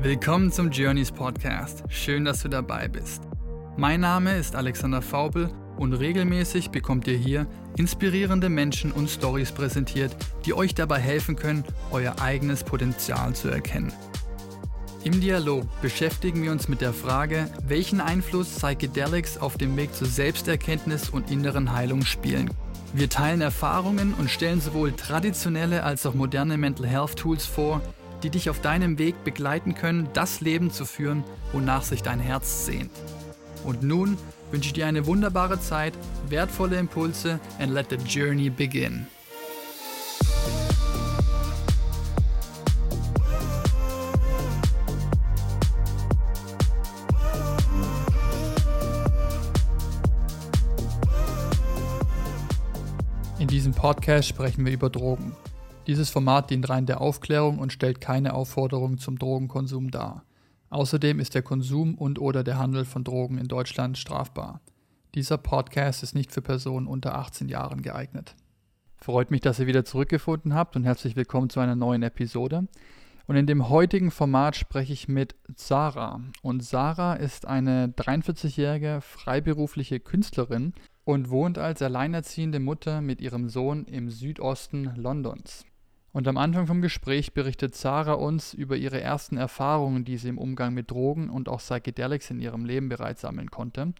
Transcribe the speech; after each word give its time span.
Willkommen 0.00 0.52
zum 0.52 0.70
Journeys 0.70 1.10
Podcast. 1.10 1.82
Schön, 1.88 2.24
dass 2.24 2.42
du 2.42 2.48
dabei 2.48 2.86
bist. 2.86 3.24
Mein 3.76 4.02
Name 4.02 4.36
ist 4.36 4.54
Alexander 4.54 5.02
Faubel 5.02 5.50
und 5.76 5.92
regelmäßig 5.92 6.70
bekommt 6.70 7.08
ihr 7.08 7.16
hier 7.16 7.48
inspirierende 7.76 8.48
Menschen 8.48 8.92
und 8.92 9.10
Stories 9.10 9.50
präsentiert, 9.50 10.14
die 10.44 10.54
euch 10.54 10.76
dabei 10.76 11.00
helfen 11.00 11.34
können, 11.34 11.64
euer 11.90 12.20
eigenes 12.20 12.62
Potenzial 12.62 13.34
zu 13.34 13.48
erkennen. 13.48 13.92
Im 15.02 15.20
Dialog 15.20 15.66
beschäftigen 15.82 16.44
wir 16.44 16.52
uns 16.52 16.68
mit 16.68 16.80
der 16.80 16.92
Frage, 16.92 17.50
welchen 17.66 18.00
Einfluss 18.00 18.50
Psychedelics 18.50 19.36
auf 19.36 19.58
dem 19.58 19.76
Weg 19.76 19.92
zur 19.96 20.06
Selbsterkenntnis 20.06 21.10
und 21.10 21.28
inneren 21.28 21.72
Heilung 21.72 22.02
spielen. 22.02 22.50
Wir 22.94 23.10
teilen 23.10 23.40
Erfahrungen 23.40 24.14
und 24.14 24.30
stellen 24.30 24.60
sowohl 24.60 24.92
traditionelle 24.92 25.82
als 25.82 26.06
auch 26.06 26.14
moderne 26.14 26.56
Mental 26.56 26.86
Health 26.86 27.16
Tools 27.16 27.44
vor, 27.44 27.82
die 28.22 28.30
dich 28.30 28.50
auf 28.50 28.60
deinem 28.60 28.98
Weg 28.98 29.22
begleiten 29.24 29.74
können, 29.74 30.08
das 30.12 30.40
Leben 30.40 30.70
zu 30.70 30.84
führen, 30.84 31.24
wonach 31.52 31.82
sich 31.82 32.02
dein 32.02 32.20
Herz 32.20 32.66
sehnt. 32.66 32.90
Und 33.64 33.82
nun 33.82 34.16
wünsche 34.50 34.68
ich 34.68 34.72
dir 34.72 34.86
eine 34.86 35.06
wunderbare 35.06 35.60
Zeit, 35.60 35.94
wertvolle 36.28 36.78
Impulse 36.78 37.38
and 37.58 37.72
let 37.72 37.86
the 37.90 37.96
journey 37.96 38.50
begin. 38.50 39.06
In 53.38 53.46
diesem 53.46 53.72
Podcast 53.72 54.28
sprechen 54.28 54.66
wir 54.66 54.72
über 54.72 54.90
Drogen. 54.90 55.32
Dieses 55.88 56.10
Format 56.10 56.50
dient 56.50 56.68
rein 56.68 56.84
der 56.84 57.00
Aufklärung 57.00 57.58
und 57.58 57.72
stellt 57.72 58.02
keine 58.02 58.34
Aufforderung 58.34 58.98
zum 58.98 59.18
Drogenkonsum 59.18 59.90
dar. 59.90 60.22
Außerdem 60.68 61.18
ist 61.18 61.34
der 61.34 61.40
Konsum 61.40 61.94
und/oder 61.94 62.44
der 62.44 62.58
Handel 62.58 62.84
von 62.84 63.04
Drogen 63.04 63.38
in 63.38 63.48
Deutschland 63.48 63.96
strafbar. 63.96 64.60
Dieser 65.14 65.38
Podcast 65.38 66.02
ist 66.02 66.14
nicht 66.14 66.30
für 66.30 66.42
Personen 66.42 66.86
unter 66.86 67.14
18 67.14 67.48
Jahren 67.48 67.80
geeignet. 67.80 68.36
Freut 68.98 69.30
mich, 69.30 69.40
dass 69.40 69.60
ihr 69.60 69.66
wieder 69.66 69.86
zurückgefunden 69.86 70.52
habt 70.52 70.76
und 70.76 70.84
herzlich 70.84 71.16
willkommen 71.16 71.48
zu 71.48 71.58
einer 71.58 71.74
neuen 71.74 72.02
Episode. 72.02 72.68
Und 73.26 73.36
in 73.36 73.46
dem 73.46 73.70
heutigen 73.70 74.10
Format 74.10 74.56
spreche 74.56 74.92
ich 74.92 75.08
mit 75.08 75.36
Sarah. 75.56 76.20
Und 76.42 76.62
Sarah 76.62 77.14
ist 77.14 77.46
eine 77.46 77.94
43-jährige 77.96 79.00
freiberufliche 79.00 80.00
Künstlerin 80.00 80.74
und 81.04 81.30
wohnt 81.30 81.56
als 81.56 81.80
alleinerziehende 81.80 82.60
Mutter 82.60 83.00
mit 83.00 83.22
ihrem 83.22 83.48
Sohn 83.48 83.86
im 83.86 84.10
Südosten 84.10 84.92
Londons. 84.94 85.64
Und 86.18 86.26
am 86.26 86.36
Anfang 86.36 86.66
vom 86.66 86.82
Gespräch 86.82 87.32
berichtet 87.32 87.76
Sarah 87.76 88.14
uns 88.14 88.52
über 88.52 88.76
ihre 88.76 89.00
ersten 89.00 89.36
Erfahrungen, 89.36 90.04
die 90.04 90.16
sie 90.16 90.30
im 90.30 90.38
Umgang 90.38 90.74
mit 90.74 90.90
Drogen 90.90 91.30
und 91.30 91.48
auch 91.48 91.60
Psychedelics 91.60 92.28
in 92.30 92.40
ihrem 92.40 92.64
Leben 92.64 92.88
bereits 92.88 93.20
sammeln 93.20 93.52
konnte. 93.52 93.92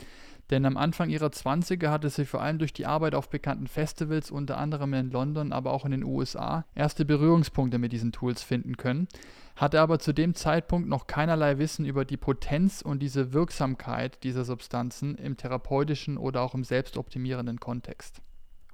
Denn 0.50 0.66
am 0.66 0.77
Anfang 0.77 1.10
ihrer 1.10 1.28
20er 1.28 1.91
hatte 1.91 2.10
sie 2.10 2.25
vor 2.25 2.42
allem 2.42 2.58
durch 2.58 2.72
die 2.72 2.86
Arbeit 2.86 3.14
auf 3.14 3.30
bekannten 3.30 3.69
Festivals, 3.69 4.33
unter 4.33 4.58
anderem 4.58 4.94
in 4.94 5.12
London, 5.12 5.52
aber 5.52 5.72
auch 5.72 5.84
in 5.84 5.92
den 5.92 6.02
USA, 6.02 6.64
erste 6.75 7.05
Berührungspunkte 7.05 7.78
mit 7.78 7.92
diesen 7.92 8.10
Tools 8.10 8.42
finden 8.42 8.77
können, 8.77 9.06
hatte 9.55 9.80
aber 9.80 10.00
zu 10.00 10.12
dem 10.12 10.34
Zeitpunkt 10.34 10.88
noch 10.88 11.06
keinerlei 11.06 11.58
Wissen 11.58 11.84
über 11.84 12.05
die 12.05 12.16
Potenz 12.16 12.82
und 12.82 12.98
diese 12.98 13.32
Wirksamkeit 13.32 14.25
dieser 14.25 14.44
Substanzen 14.44 15.14
im 15.14 15.36
therapeutischen 15.36 16.19
oder 16.19 16.42
auch 16.42 16.55
im 16.55 16.64
selbstoptimierenden 16.64 17.60
Kontext. 17.60 18.22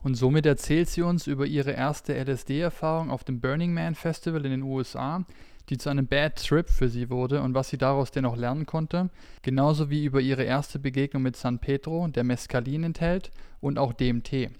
Und 0.05 0.17
somit 0.17 0.45
erzählt 0.45 0.91
sie 0.91 1.01
uns 1.01 1.27
über 1.27 1.47
ihre 1.47 1.73
erste 1.73 2.13
LSD-Erfahrung 2.15 3.11
auf 3.11 3.25
dem 3.25 3.41
Burning 3.41 3.73
Man 3.73 3.95
Festival 3.95 4.45
in 4.45 4.51
den 4.51 4.63
USA, 4.63 5.25
die 5.71 5.79
zu 5.79 5.89
einem 5.89 6.07
Bad 6.07 6.37
Trip 6.37 6.69
für 6.69 6.91
sie 6.91 7.09
wurde 7.09 7.41
und 7.41 7.55
was 7.55 7.71
sie 7.71 7.79
daraus 7.79 8.11
dennoch 8.11 8.37
lernen 8.37 8.67
konnte, 8.67 9.09
genauso 9.41 9.89
wie 9.89 10.05
über 10.05 10.21
ihre 10.21 10.43
erste 10.43 10.79
Begegnung 10.79 11.23
mit 11.23 11.37
San 11.37 11.59
Pedro, 11.59 12.07
der 12.09 12.23
Mescalin 12.23 12.85
enthält, 12.85 13.31
und 13.61 13.79
auch 13.79 13.95
DMT. 13.95 14.51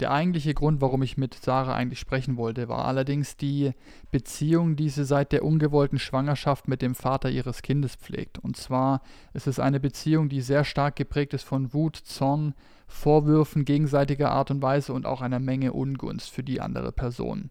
Der 0.00 0.10
eigentliche 0.10 0.54
Grund, 0.54 0.80
warum 0.80 1.02
ich 1.02 1.18
mit 1.18 1.34
Sarah 1.34 1.74
eigentlich 1.74 2.00
sprechen 2.00 2.38
wollte, 2.38 2.68
war 2.68 2.86
allerdings 2.86 3.36
die 3.36 3.72
Beziehung, 4.10 4.74
die 4.74 4.88
sie 4.88 5.04
seit 5.04 5.32
der 5.32 5.44
ungewollten 5.44 5.98
Schwangerschaft 5.98 6.66
mit 6.66 6.80
dem 6.80 6.94
Vater 6.94 7.28
ihres 7.28 7.60
Kindes 7.60 7.96
pflegt. 7.96 8.38
Und 8.38 8.56
zwar 8.56 9.02
ist 9.34 9.46
es 9.46 9.58
eine 9.58 9.80
Beziehung, 9.80 10.30
die 10.30 10.40
sehr 10.40 10.64
stark 10.64 10.96
geprägt 10.96 11.34
ist 11.34 11.44
von 11.44 11.74
Wut, 11.74 11.96
Zorn, 11.96 12.54
Vorwürfen 12.92 13.64
gegenseitiger 13.64 14.30
Art 14.30 14.50
und 14.50 14.62
Weise 14.62 14.92
und 14.92 15.06
auch 15.06 15.20
einer 15.20 15.40
Menge 15.40 15.72
Ungunst 15.72 16.30
für 16.30 16.42
die 16.42 16.60
andere 16.60 16.92
Person. 16.92 17.50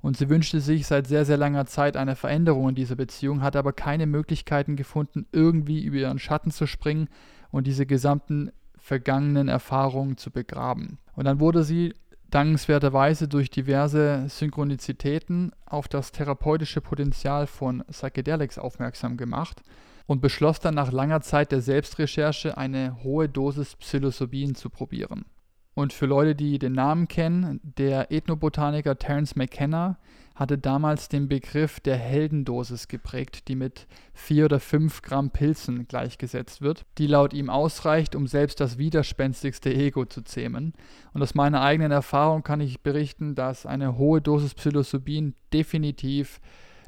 Und 0.00 0.16
sie 0.16 0.28
wünschte 0.28 0.60
sich 0.60 0.86
seit 0.86 1.06
sehr, 1.06 1.24
sehr 1.24 1.36
langer 1.36 1.66
Zeit 1.66 1.96
eine 1.96 2.16
Veränderung 2.16 2.70
in 2.70 2.74
dieser 2.74 2.96
Beziehung, 2.96 3.42
hat 3.42 3.56
aber 3.56 3.72
keine 3.72 4.06
Möglichkeiten 4.06 4.76
gefunden, 4.76 5.26
irgendwie 5.32 5.82
über 5.82 5.96
ihren 5.96 6.18
Schatten 6.18 6.50
zu 6.50 6.66
springen 6.66 7.08
und 7.50 7.66
diese 7.66 7.86
gesamten 7.86 8.50
vergangenen 8.76 9.48
Erfahrungen 9.48 10.16
zu 10.16 10.30
begraben. 10.30 10.98
Und 11.14 11.24
dann 11.24 11.40
wurde 11.40 11.64
sie 11.64 11.94
dankenswerterweise 12.30 13.26
durch 13.26 13.50
diverse 13.50 14.24
Synchronizitäten 14.28 15.52
auf 15.66 15.88
das 15.88 16.12
therapeutische 16.12 16.80
Potenzial 16.80 17.46
von 17.46 17.82
Psychedelics 17.90 18.58
aufmerksam 18.58 19.16
gemacht 19.16 19.62
und 20.08 20.22
beschloss 20.22 20.58
dann 20.58 20.74
nach 20.74 20.90
langer 20.90 21.20
Zeit 21.20 21.52
der 21.52 21.60
Selbstrecherche 21.60 22.56
eine 22.56 23.04
hohe 23.04 23.28
Dosis 23.28 23.76
Psilocybin 23.76 24.54
zu 24.54 24.70
probieren. 24.70 25.26
Und 25.74 25.92
für 25.92 26.06
Leute, 26.06 26.34
die 26.34 26.58
den 26.58 26.72
Namen 26.72 27.06
kennen, 27.06 27.60
der 27.62 28.10
Ethnobotaniker 28.10 28.98
Terence 28.98 29.36
McKenna 29.36 29.98
hatte 30.34 30.56
damals 30.56 31.08
den 31.08 31.28
Begriff 31.28 31.78
der 31.80 31.96
Heldendosis 31.96 32.88
geprägt, 32.88 33.48
die 33.48 33.54
mit 33.54 33.86
4 34.14 34.46
oder 34.46 34.60
5 34.60 35.02
Gramm 35.02 35.30
Pilzen 35.30 35.86
gleichgesetzt 35.86 36.62
wird, 36.62 36.86
die 36.96 37.06
laut 37.06 37.34
ihm 37.34 37.50
ausreicht, 37.50 38.16
um 38.16 38.26
selbst 38.26 38.60
das 38.60 38.78
widerspenstigste 38.78 39.72
Ego 39.72 40.06
zu 40.06 40.22
zähmen. 40.22 40.72
Und 41.12 41.22
aus 41.22 41.34
meiner 41.34 41.60
eigenen 41.60 41.92
Erfahrung 41.92 42.42
kann 42.42 42.60
ich 42.60 42.80
berichten, 42.80 43.34
dass 43.34 43.66
eine 43.66 43.98
hohe 43.98 44.22
Dosis 44.22 44.54
Psilocybin 44.54 45.34
definitiv 45.52 46.40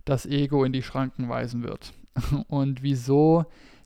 das 0.07 0.25
Ego 0.25 0.65
in 0.65 0.73
die 0.73 0.83
Schranken 0.83 1.29
weisen 1.29 1.63
wird. 1.63 1.93
und 2.49 2.83
wieso 2.83 3.45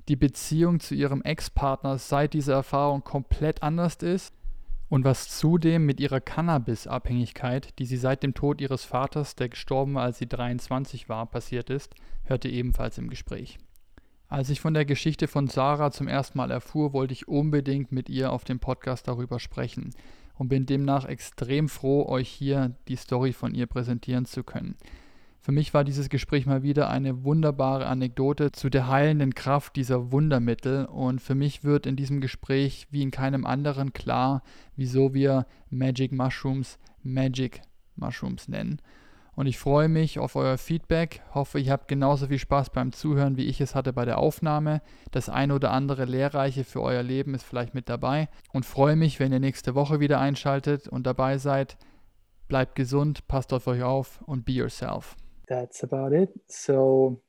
die 0.08 0.16
Beziehung 0.16 0.80
zu 0.80 0.94
ihrem 0.94 1.22
Ex-Partner 1.22 1.98
seit 1.98 2.34
dieser 2.34 2.54
Erfahrung 2.54 3.04
komplett 3.04 3.62
anders 3.62 3.96
ist 3.96 4.34
und 4.88 5.04
was 5.04 5.28
zudem 5.28 5.86
mit 5.86 5.98
ihrer 5.98 6.20
Cannabis-Abhängigkeit, 6.20 7.78
die 7.78 7.86
sie 7.86 7.96
seit 7.96 8.22
dem 8.22 8.34
Tod 8.34 8.60
ihres 8.60 8.84
Vaters, 8.84 9.34
der 9.34 9.48
gestorben 9.48 9.94
war, 9.94 10.04
als 10.04 10.18
sie 10.18 10.28
23 10.28 11.08
war, 11.08 11.26
passiert 11.26 11.70
ist, 11.70 11.94
hörte 12.24 12.48
ebenfalls 12.48 12.98
im 12.98 13.08
Gespräch. 13.08 13.58
Als 14.28 14.50
ich 14.50 14.60
von 14.60 14.74
der 14.74 14.84
Geschichte 14.84 15.28
von 15.28 15.48
Sarah 15.48 15.90
zum 15.90 16.08
ersten 16.08 16.38
Mal 16.38 16.50
erfuhr, 16.50 16.92
wollte 16.92 17.12
ich 17.12 17.28
unbedingt 17.28 17.92
mit 17.92 18.08
ihr 18.08 18.32
auf 18.32 18.44
dem 18.44 18.58
Podcast 18.58 19.08
darüber 19.08 19.38
sprechen 19.38 19.94
und 20.36 20.48
bin 20.48 20.66
demnach 20.66 21.04
extrem 21.04 21.68
froh, 21.68 22.06
euch 22.06 22.28
hier 22.28 22.74
die 22.88 22.96
Story 22.96 23.32
von 23.32 23.54
ihr 23.54 23.66
präsentieren 23.66 24.24
zu 24.24 24.42
können. 24.42 24.76
Für 25.44 25.52
mich 25.52 25.74
war 25.74 25.84
dieses 25.84 26.08
Gespräch 26.08 26.46
mal 26.46 26.62
wieder 26.62 26.88
eine 26.88 27.22
wunderbare 27.22 27.84
Anekdote 27.84 28.50
zu 28.50 28.70
der 28.70 28.88
heilenden 28.88 29.34
Kraft 29.34 29.76
dieser 29.76 30.10
Wundermittel 30.10 30.86
und 30.86 31.20
für 31.20 31.34
mich 31.34 31.62
wird 31.62 31.84
in 31.84 31.96
diesem 31.96 32.22
Gespräch 32.22 32.86
wie 32.90 33.02
in 33.02 33.10
keinem 33.10 33.44
anderen 33.44 33.92
klar, 33.92 34.42
wieso 34.74 35.12
wir 35.12 35.44
Magic 35.68 36.12
Mushrooms 36.12 36.78
Magic 37.02 37.60
Mushrooms 37.94 38.48
nennen. 38.48 38.80
Und 39.34 39.44
ich 39.44 39.58
freue 39.58 39.88
mich 39.88 40.18
auf 40.18 40.34
euer 40.34 40.56
Feedback, 40.56 41.20
hoffe, 41.34 41.58
ihr 41.58 41.72
habt 41.72 41.88
genauso 41.88 42.28
viel 42.28 42.38
Spaß 42.38 42.70
beim 42.70 42.92
Zuhören, 42.92 43.36
wie 43.36 43.44
ich 43.44 43.60
es 43.60 43.74
hatte 43.74 43.92
bei 43.92 44.06
der 44.06 44.16
Aufnahme. 44.16 44.80
Das 45.10 45.28
eine 45.28 45.54
oder 45.56 45.72
andere 45.72 46.06
Lehrreiche 46.06 46.64
für 46.64 46.80
euer 46.80 47.02
Leben 47.02 47.34
ist 47.34 47.44
vielleicht 47.44 47.74
mit 47.74 47.90
dabei 47.90 48.30
und 48.54 48.64
freue 48.64 48.96
mich, 48.96 49.20
wenn 49.20 49.30
ihr 49.30 49.40
nächste 49.40 49.74
Woche 49.74 50.00
wieder 50.00 50.20
einschaltet 50.20 50.88
und 50.88 51.06
dabei 51.06 51.36
seid. 51.36 51.76
Bleibt 52.48 52.76
gesund, 52.76 53.28
passt 53.28 53.52
auf 53.52 53.66
euch 53.66 53.82
auf 53.82 54.22
und 54.22 54.46
be 54.46 54.52
yourself. 54.52 55.16
That's 55.48 55.82
about 55.82 56.12
it. 56.12 56.30
So, 56.48 57.20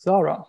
Zara, 0.00 0.44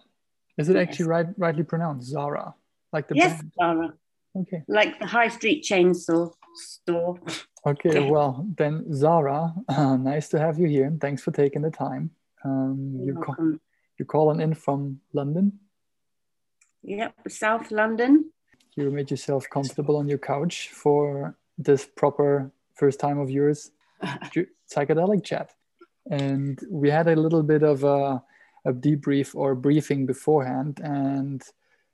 is 0.57 0.69
it 0.69 0.75
actually 0.75 1.05
right, 1.05 1.27
rightly 1.37 1.63
pronounced 1.63 2.09
Zara? 2.09 2.53
Like 2.91 3.07
the 3.07 3.15
yes, 3.15 3.41
brand? 3.41 3.51
Zara. 3.55 3.93
Okay. 4.35 4.63
Like 4.67 4.99
the 4.99 5.05
high 5.05 5.27
street 5.27 5.63
chainsaw 5.63 6.31
store. 6.55 7.19
Okay, 7.65 8.09
well 8.09 8.47
then, 8.57 8.85
Zara, 8.93 9.53
uh, 9.67 9.95
nice 9.97 10.29
to 10.29 10.39
have 10.39 10.59
you 10.59 10.67
here. 10.67 10.85
and 10.85 11.01
Thanks 11.01 11.21
for 11.21 11.31
taking 11.31 11.61
the 11.61 11.71
time. 11.71 12.11
Um, 12.45 12.93
you're, 12.95 13.15
you're, 13.15 13.23
call- 13.23 13.57
you're 13.97 14.05
calling 14.05 14.39
in 14.39 14.53
from 14.53 15.01
London. 15.13 15.59
Yep, 16.83 17.13
South 17.27 17.71
London. 17.71 18.31
You 18.75 18.89
made 18.91 19.11
yourself 19.11 19.49
comfortable 19.49 19.97
on 19.97 20.07
your 20.07 20.19
couch 20.19 20.69
for 20.69 21.35
this 21.57 21.85
proper 21.85 22.51
first 22.75 22.99
time 22.99 23.19
of 23.19 23.29
yours 23.29 23.71
psychedelic 24.73 25.25
chat 25.25 25.53
and 26.09 26.59
we 26.69 26.89
had 26.89 27.07
a 27.07 27.15
little 27.15 27.43
bit 27.43 27.63
of 27.63 27.83
a, 27.83 28.21
a 28.65 28.73
debrief 28.73 29.35
or 29.35 29.55
briefing 29.55 30.05
beforehand 30.05 30.79
and 30.83 31.43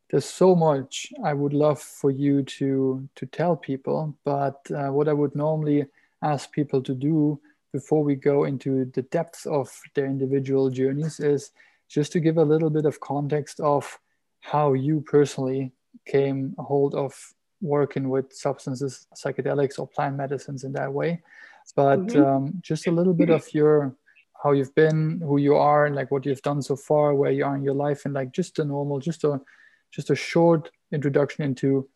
there's 0.10 0.26
so 0.26 0.56
much 0.56 1.12
i 1.24 1.34
would 1.34 1.54
love 1.54 1.80
for 1.80 2.12
you 2.12 2.44
to 2.44 3.08
to 3.16 3.26
tell 3.28 3.56
people 3.56 4.16
but 4.24 4.60
uh, 4.72 4.88
what 4.88 5.08
i 5.08 5.14
would 5.14 5.36
normally 5.36 5.86
ask 6.22 6.52
people 6.52 6.82
to 6.82 6.94
do 6.94 7.40
before 7.74 8.04
we 8.04 8.16
go 8.16 8.46
into 8.46 8.86
the 8.94 9.02
depths 9.04 9.46
of 9.46 9.70
their 9.96 10.06
individual 10.06 10.70
journeys 10.70 11.20
is 11.20 11.52
just 11.90 12.12
to 12.12 12.20
give 12.20 12.38
a 12.38 12.44
little 12.44 12.70
bit 12.70 12.86
of 12.86 13.00
context 13.00 13.60
of 13.60 14.00
how 14.40 14.74
you 14.74 15.02
personally 15.02 15.72
came 16.06 16.56
hold 16.58 16.96
of 16.96 17.14
working 17.62 18.10
with 18.10 18.34
substances, 18.34 19.08
psychedelics, 19.16 19.80
or 19.80 19.88
plant 19.88 20.16
medicines 20.16 20.64
in 20.64 20.72
that 20.74 20.92
way. 20.92 21.22
But 21.76 22.00
mm-hmm. 22.08 22.24
um, 22.24 22.54
just 22.62 22.88
a 22.88 22.92
little 22.92 23.14
bit 23.14 23.30
of 23.30 23.52
your 23.54 23.96
how 24.46 24.52
you've 24.52 24.76
been, 24.76 25.20
who 25.22 25.38
you 25.38 25.56
are, 25.56 25.88
and 25.88 25.96
like 25.96 26.12
what 26.12 26.24
you've 26.24 26.44
done 26.44 26.62
so 26.62 26.76
far, 26.76 27.16
where 27.16 27.32
you 27.32 27.44
are 27.44 27.56
in 27.56 27.64
your 27.64 27.74
life, 27.74 28.06
and 28.06 28.14
like 28.14 28.32
just 28.32 28.60
a 28.60 28.64
normal, 28.64 29.00
just 29.00 29.24
a 29.24 29.42
just 29.92 30.12
a 30.12 30.16
short 30.16 30.70
introduction 30.92 31.44
into 31.44 31.90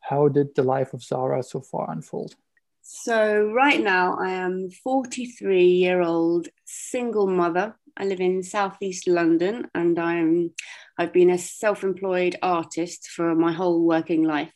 how 0.00 0.28
did 0.28 0.54
the 0.54 0.62
life 0.62 0.92
of 0.92 1.02
Zara 1.02 1.42
so 1.42 1.60
far 1.62 1.90
unfold. 1.90 2.34
So 2.82 3.50
right 3.54 3.82
now 3.82 4.18
I 4.20 4.30
am 4.30 4.70
43 4.70 5.64
year 5.64 6.02
old 6.02 6.48
single 6.66 7.26
mother. 7.26 7.74
I 7.96 8.04
live 8.04 8.20
in 8.20 8.42
southeast 8.42 9.08
London 9.08 9.68
and 9.74 9.98
I'm 9.98 10.50
I've 10.98 11.12
been 11.12 11.30
a 11.30 11.38
self-employed 11.38 12.36
artist 12.42 13.08
for 13.08 13.34
my 13.34 13.52
whole 13.52 13.82
working 13.82 14.24
life. 14.24 14.52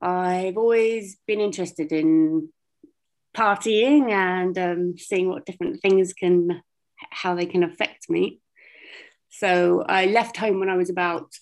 I've 0.00 0.56
always 0.56 1.18
been 1.26 1.40
interested 1.40 1.92
in 1.92 2.48
partying 3.34 4.10
and 4.10 4.56
um, 4.58 4.94
seeing 4.96 5.28
what 5.28 5.46
different 5.46 5.80
things 5.80 6.12
can 6.12 6.62
how 7.10 7.34
they 7.34 7.46
can 7.46 7.62
affect 7.62 8.08
me. 8.08 8.40
So 9.30 9.84
I 9.86 10.06
left 10.06 10.36
home 10.36 10.60
when 10.60 10.70
I 10.70 10.76
was 10.76 10.90
about 10.90 11.32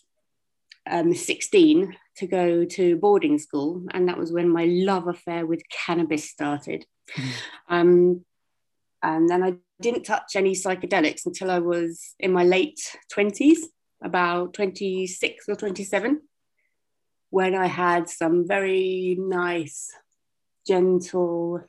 um, 0.91 1.15
16 1.15 1.95
to 2.17 2.27
go 2.27 2.65
to 2.65 2.97
boarding 2.97 3.39
school, 3.39 3.85
and 3.93 4.09
that 4.09 4.19
was 4.19 4.33
when 4.33 4.49
my 4.49 4.65
love 4.65 5.07
affair 5.09 5.47
with 5.47 5.63
cannabis 5.69 6.29
started. 6.29 6.85
Mm. 7.17 7.33
Um, 7.69 8.25
and 9.03 9.29
then 9.29 9.43
I 9.43 9.55
didn't 9.81 10.05
touch 10.05 10.37
any 10.37 10.53
psychedelics 10.53 11.27
until 11.27 11.51
I 11.51 11.59
was 11.59 12.15
in 12.19 12.33
my 12.33 12.45
late 12.45 12.81
20s, 13.13 13.59
about 14.03 14.55
26 14.55 15.45
or 15.49 15.57
27, 15.57 16.23
when 17.31 17.55
I 17.55 17.67
had 17.67 18.09
some 18.09 18.47
very 18.47 19.17
nice, 19.19 19.91
gentle 20.67 21.63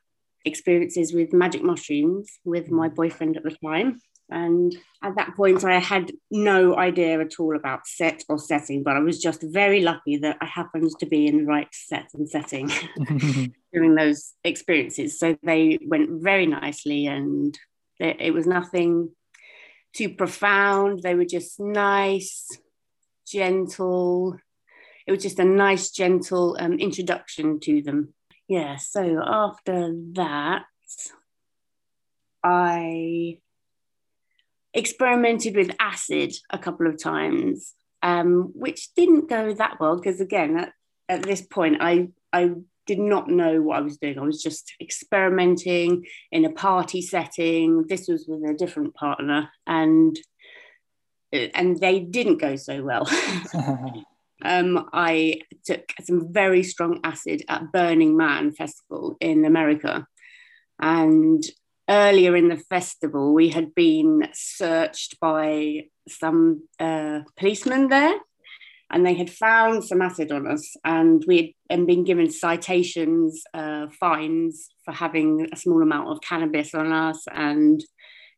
experiences 0.46 1.14
with 1.14 1.34
magic 1.34 1.64
mushrooms 1.64 2.40
with 2.44 2.70
my 2.70 2.90
boyfriend 2.90 3.38
at 3.38 3.44
the 3.44 3.56
time. 3.66 4.00
And 4.30 4.76
at 5.04 5.16
that 5.16 5.36
point, 5.36 5.64
I 5.64 5.80
had 5.80 6.12
no 6.32 6.76
idea 6.76 7.20
at 7.20 7.40
all 7.40 7.56
about 7.56 7.86
set 7.86 8.24
or 8.30 8.40
setting, 8.40 8.82
but 8.82 8.96
I 8.96 9.00
was 9.00 9.22
just 9.22 9.44
very 9.44 9.82
lucky 9.82 10.18
that 10.18 10.38
I 10.42 10.46
happened 10.46 10.92
to 11.00 11.06
be 11.06 11.28
in 11.28 11.40
the 11.40 11.46
right 11.46 11.68
set 11.72 12.10
and 12.14 12.28
setting 12.28 12.72
during 13.74 13.96
those 13.96 14.34
experiences. 14.44 15.20
So 15.20 15.38
they 15.44 15.78
went 15.86 16.24
very 16.24 16.48
nicely, 16.48 17.06
and 17.06 17.58
it 18.00 18.34
was 18.34 18.48
nothing 18.48 19.12
too 19.94 20.10
profound. 20.10 21.04
They 21.04 21.16
were 21.16 21.26
just 21.26 21.60
nice, 21.60 22.48
gentle. 23.28 24.38
It 25.06 25.12
was 25.12 25.22
just 25.22 25.40
a 25.40 25.46
nice, 25.46 25.92
gentle 25.92 26.58
um, 26.60 26.80
introduction 26.80 27.60
to 27.62 27.82
them. 27.82 28.14
Yeah. 28.48 28.76
So 28.78 29.22
after 29.26 29.94
that, 30.14 30.66
I 32.44 33.38
experimented 34.74 35.56
with 35.56 35.76
acid 35.80 36.34
a 36.50 36.58
couple 36.58 36.88
of 36.88 37.02
times, 37.02 37.74
um, 38.02 38.52
which 38.54 38.94
didn't 38.96 39.30
go 39.30 39.54
that 39.54 39.80
well 39.80 39.96
because 39.96 40.20
again, 40.20 40.58
at, 40.58 40.74
at 41.08 41.24
this 41.24 41.42
point, 41.42 41.78
I 41.80 42.10
I 42.32 42.52
did 42.86 43.00
not 43.00 43.30
know 43.30 43.62
what 43.62 43.78
I 43.78 43.82
was 43.82 43.98
doing. 43.98 44.20
I 44.20 44.24
was 44.24 44.44
just 44.44 44.74
experimenting 44.82 46.06
in 46.32 46.44
a 46.44 46.52
party 46.52 47.02
setting. 47.02 47.86
This 47.88 48.08
was 48.10 48.26
with 48.28 48.44
a 48.44 48.54
different 48.54 48.94
partner, 48.94 49.50
and 49.66 50.20
and 51.32 51.80
they 51.80 52.00
didn't 52.00 52.38
go 52.40 52.56
so 52.56 52.84
well. 52.84 53.08
um, 54.44 54.90
I 54.94 55.42
took 55.66 55.84
some 56.04 56.32
very 56.32 56.64
strong 56.64 57.00
acid 57.04 57.44
at 57.48 57.72
Burning 57.72 58.18
Man 58.18 58.54
Festival 58.54 59.18
in 59.20 59.46
America, 59.46 60.06
and 60.82 61.44
earlier 61.90 62.36
in 62.36 62.50
the 62.50 62.58
festival, 62.58 63.34
we 63.34 63.50
had 63.50 63.74
been 63.76 64.28
searched 64.34 65.20
by 65.20 65.86
some 66.08 66.68
uh, 66.80 67.22
policemen 67.38 67.88
there, 67.88 68.16
and 68.90 69.06
they 69.06 69.14
had 69.14 69.30
found 69.30 69.84
some 69.84 70.02
acid 70.02 70.32
on 70.32 70.46
us, 70.48 70.76
and 70.84 71.24
we 71.28 71.56
had 71.70 71.88
been 71.88 72.04
given 72.04 72.30
citations, 72.30 73.44
uh, 73.54 73.88
fines 74.00 74.70
for 74.86 74.94
having 74.94 75.48
a 75.52 75.58
small 75.58 75.82
amount 75.82 76.10
of 76.10 76.22
cannabis 76.22 76.76
on 76.76 76.92
us 76.92 77.26
and 77.34 77.84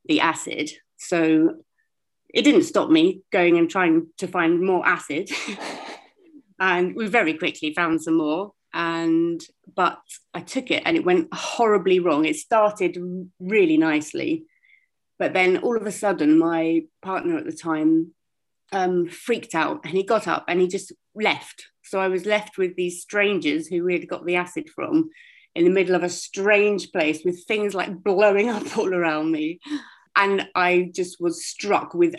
the 0.05 0.21
acid. 0.21 0.69
So 0.97 1.55
it 2.33 2.43
didn't 2.43 2.63
stop 2.63 2.89
me 2.89 3.21
going 3.31 3.57
and 3.57 3.69
trying 3.69 4.07
to 4.17 4.27
find 4.27 4.61
more 4.61 4.85
acid. 4.85 5.29
and 6.59 6.95
we 6.95 7.07
very 7.07 7.33
quickly 7.33 7.73
found 7.73 8.01
some 8.01 8.17
more 8.17 8.51
and 8.75 9.41
but 9.73 9.99
I 10.33 10.41
took 10.41 10.69
it 10.69 10.83
and 10.85 10.97
it 10.97 11.05
went 11.05 11.33
horribly 11.33 11.99
wrong. 11.99 12.25
It 12.25 12.35
started 12.35 12.97
really 13.39 13.77
nicely, 13.77 14.43
but 15.17 15.33
then 15.33 15.57
all 15.57 15.77
of 15.77 15.87
a 15.87 15.91
sudden, 15.91 16.37
my 16.37 16.83
partner 17.01 17.37
at 17.37 17.45
the 17.45 17.53
time 17.53 18.11
um, 18.73 19.07
freaked 19.07 19.55
out 19.55 19.81
and 19.85 19.93
he 19.93 20.03
got 20.03 20.27
up 20.27 20.45
and 20.47 20.59
he 20.59 20.67
just 20.67 20.91
left. 21.15 21.67
So 21.83 21.99
I 21.99 22.09
was 22.09 22.25
left 22.25 22.57
with 22.57 22.75
these 22.75 23.01
strangers 23.01 23.67
who 23.67 23.85
we 23.85 23.93
had 23.93 24.09
got 24.09 24.25
the 24.25 24.35
acid 24.35 24.69
from 24.69 25.09
in 25.55 25.63
the 25.63 25.69
middle 25.69 25.95
of 25.95 26.03
a 26.03 26.09
strange 26.09 26.91
place 26.91 27.23
with 27.23 27.45
things 27.45 27.73
like 27.73 28.03
blowing 28.03 28.49
up 28.55 28.77
all 28.77 28.93
around 28.93 29.31
me. 29.31 29.59
And 30.17 30.47
I 30.53 30.91
just 30.93 31.21
was 31.21 31.45
struck 31.45 31.93
with 31.93 32.15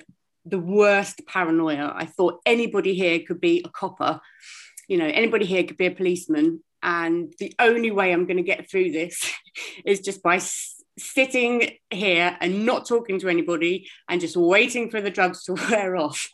the 0.46 0.58
worst 0.58 1.26
paranoia. 1.26 1.92
I 1.94 2.06
thought 2.06 2.40
anybody 2.46 2.94
here 2.94 3.20
could 3.26 3.40
be 3.40 3.62
a 3.64 3.68
copper 3.68 4.20
you 4.88 4.96
know, 4.96 5.06
anybody 5.06 5.44
here 5.44 5.64
could 5.64 5.76
be 5.76 5.86
a 5.86 5.90
policeman. 5.90 6.62
And 6.82 7.32
the 7.38 7.52
only 7.58 7.90
way 7.90 8.12
I'm 8.12 8.26
going 8.26 8.36
to 8.36 8.42
get 8.42 8.70
through 8.70 8.92
this 8.92 9.30
is 9.84 10.00
just 10.00 10.22
by 10.22 10.38
sitting 10.98 11.70
here 11.90 12.36
and 12.40 12.64
not 12.64 12.86
talking 12.86 13.20
to 13.20 13.28
anybody 13.28 13.88
and 14.08 14.20
just 14.20 14.36
waiting 14.36 14.90
for 14.90 15.00
the 15.00 15.10
drugs 15.10 15.44
to 15.44 15.54
wear 15.70 15.96
off. 15.96 16.28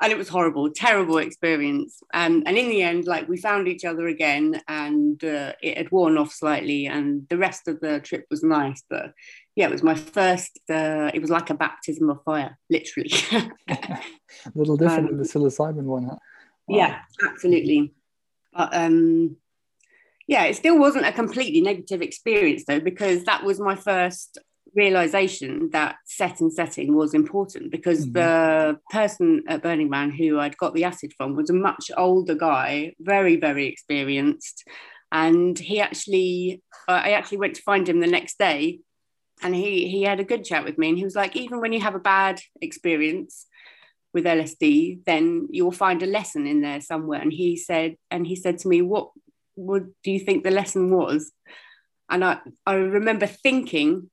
and 0.00 0.12
it 0.12 0.18
was 0.18 0.28
horrible, 0.28 0.70
terrible 0.70 1.18
experience. 1.18 2.00
Um, 2.12 2.42
and 2.46 2.56
in 2.56 2.68
the 2.68 2.82
end, 2.82 3.06
like 3.06 3.28
we 3.28 3.38
found 3.38 3.66
each 3.66 3.84
other 3.84 4.06
again 4.06 4.60
and 4.68 5.22
uh, 5.24 5.52
it 5.62 5.78
had 5.78 5.90
worn 5.90 6.18
off 6.18 6.32
slightly 6.32 6.86
and 6.86 7.26
the 7.28 7.38
rest 7.38 7.66
of 7.66 7.80
the 7.80 8.00
trip 8.00 8.26
was 8.30 8.42
nice. 8.42 8.82
But 8.88 9.12
yeah, 9.56 9.66
it 9.66 9.72
was 9.72 9.82
my 9.82 9.94
first, 9.94 10.60
uh, 10.70 11.10
it 11.12 11.20
was 11.20 11.30
like 11.30 11.50
a 11.50 11.54
baptism 11.54 12.10
of 12.10 12.22
fire, 12.24 12.58
literally. 12.70 13.10
a 13.68 14.00
little 14.54 14.76
different 14.76 15.10
um, 15.10 15.16
than 15.16 15.18
the 15.18 15.24
psilocybin 15.24 15.84
one, 15.84 16.04
huh? 16.04 16.16
Wow. 16.68 16.78
Yeah, 16.78 16.98
absolutely. 17.24 17.94
But 18.52 18.74
um, 18.74 19.36
yeah, 20.26 20.44
it 20.44 20.56
still 20.56 20.78
wasn't 20.78 21.06
a 21.06 21.12
completely 21.12 21.60
negative 21.60 22.02
experience 22.02 22.64
though, 22.66 22.80
because 22.80 23.24
that 23.24 23.44
was 23.44 23.60
my 23.60 23.76
first 23.76 24.38
realization 24.74 25.70
that 25.72 25.96
set 26.04 26.40
and 26.40 26.52
setting 26.52 26.94
was 26.94 27.14
important 27.14 27.70
because 27.70 28.04
mm-hmm. 28.04 28.12
the 28.12 28.78
person 28.90 29.42
at 29.48 29.62
Burning 29.62 29.88
Man 29.88 30.10
who 30.10 30.38
I'd 30.38 30.56
got 30.58 30.74
the 30.74 30.84
acid 30.84 31.12
from 31.16 31.34
was 31.34 31.50
a 31.50 31.54
much 31.54 31.90
older 31.96 32.34
guy, 32.34 32.94
very, 33.00 33.36
very 33.36 33.66
experienced. 33.66 34.64
And 35.12 35.58
he 35.58 35.80
actually, 35.80 36.62
uh, 36.88 37.00
I 37.04 37.10
actually 37.12 37.38
went 37.38 37.56
to 37.56 37.62
find 37.62 37.88
him 37.88 38.00
the 38.00 38.06
next 38.06 38.38
day 38.38 38.80
and 39.42 39.54
he, 39.54 39.88
he 39.88 40.02
had 40.02 40.18
a 40.18 40.24
good 40.24 40.44
chat 40.44 40.64
with 40.64 40.76
me. 40.76 40.88
And 40.88 40.98
he 40.98 41.04
was 41.04 41.14
like, 41.14 41.36
even 41.36 41.60
when 41.60 41.72
you 41.72 41.80
have 41.80 41.94
a 41.94 42.00
bad 42.00 42.40
experience, 42.60 43.46
with 44.16 44.24
LSD, 44.24 45.04
then 45.04 45.46
you'll 45.50 45.70
find 45.70 46.02
a 46.02 46.06
lesson 46.06 46.46
in 46.46 46.62
there 46.62 46.80
somewhere. 46.80 47.20
And 47.20 47.30
he 47.30 47.54
said, 47.54 47.96
and 48.10 48.26
he 48.26 48.34
said 48.34 48.56
to 48.60 48.68
me, 48.68 48.80
what 48.80 49.10
would 49.56 49.92
do 50.02 50.10
you 50.10 50.20
think 50.20 50.44
the 50.44 50.50
lesson 50.50 50.90
was? 50.90 51.32
And 52.08 52.24
I, 52.24 52.38
I 52.64 52.74
remember 52.74 53.26
thinking, 53.26 54.10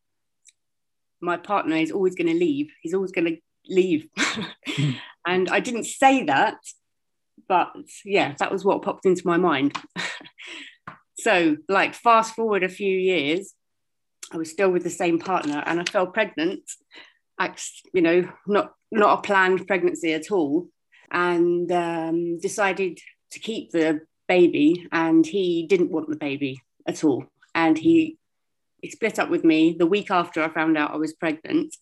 my 1.21 1.37
partner 1.37 1.75
is 1.75 1.91
always 1.91 2.15
going 2.15 2.27
to 2.27 2.33
leave. 2.33 2.71
He's 2.81 2.93
always 2.93 3.11
going 3.11 3.27
to 3.27 3.37
leave. 3.67 4.07
and 5.27 5.49
I 5.49 5.59
didn't 5.59 5.85
say 5.85 6.25
that, 6.25 6.57
but 7.47 7.73
yeah, 8.03 8.33
that 8.39 8.51
was 8.51 8.65
what 8.65 8.81
popped 8.81 9.05
into 9.05 9.21
my 9.25 9.37
mind. 9.37 9.77
so, 11.19 11.57
like, 11.69 11.93
fast 11.93 12.35
forward 12.35 12.63
a 12.63 12.69
few 12.69 12.97
years, 12.97 13.53
I 14.31 14.37
was 14.37 14.49
still 14.49 14.71
with 14.71 14.83
the 14.83 14.89
same 14.89 15.19
partner 15.19 15.63
and 15.65 15.79
I 15.79 15.83
fell 15.85 16.07
pregnant. 16.07 16.63
You 17.93 18.01
know, 18.01 18.29
not 18.47 18.73
not 18.91 19.19
a 19.19 19.21
planned 19.21 19.67
pregnancy 19.67 20.13
at 20.13 20.31
all, 20.31 20.69
and 21.11 21.69
um, 21.71 22.39
decided 22.39 22.99
to 23.31 23.39
keep 23.39 23.71
the 23.71 24.01
baby. 24.33 24.87
And 24.91 25.25
he 25.25 25.67
didn't 25.67 25.91
want 25.91 26.09
the 26.09 26.15
baby 26.15 26.61
at 26.87 27.03
all, 27.03 27.25
and 27.53 27.77
he, 27.77 28.17
he 28.81 28.89
split 28.89 29.19
up 29.19 29.29
with 29.29 29.43
me 29.43 29.75
the 29.77 29.91
week 29.95 30.09
after 30.11 30.43
I 30.43 30.49
found 30.49 30.77
out 30.77 30.93
I 30.93 30.97
was 30.97 31.13
pregnant. 31.13 31.75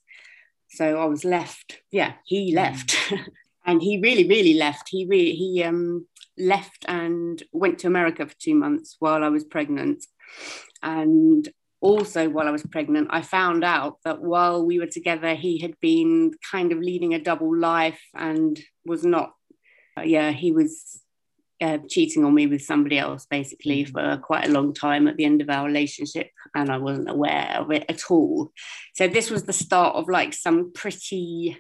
So 0.70 0.86
I 1.01 1.05
was 1.05 1.25
left. 1.25 1.81
Yeah, 1.91 2.13
he 2.25 2.51
hmm. 2.51 2.58
left, 2.58 2.98
and 3.65 3.81
he 3.81 4.00
really, 4.00 4.27
really 4.27 4.55
left. 4.65 4.89
He 4.89 5.05
really 5.05 5.34
he 5.34 5.63
um, 5.63 6.08
left 6.38 6.86
and 6.88 7.41
went 7.51 7.79
to 7.79 7.88
America 7.88 8.25
for 8.25 8.36
two 8.39 8.55
months 8.55 8.96
while 9.00 9.24
I 9.24 9.29
was 9.29 9.46
pregnant, 9.46 10.05
and 10.84 11.48
also 11.81 12.29
while 12.29 12.48
I 12.48 12.51
was 12.51 12.63
pregnant, 12.75 13.08
I 13.12 13.22
found 13.22 13.63
out 13.63 13.98
that 14.05 14.22
while 14.22 14.65
we 14.65 14.77
were 14.79 14.93
together, 14.98 15.34
he 15.36 15.58
had 15.60 15.75
been 15.79 16.34
kind 16.51 16.72
of 16.72 16.77
leading 16.77 17.13
a 17.13 17.24
double 17.29 17.53
life 17.58 18.01
and 18.13 18.60
was 18.86 19.03
not, 19.03 19.34
uh, 19.98 20.01
yeah, 20.01 20.31
he 20.31 20.51
was 20.51 21.01
uh, 21.62 21.77
cheating 21.89 22.25
on 22.25 22.34
me 22.34 22.48
with 22.48 22.63
somebody 22.63 22.98
else 22.98 23.25
basically 23.30 23.86
mm-hmm. 23.86 23.94
for 23.94 24.22
quite 24.22 24.48
a 24.48 24.51
long 24.51 24.74
time 24.74 25.08
at 25.08 25.18
the 25.18 25.25
end 25.25 25.41
of 25.41 25.50
our 25.50 25.65
relationship. 25.65 26.30
And 26.56 26.70
I 26.70 26.77
wasn't 26.77 27.10
aware 27.10 27.56
of 27.56 27.72
it 27.72 27.86
at 27.88 28.10
all. 28.10 28.51
So 28.96 29.08
this 29.08 29.30
was 29.30 29.44
the 29.44 29.53
start 29.53 29.96
of 29.96 30.10
like 30.10 30.34
some 30.34 30.74
pretty 30.74 31.58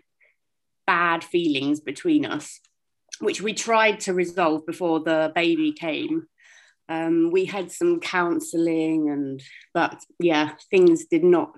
bad 0.87 1.23
feelings 1.23 1.79
between 1.79 2.25
us, 2.25 2.59
which 3.19 3.41
we 3.41 3.53
tried 3.53 4.01
to 4.01 4.13
resolve 4.13 4.65
before 4.65 4.99
the 5.01 5.31
baby 5.35 5.71
came 5.71 6.27
um, 6.91 7.31
we 7.31 7.45
had 7.45 7.71
some 7.71 7.99
counselling 8.01 9.09
and 9.09 9.41
but 9.73 10.03
yeah 10.19 10.51
things 10.69 11.05
did 11.05 11.23
not 11.23 11.55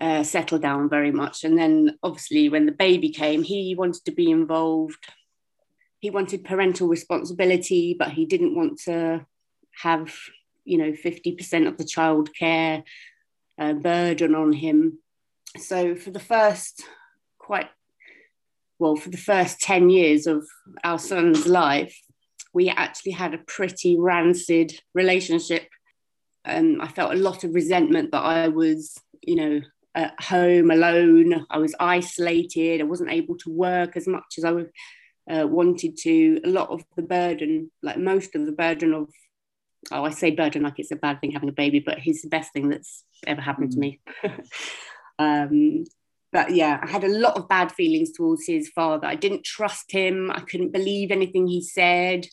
uh, 0.00 0.22
settle 0.22 0.58
down 0.58 0.88
very 0.88 1.12
much 1.12 1.44
and 1.44 1.58
then 1.58 1.98
obviously 2.02 2.48
when 2.48 2.64
the 2.64 2.72
baby 2.72 3.10
came 3.10 3.42
he 3.42 3.74
wanted 3.76 4.02
to 4.06 4.12
be 4.12 4.30
involved 4.30 5.04
he 6.02 6.10
wanted 6.10 6.44
parental 6.44 6.86
responsibility 6.86 7.96
but 7.98 8.10
he 8.10 8.26
didn't 8.26 8.54
want 8.54 8.78
to 8.78 9.24
have 9.82 10.14
you 10.64 10.76
know 10.76 10.92
50% 10.92 11.66
of 11.66 11.78
the 11.78 11.84
child 11.84 12.28
care 12.38 12.84
uh, 13.58 13.72
burden 13.72 14.34
on 14.34 14.52
him 14.52 14.98
so 15.56 15.94
for 15.94 16.10
the 16.10 16.20
first 16.20 16.82
quite 17.38 17.70
well 18.78 18.96
for 18.96 19.08
the 19.08 19.16
first 19.16 19.60
10 19.60 19.88
years 19.88 20.26
of 20.26 20.46
our 20.84 20.98
son's 20.98 21.46
life 21.46 21.96
we 22.52 22.68
actually 22.68 23.12
had 23.12 23.34
a 23.34 23.38
pretty 23.38 23.98
rancid 23.98 24.78
relationship. 24.94 25.68
Um, 26.44 26.80
I 26.80 26.88
felt 26.88 27.12
a 27.12 27.16
lot 27.16 27.44
of 27.44 27.54
resentment 27.54 28.12
that 28.12 28.22
I 28.22 28.48
was, 28.48 28.98
you 29.22 29.36
know, 29.36 29.60
at 29.94 30.20
home 30.22 30.70
alone. 30.70 31.46
I 31.50 31.58
was 31.58 31.74
isolated. 31.78 32.80
I 32.80 32.84
wasn't 32.84 33.12
able 33.12 33.36
to 33.38 33.50
work 33.50 33.96
as 33.96 34.06
much 34.06 34.34
as 34.38 34.44
I 34.44 34.52
would, 34.52 34.70
uh, 35.30 35.46
wanted 35.46 35.96
to. 35.98 36.40
A 36.44 36.48
lot 36.48 36.70
of 36.70 36.84
the 36.96 37.02
burden, 37.02 37.70
like 37.82 37.98
most 37.98 38.34
of 38.34 38.46
the 38.46 38.52
burden 38.52 38.92
of, 38.94 39.08
oh, 39.90 40.04
I 40.04 40.10
say 40.10 40.30
burden 40.30 40.62
like 40.62 40.78
it's 40.78 40.90
a 40.90 40.96
bad 40.96 41.20
thing 41.20 41.32
having 41.32 41.48
a 41.48 41.52
baby, 41.52 41.80
but 41.80 41.98
he's 41.98 42.22
the 42.22 42.28
best 42.28 42.52
thing 42.52 42.68
that's 42.68 43.04
ever 43.26 43.40
happened 43.40 43.72
to 43.72 43.78
me. 43.78 44.00
um, 45.18 45.84
but 46.32 46.50
yeah, 46.54 46.80
I 46.82 46.90
had 46.90 47.04
a 47.04 47.08
lot 47.08 47.36
of 47.36 47.48
bad 47.48 47.72
feelings 47.72 48.12
towards 48.12 48.46
his 48.46 48.70
father. 48.70 49.06
I 49.06 49.16
didn't 49.16 49.44
trust 49.44 49.92
him. 49.92 50.30
I 50.30 50.40
couldn't 50.40 50.72
believe 50.72 51.10
anything 51.10 51.46
he 51.46 51.62
said. 51.62 52.26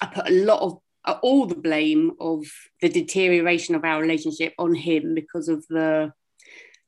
I 0.00 0.06
put 0.06 0.28
a 0.28 0.44
lot 0.44 0.62
of 0.62 0.78
uh, 1.04 1.18
all 1.22 1.46
the 1.46 1.54
blame 1.54 2.12
of 2.20 2.44
the 2.80 2.88
deterioration 2.88 3.74
of 3.74 3.84
our 3.84 4.00
relationship 4.00 4.54
on 4.58 4.74
him 4.74 5.14
because 5.14 5.48
of 5.48 5.66
the 5.68 6.12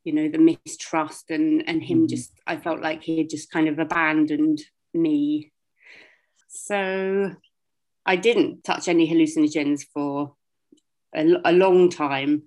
you 0.04 0.12
know 0.12 0.28
the 0.28 0.38
mistrust 0.38 1.30
and 1.30 1.62
and 1.66 1.82
him 1.82 1.98
mm-hmm. 1.98 2.06
just 2.08 2.32
I 2.46 2.56
felt 2.56 2.80
like 2.80 3.02
he 3.02 3.18
had 3.18 3.30
just 3.30 3.50
kind 3.50 3.68
of 3.68 3.78
abandoned 3.78 4.60
me 4.94 5.52
so 6.48 7.34
I 8.04 8.16
didn't 8.16 8.64
touch 8.64 8.88
any 8.88 9.08
hallucinogens 9.08 9.84
for 9.92 10.34
a, 11.14 11.26
a 11.44 11.52
long 11.52 11.88
time 11.88 12.42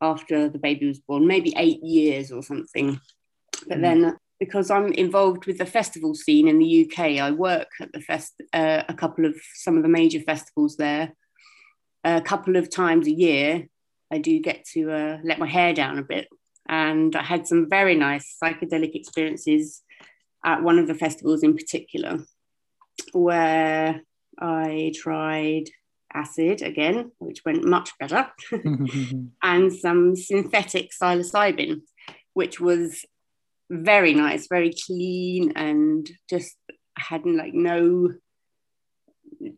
after 0.00 0.48
the 0.48 0.58
baby 0.58 0.86
was 0.86 0.98
born 0.98 1.26
maybe 1.26 1.54
8 1.56 1.82
years 1.82 2.32
or 2.32 2.42
something 2.42 3.00
but 3.68 3.78
mm-hmm. 3.78 3.82
then 3.82 4.16
because 4.38 4.70
I'm 4.70 4.92
involved 4.92 5.46
with 5.46 5.58
the 5.58 5.66
festival 5.66 6.14
scene 6.14 6.48
in 6.48 6.58
the 6.58 6.86
UK. 6.86 7.18
I 7.20 7.30
work 7.30 7.68
at 7.80 7.92
the 7.92 8.00
fest 8.00 8.40
uh, 8.52 8.82
a 8.88 8.94
couple 8.94 9.24
of 9.24 9.34
some 9.54 9.76
of 9.76 9.82
the 9.82 9.88
major 9.88 10.20
festivals 10.20 10.76
there. 10.76 11.12
A 12.04 12.20
couple 12.20 12.56
of 12.56 12.70
times 12.70 13.06
a 13.06 13.12
year, 13.12 13.66
I 14.12 14.18
do 14.18 14.38
get 14.40 14.64
to 14.74 14.92
uh, 14.92 15.18
let 15.24 15.38
my 15.38 15.48
hair 15.48 15.72
down 15.72 15.98
a 15.98 16.02
bit, 16.02 16.28
and 16.68 17.16
I 17.16 17.22
had 17.22 17.46
some 17.46 17.68
very 17.68 17.96
nice 17.96 18.36
psychedelic 18.42 18.94
experiences 18.94 19.82
at 20.46 20.62
one 20.62 20.78
of 20.78 20.86
the 20.86 20.94
festivals 20.94 21.42
in 21.42 21.54
particular, 21.54 22.24
where 23.12 24.00
I 24.38 24.92
tried 24.94 25.64
acid 26.14 26.62
again, 26.62 27.10
which 27.18 27.44
went 27.44 27.64
much 27.64 27.90
better, 27.98 28.30
and 29.42 29.72
some 29.72 30.14
synthetic 30.14 30.90
psilocybin, 30.92 31.82
which 32.32 32.60
was 32.60 33.04
very 33.68 34.14
nice, 34.14 34.46
very 34.46 34.72
clean, 34.86 35.52
and 35.56 36.08
just 36.30 36.56
had 36.96 37.26
like 37.26 37.52
no, 37.52 38.12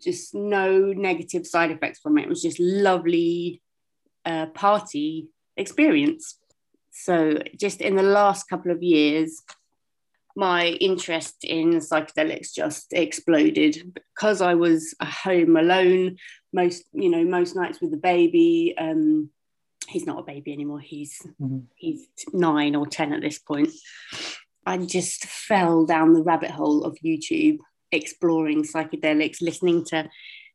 just 0.02 0.34
no 0.34 0.92
negative 0.94 1.46
side 1.46 1.70
effects 1.70 2.00
from 2.00 2.16
it. 2.16 2.22
It 2.22 2.28
was 2.28 2.42
just 2.42 2.58
lovely 2.58 3.60
uh, 4.24 4.46
party 4.46 5.28
experience. 5.56 6.38
So 6.90 7.42
just 7.60 7.82
in 7.82 7.94
the 7.94 8.02
last 8.02 8.48
couple 8.48 8.72
of 8.72 8.82
years, 8.82 9.42
my 10.38 10.66
interest 10.66 11.42
in 11.42 11.70
psychedelics 11.80 12.54
just 12.54 12.92
exploded 12.92 13.98
because 14.14 14.40
I 14.40 14.54
was 14.54 14.94
home 15.02 15.56
alone 15.56 16.16
most, 16.52 16.84
you 16.92 17.10
know, 17.10 17.24
most 17.24 17.56
nights 17.56 17.80
with 17.80 17.90
the 17.90 17.96
baby. 17.96 18.72
Um, 18.78 19.30
he's 19.88 20.06
not 20.06 20.20
a 20.20 20.22
baby 20.22 20.52
anymore. 20.52 20.78
He's 20.78 21.20
mm-hmm. 21.42 21.58
he's 21.74 22.06
nine 22.32 22.76
or 22.76 22.86
ten 22.86 23.12
at 23.12 23.20
this 23.20 23.40
point. 23.40 23.70
I 24.64 24.78
just 24.78 25.24
fell 25.26 25.84
down 25.86 26.12
the 26.12 26.22
rabbit 26.22 26.52
hole 26.52 26.84
of 26.84 26.96
YouTube, 27.04 27.58
exploring 27.90 28.62
psychedelics, 28.62 29.42
listening 29.42 29.84
to 29.86 30.08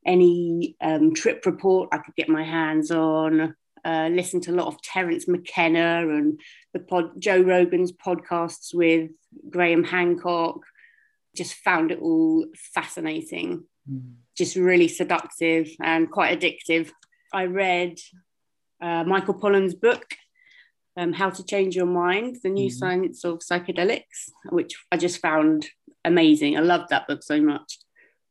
any 0.06 0.78
um, 0.80 1.14
trip 1.14 1.46
report 1.46 1.90
I 1.92 1.98
could 1.98 2.16
get 2.16 2.30
my 2.30 2.44
hands 2.44 2.90
on. 2.90 3.54
Uh, 3.84 4.08
listen 4.10 4.40
to 4.40 4.52
a 4.52 4.56
lot 4.56 4.68
of 4.68 4.82
Terence 4.82 5.28
McKenna 5.28 6.08
and 6.08 6.40
the 6.72 6.80
pod, 6.80 7.20
Joe 7.20 7.42
Rogan's 7.42 7.92
podcasts 7.92 8.74
with 8.74 9.10
Graham 9.50 9.84
Hancock. 9.84 10.62
Just 11.36 11.56
found 11.56 11.92
it 11.92 12.00
all 12.00 12.46
fascinating, 12.76 13.64
mm. 13.90 14.14
just 14.38 14.56
really 14.56 14.88
seductive 14.88 15.68
and 15.82 16.12
quite 16.12 16.40
addictive. 16.40 16.92
I 17.34 17.46
read 17.46 17.98
uh, 18.80 19.04
Michael 19.04 19.34
Pollan's 19.34 19.74
book, 19.74 20.06
um, 20.96 21.12
How 21.12 21.32
to 21.32 21.44
Change 21.44 21.76
Your 21.76 21.88
Mind, 21.88 22.38
The 22.44 22.50
New 22.50 22.70
mm-hmm. 22.70 22.78
Science 22.78 23.26
of 23.26 23.40
Psychedelics, 23.40 24.30
which 24.50 24.76
I 24.92 24.98
just 24.98 25.22
found 25.22 25.68
amazing. 26.06 26.56
I 26.56 26.62
loved 26.62 26.90
that 26.90 27.08
book 27.08 27.24
so 27.24 27.42
much. 27.42 27.80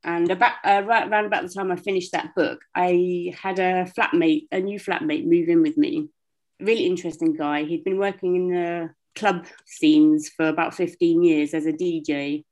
And 0.04 0.30
about 0.30 0.54
uh, 0.64 0.82
right 0.84 1.08
around 1.08 1.26
about 1.26 1.42
the 1.42 1.52
time 1.52 1.70
I 1.70 1.76
finished 1.76 2.12
that 2.12 2.34
book, 2.34 2.60
I 2.74 3.34
had 3.40 3.58
a 3.58 3.90
flatmate, 3.96 4.48
a 4.50 4.60
new 4.60 4.78
flatmate, 4.78 5.26
move 5.26 5.48
in 5.48 5.62
with 5.62 5.76
me. 5.76 6.08
Really 6.60 6.86
interesting 6.86 7.34
guy. 7.34 7.64
He'd 7.64 7.84
been 7.84 7.98
working 7.98 8.36
in 8.36 8.48
the 8.48 8.90
club 9.14 9.46
scenes 9.66 10.28
for 10.28 10.48
about 10.48 10.74
15 10.74 11.22
years 11.22 11.54
as 11.54 11.66
a 11.66 11.72
DJ. 11.72 12.44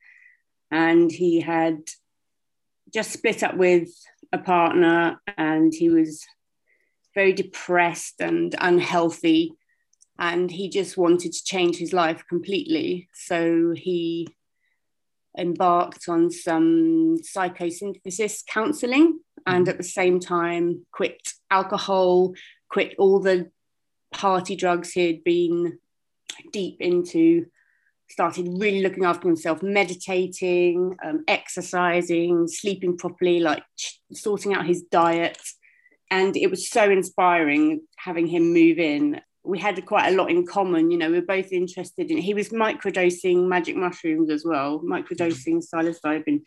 And 0.70 1.10
he 1.10 1.40
had 1.40 1.82
just 2.92 3.12
split 3.12 3.42
up 3.42 3.56
with 3.56 3.88
a 4.32 4.38
partner 4.38 5.20
and 5.36 5.72
he 5.72 5.88
was 5.88 6.24
very 7.14 7.32
depressed 7.32 8.20
and 8.20 8.54
unhealthy. 8.58 9.52
And 10.18 10.50
he 10.50 10.68
just 10.68 10.96
wanted 10.96 11.32
to 11.32 11.44
change 11.44 11.76
his 11.76 11.92
life 11.92 12.24
completely. 12.28 13.08
So 13.14 13.72
he 13.74 14.28
embarked 15.38 16.08
on 16.08 16.30
some 16.30 17.18
psychosynthesis 17.22 18.44
counseling 18.46 19.20
and 19.46 19.68
at 19.68 19.78
the 19.78 19.84
same 19.84 20.20
time 20.20 20.84
quit 20.92 21.32
alcohol, 21.50 22.34
quit 22.68 22.94
all 22.98 23.20
the 23.20 23.50
party 24.12 24.56
drugs 24.56 24.92
he 24.92 25.06
had 25.06 25.24
been 25.24 25.78
deep 26.52 26.80
into, 26.80 27.46
started 28.08 28.48
really 28.58 28.82
looking 28.82 29.04
after 29.04 29.28
himself, 29.28 29.62
meditating, 29.62 30.96
um, 31.04 31.24
exercising, 31.28 32.48
sleeping 32.48 32.96
properly, 32.96 33.40
like 33.40 33.62
sorting 34.12 34.54
out 34.54 34.66
his 34.66 34.82
diet, 34.82 35.40
and 36.10 36.36
it 36.36 36.50
was 36.50 36.68
so 36.68 36.90
inspiring 36.90 37.82
having 37.96 38.26
him 38.26 38.52
move 38.52 38.78
in. 38.78 39.20
We 39.42 39.58
had 39.58 39.84
quite 39.86 40.12
a 40.12 40.16
lot 40.16 40.30
in 40.30 40.46
common 40.46 40.90
you 40.90 40.98
know 40.98 41.08
we 41.10 41.20
were 41.20 41.26
both 41.26 41.50
interested 41.50 42.10
in 42.10 42.18
he 42.18 42.34
was 42.34 42.50
microdosing 42.50 43.48
magic 43.48 43.74
mushrooms 43.74 44.28
as 44.28 44.44
well 44.44 44.80
microdosing 44.80 45.64
psilocybin 45.64 46.42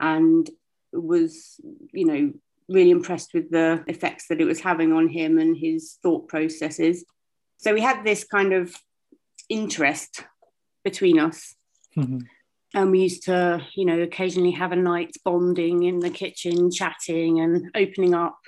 and 0.00 0.50
was 0.92 1.58
you 1.94 2.04
know 2.04 2.32
really 2.68 2.90
impressed 2.90 3.32
with 3.34 3.50
the 3.50 3.84
effects 3.86 4.26
that 4.28 4.40
it 4.40 4.44
was 4.44 4.60
having 4.60 4.92
on 4.92 5.08
him 5.08 5.38
and 5.38 5.56
his 5.56 5.98
thought 6.02 6.28
processes. 6.28 7.04
So 7.58 7.72
we 7.72 7.80
had 7.80 8.04
this 8.04 8.24
kind 8.24 8.52
of 8.52 8.74
interest 9.48 10.24
between 10.84 11.18
us 11.18 11.54
mm-hmm. 11.96 12.18
and 12.74 12.90
we 12.90 13.00
used 13.00 13.24
to 13.24 13.64
you 13.74 13.84
know 13.84 14.00
occasionally 14.00 14.52
have 14.52 14.72
a 14.72 14.76
night 14.76 15.14
bonding 15.24 15.82
in 15.82 16.00
the 16.00 16.10
kitchen 16.10 16.70
chatting 16.70 17.40
and 17.40 17.70
opening 17.74 18.14
up 18.14 18.38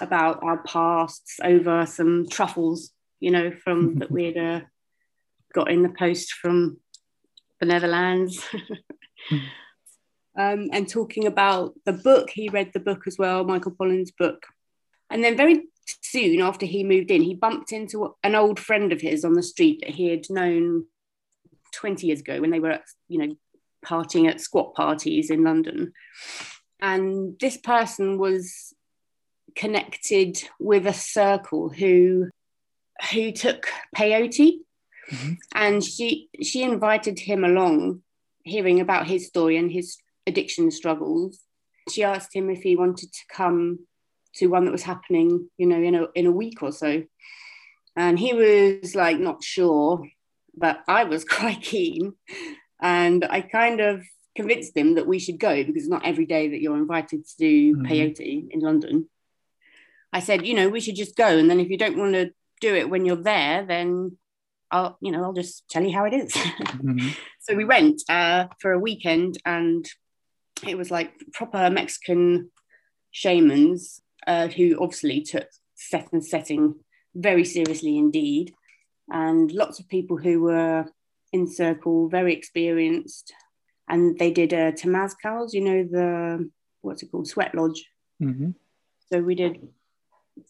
about 0.00 0.42
our 0.42 0.62
pasts 0.64 1.38
over 1.42 1.86
some 1.86 2.26
truffles, 2.28 2.90
you 3.20 3.30
know, 3.30 3.50
from 3.50 3.94
that 3.98 4.10
we'd 4.10 4.38
uh, 4.38 4.60
got 5.52 5.70
in 5.70 5.82
the 5.82 5.88
post 5.90 6.32
from 6.32 6.78
the 7.60 7.66
Netherlands. 7.66 8.44
um, 10.38 10.68
and 10.72 10.88
talking 10.88 11.26
about 11.26 11.74
the 11.84 11.92
book, 11.92 12.30
he 12.30 12.48
read 12.48 12.72
the 12.72 12.80
book 12.80 13.02
as 13.06 13.16
well, 13.18 13.44
Michael 13.44 13.72
Pollan's 13.72 14.12
book. 14.12 14.46
And 15.10 15.22
then 15.22 15.36
very 15.36 15.66
soon 15.86 16.40
after 16.40 16.66
he 16.66 16.84
moved 16.84 17.10
in, 17.10 17.22
he 17.22 17.34
bumped 17.34 17.72
into 17.72 18.14
an 18.22 18.34
old 18.34 18.58
friend 18.58 18.92
of 18.92 19.00
his 19.00 19.24
on 19.24 19.34
the 19.34 19.42
street 19.42 19.80
that 19.80 19.90
he 19.90 20.08
had 20.08 20.28
known 20.30 20.86
20 21.74 22.06
years 22.06 22.20
ago 22.20 22.40
when 22.40 22.50
they 22.50 22.60
were, 22.60 22.78
you 23.08 23.18
know, 23.18 23.36
partying 23.84 24.28
at 24.28 24.40
squat 24.40 24.74
parties 24.74 25.30
in 25.30 25.44
London. 25.44 25.92
And 26.80 27.38
this 27.38 27.56
person 27.56 28.18
was 28.18 28.74
connected 29.54 30.42
with 30.58 30.86
a 30.86 30.92
circle 30.92 31.68
who 31.68 32.28
who 33.12 33.32
took 33.32 33.66
peyote 33.94 34.58
mm-hmm. 35.10 35.32
and 35.54 35.82
she 35.82 36.28
she 36.40 36.62
invited 36.62 37.18
him 37.18 37.44
along 37.44 38.02
hearing 38.44 38.80
about 38.80 39.06
his 39.06 39.26
story 39.26 39.56
and 39.56 39.70
his 39.70 39.98
addiction 40.26 40.70
struggles 40.70 41.40
she 41.90 42.02
asked 42.02 42.34
him 42.34 42.48
if 42.48 42.62
he 42.62 42.76
wanted 42.76 43.12
to 43.12 43.20
come 43.30 43.80
to 44.34 44.46
one 44.46 44.64
that 44.64 44.72
was 44.72 44.82
happening 44.82 45.48
you 45.58 45.66
know 45.66 45.82
in 45.82 45.94
a 45.94 46.06
in 46.14 46.26
a 46.26 46.32
week 46.32 46.62
or 46.62 46.72
so 46.72 47.02
and 47.96 48.18
he 48.18 48.32
was 48.32 48.94
like 48.94 49.18
not 49.18 49.42
sure 49.42 50.06
but 50.56 50.82
i 50.88 51.04
was 51.04 51.24
quite 51.38 51.62
keen 51.62 52.14
and 52.80 53.24
i 53.28 53.40
kind 53.40 53.80
of 53.80 54.02
convinced 54.34 54.76
him 54.76 54.94
that 54.94 55.06
we 55.06 55.18
should 55.18 55.38
go 55.38 55.54
because 55.62 55.82
it's 55.82 55.88
not 55.88 56.06
every 56.06 56.24
day 56.24 56.48
that 56.48 56.60
you're 56.62 56.76
invited 56.76 57.26
to 57.26 57.36
do 57.36 57.76
mm-hmm. 57.76 57.86
peyote 57.86 58.48
in 58.50 58.60
london 58.60 59.08
I 60.12 60.20
said, 60.20 60.46
you 60.46 60.54
know, 60.54 60.68
we 60.68 60.80
should 60.80 60.96
just 60.96 61.16
go. 61.16 61.26
And 61.26 61.48
then 61.48 61.60
if 61.60 61.70
you 61.70 61.78
don't 61.78 61.96
want 61.96 62.12
to 62.14 62.32
do 62.60 62.74
it 62.74 62.90
when 62.90 63.06
you're 63.06 63.16
there, 63.16 63.64
then 63.64 64.18
I'll, 64.70 64.96
you 65.00 65.10
know, 65.10 65.22
I'll 65.22 65.32
just 65.32 65.68
tell 65.68 65.82
you 65.82 65.92
how 65.92 66.04
it 66.04 66.12
is. 66.12 66.34
Mm-hmm. 66.82 67.10
so 67.40 67.54
we 67.54 67.64
went 67.64 68.02
uh, 68.08 68.46
for 68.58 68.72
a 68.72 68.78
weekend 68.78 69.38
and 69.44 69.86
it 70.66 70.76
was 70.76 70.90
like 70.90 71.12
proper 71.32 71.70
Mexican 71.70 72.50
shamans 73.12 74.00
uh, 74.26 74.48
who 74.48 74.78
obviously 74.80 75.22
took 75.22 75.48
set 75.74 76.12
and 76.12 76.24
setting 76.24 76.76
very 77.14 77.44
seriously 77.44 77.98
indeed. 77.98 78.52
And 79.10 79.50
lots 79.52 79.80
of 79.80 79.88
people 79.88 80.16
who 80.16 80.42
were 80.42 80.86
in 81.32 81.50
circle, 81.50 82.08
very 82.08 82.34
experienced. 82.34 83.32
And 83.88 84.18
they 84.18 84.30
did 84.30 84.54
uh, 84.54 84.72
temazcals, 84.72 85.52
you 85.52 85.60
know, 85.60 85.84
the, 85.84 86.50
what's 86.82 87.02
it 87.02 87.10
called, 87.10 87.28
sweat 87.28 87.54
lodge. 87.54 87.84
Mm-hmm. 88.22 88.50
So 89.12 89.20
we 89.20 89.34
did 89.34 89.68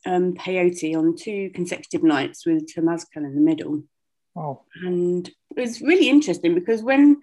um, 0.07 0.35
peyote 0.35 0.97
on 0.97 1.17
two 1.17 1.51
consecutive 1.55 2.03
nights 2.03 2.47
with 2.47 2.73
temazcal 2.73 3.17
in 3.17 3.35
the 3.35 3.41
middle. 3.41 3.83
Oh. 4.37 4.63
And 4.83 5.29
it 5.57 5.61
was 5.61 5.81
really 5.81 6.09
interesting 6.09 6.55
because 6.55 6.83
when, 6.83 7.21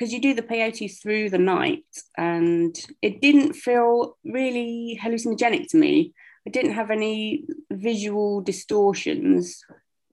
because 0.00 0.14
you 0.14 0.20
do 0.20 0.32
the 0.32 0.40
peyote 0.40 0.98
through 0.98 1.28
the 1.28 1.36
night 1.36 1.84
and 2.16 2.74
it 3.02 3.20
didn't 3.20 3.52
feel 3.52 4.16
really 4.24 4.98
hallucinogenic 5.02 5.68
to 5.68 5.76
me. 5.76 6.14
I 6.46 6.50
didn't 6.50 6.72
have 6.72 6.90
any 6.90 7.44
visual 7.70 8.40
distortions. 8.40 9.62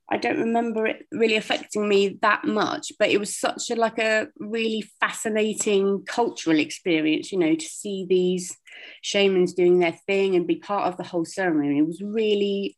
I 0.09 0.17
don't 0.17 0.39
remember 0.39 0.87
it 0.87 1.07
really 1.13 1.37
affecting 1.37 1.87
me 1.87 2.19
that 2.21 2.43
much, 2.43 2.91
but 2.99 3.11
it 3.11 3.17
was 3.17 3.39
such 3.39 3.69
a 3.71 3.75
like 3.75 3.97
a 3.97 4.27
really 4.39 4.83
fascinating 4.99 6.03
cultural 6.05 6.59
experience, 6.59 7.31
you 7.31 7.39
know, 7.39 7.55
to 7.55 7.65
see 7.65 8.05
these 8.09 8.57
shamans 9.01 9.53
doing 9.53 9.79
their 9.79 9.97
thing 10.05 10.35
and 10.35 10.45
be 10.45 10.57
part 10.57 10.87
of 10.87 10.97
the 10.97 11.03
whole 11.03 11.25
ceremony. 11.25 11.79
It 11.79 11.87
was 11.87 12.01
really, 12.01 12.77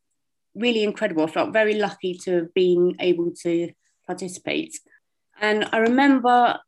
really 0.53 0.83
incredible. 0.83 1.23
I 1.23 1.31
felt 1.31 1.53
very 1.53 1.73
lucky 1.73 2.19
to 2.25 2.35
have 2.35 2.53
been 2.53 2.97
able 2.99 3.31
to 3.41 3.71
participate. 4.05 4.79
And 5.41 5.67
I 5.71 5.77
remember 5.77 6.59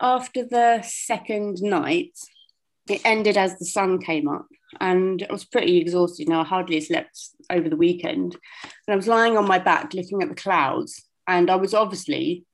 after 0.00 0.44
the 0.44 0.82
second 0.82 1.62
night, 1.62 2.18
it 2.88 3.00
ended 3.04 3.36
as 3.36 3.58
the 3.58 3.64
sun 3.66 4.00
came 4.00 4.28
up 4.28 4.46
and 4.80 5.26
I 5.28 5.32
was 5.32 5.44
pretty 5.44 5.78
exhausted. 5.78 6.28
Now 6.28 6.40
I 6.40 6.44
hardly 6.44 6.80
slept 6.80 7.18
over 7.50 7.68
the 7.68 7.76
weekend, 7.76 8.36
and 8.62 8.92
I 8.92 8.96
was 8.96 9.08
lying 9.08 9.36
on 9.36 9.48
my 9.48 9.58
back 9.58 9.94
looking 9.94 10.22
at 10.22 10.28
the 10.28 10.34
clouds, 10.34 11.04
and 11.26 11.50
I 11.50 11.56
was 11.56 11.74
obviously 11.74 12.44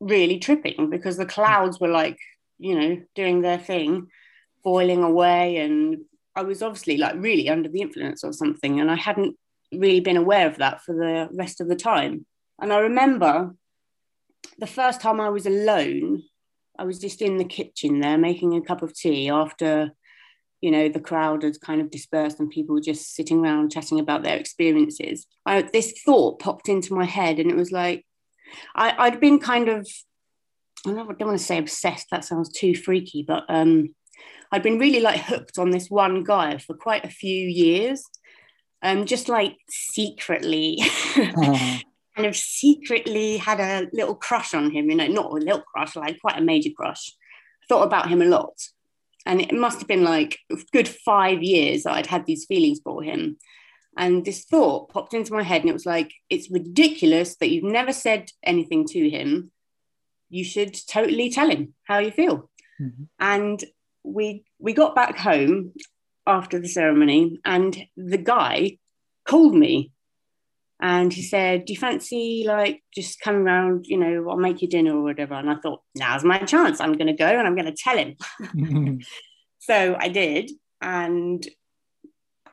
really 0.00 0.38
tripping 0.38 0.90
because 0.90 1.16
the 1.16 1.26
clouds 1.26 1.78
were 1.78 1.88
like, 1.88 2.18
you 2.58 2.78
know, 2.78 3.02
doing 3.14 3.42
their 3.42 3.58
thing, 3.58 4.08
boiling 4.64 5.02
away, 5.02 5.58
and 5.58 5.98
I 6.34 6.42
was 6.42 6.62
obviously 6.62 6.96
like 6.96 7.14
really 7.16 7.48
under 7.48 7.68
the 7.68 7.80
influence 7.80 8.24
or 8.24 8.32
something, 8.32 8.80
and 8.80 8.90
I 8.90 8.96
hadn't 8.96 9.36
really 9.72 10.00
been 10.00 10.16
aware 10.16 10.48
of 10.48 10.58
that 10.58 10.82
for 10.82 10.94
the 10.94 11.28
rest 11.32 11.60
of 11.60 11.68
the 11.68 11.76
time. 11.76 12.26
And 12.60 12.72
I 12.72 12.78
remember 12.80 13.54
the 14.58 14.66
first 14.66 15.00
time 15.00 15.20
I 15.20 15.28
was 15.28 15.46
alone, 15.46 16.24
I 16.80 16.84
was 16.84 16.98
just 16.98 17.20
in 17.20 17.36
the 17.36 17.44
kitchen 17.44 18.00
there 18.00 18.16
making 18.16 18.54
a 18.54 18.62
cup 18.62 18.82
of 18.82 18.94
tea 18.94 19.28
after 19.28 19.92
you 20.62 20.70
know 20.70 20.88
the 20.88 20.98
crowd 20.98 21.42
had 21.42 21.60
kind 21.60 21.82
of 21.82 21.90
dispersed 21.90 22.40
and 22.40 22.48
people 22.48 22.74
were 22.74 22.80
just 22.80 23.14
sitting 23.14 23.40
around 23.40 23.70
chatting 23.70 24.00
about 24.00 24.22
their 24.22 24.38
experiences 24.38 25.26
I, 25.44 25.62
this 25.62 26.00
thought 26.04 26.38
popped 26.38 26.70
into 26.70 26.94
my 26.94 27.04
head 27.04 27.38
and 27.38 27.50
it 27.50 27.56
was 27.56 27.70
like 27.70 28.06
I, 28.74 28.94
i'd 28.98 29.20
been 29.20 29.38
kind 29.38 29.68
of 29.68 29.86
i 30.86 30.90
don't, 30.90 31.06
want 31.06 31.38
to 31.38 31.44
say 31.44 31.58
obsessed 31.58 32.06
that 32.10 32.24
sounds 32.24 32.50
too 32.50 32.74
freaky 32.74 33.24
but 33.26 33.44
um, 33.48 33.94
i'd 34.52 34.62
been 34.62 34.78
really 34.78 35.00
like 35.00 35.20
hooked 35.20 35.58
on 35.58 35.70
this 35.70 35.88
one 35.88 36.24
guy 36.24 36.56
for 36.58 36.74
quite 36.74 37.04
a 37.04 37.10
few 37.10 37.46
years 37.46 38.02
um, 38.82 39.04
just 39.04 39.28
like 39.28 39.56
secretly 39.68 40.78
uh-huh. 41.16 41.78
Kind 42.16 42.26
of 42.26 42.36
secretly 42.36 43.36
had 43.36 43.60
a 43.60 43.88
little 43.92 44.14
crush 44.14 44.54
on 44.54 44.70
him 44.70 44.90
you 44.90 44.96
know 44.96 45.06
not 45.06 45.30
a 45.30 45.34
little 45.34 45.62
crush 45.62 45.96
like 45.96 46.20
quite 46.20 46.38
a 46.38 46.42
major 46.42 46.70
crush 46.76 47.12
thought 47.68 47.82
about 47.82 48.08
him 48.08 48.20
a 48.20 48.24
lot 48.24 48.54
and 49.26 49.40
it 49.40 49.52
must 49.52 49.78
have 49.80 49.88
been 49.88 50.04
like 50.04 50.38
a 50.50 50.56
good 50.72 50.88
five 50.88 51.42
years 51.42 51.82
that 51.82 51.94
I'd 51.94 52.06
had 52.06 52.26
these 52.26 52.46
feelings 52.46 52.80
for 52.82 53.02
him. 53.02 53.36
And 53.96 54.24
this 54.24 54.44
thought 54.44 54.88
popped 54.88 55.14
into 55.14 55.32
my 55.32 55.42
head, 55.42 55.62
and 55.62 55.70
it 55.70 55.74
was 55.74 55.86
like, 55.86 56.12
it's 56.30 56.50
ridiculous 56.50 57.36
that 57.36 57.50
you've 57.50 57.64
never 57.64 57.92
said 57.92 58.30
anything 58.42 58.86
to 58.88 59.10
him. 59.10 59.50
You 60.30 60.44
should 60.44 60.76
totally 60.88 61.30
tell 61.30 61.50
him 61.50 61.74
how 61.84 61.98
you 61.98 62.12
feel. 62.12 62.50
Mm-hmm. 62.80 63.04
And 63.18 63.64
we 64.04 64.44
we 64.58 64.72
got 64.72 64.94
back 64.94 65.18
home 65.18 65.72
after 66.26 66.58
the 66.58 66.68
ceremony, 66.68 67.40
and 67.44 67.76
the 67.96 68.18
guy 68.18 68.78
called 69.26 69.54
me 69.54 69.92
and 70.80 71.12
he 71.12 71.22
said, 71.22 71.64
Do 71.64 71.72
you 71.74 71.78
fancy 71.78 72.44
like 72.46 72.82
just 72.94 73.20
coming 73.20 73.42
around? 73.42 73.86
You 73.86 73.98
know, 73.98 74.30
I'll 74.30 74.36
make 74.36 74.62
you 74.62 74.68
dinner 74.68 74.96
or 74.96 75.02
whatever. 75.02 75.34
And 75.34 75.50
I 75.50 75.56
thought, 75.56 75.82
Now's 75.94 76.24
my 76.24 76.38
chance. 76.38 76.80
I'm 76.80 76.94
going 76.94 77.08
to 77.08 77.12
go 77.12 77.26
and 77.26 77.46
I'm 77.46 77.54
going 77.54 77.72
to 77.72 77.76
tell 77.76 77.98
him. 77.98 79.00
so 79.58 79.96
I 79.98 80.08
did. 80.08 80.50
And 80.80 81.46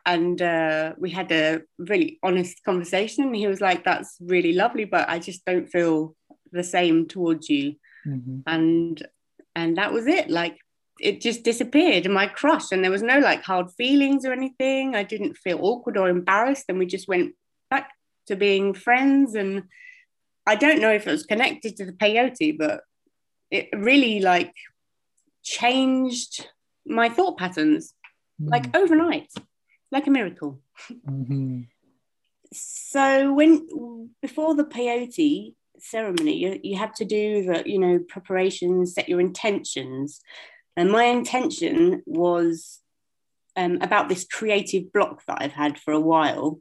and 0.06 0.42
uh, 0.42 0.94
we 0.98 1.10
had 1.10 1.32
a 1.32 1.62
really 1.78 2.20
honest 2.22 2.63
conversation. 2.63 3.24
And 3.24 3.36
he 3.36 3.48
was 3.48 3.62
like, 3.62 3.86
That's 3.86 4.18
really 4.20 4.54
lovely, 4.54 4.86
but 4.86 5.08
I 5.08 5.20
just 5.20 5.46
don't 5.46 5.68
feel 5.68 6.16
the 6.52 6.63
same 6.63 7.08
towards 7.08 7.50
you. 7.50 7.76
Mm-hmm. 8.06 8.40
And 8.46 9.08
and 9.56 9.78
that 9.78 9.94
was 9.94 10.06
it. 10.06 10.30
Like 10.30 10.58
it 11.00 11.22
just 11.22 11.44
disappeared 11.44 12.06
and 12.06 12.13
my 12.13 12.26
crush 12.28 12.72
and 12.72 12.84
there 12.84 12.92
was 12.92 13.04
no 13.04 13.20
like 13.20 13.44
hard 13.44 13.68
feelings 13.78 14.26
or 14.26 14.32
anything 14.32 14.96
i 14.96 15.04
didn't 15.04 15.38
feel 15.38 15.60
awkward 15.62 15.96
or 15.96 16.10
embarrassed 16.10 16.66
and 16.70 16.80
we 16.80 16.88
just 16.88 17.08
went 17.08 17.36
back 17.70 17.92
to 18.28 18.36
being 18.36 18.74
friends. 18.74 19.36
And 19.36 19.63
I 20.46 20.56
don't 20.56 20.82
know 20.82 20.92
if 20.92 21.08
it 21.08 21.12
was 21.12 21.26
connected 21.26 21.78
to 21.78 21.86
the 21.86 21.94
peyote, 21.94 22.58
but 22.58 22.82
it 23.52 23.70
really 23.74 24.20
like 24.20 24.54
changed 25.44 26.48
my 26.86 27.10
thought 27.10 27.38
patterns 27.38 27.94
mm. 28.42 28.50
like 28.50 28.76
overnight, 28.76 29.32
like 29.92 30.08
a 30.08 30.12
miracle. 30.12 30.62
Mm-hmm. 31.10 31.62
so 32.54 33.34
when 33.34 34.12
before 34.22 34.56
the 34.56 34.63
peyote 34.63 35.56
ceremony, 35.80 36.38
you, 36.38 36.60
you 36.63 36.78
have 36.78 36.94
to 36.96 37.06
do 37.06 37.44
the 37.44 37.63
you 37.66 37.80
know 37.80 38.00
preparations, 38.08 38.94
set 38.94 39.10
your 39.10 39.20
intentions, 39.20 40.22
and 40.76 40.92
my 40.92 41.06
intention 41.06 42.04
was 42.06 42.80
um, 43.56 43.80
about 43.82 44.08
this 44.08 44.24
creative 44.24 44.94
block 44.94 45.26
that 45.26 45.40
I've 45.42 45.54
had 45.54 45.80
for 45.80 45.92
a 45.92 46.00
while, 46.00 46.60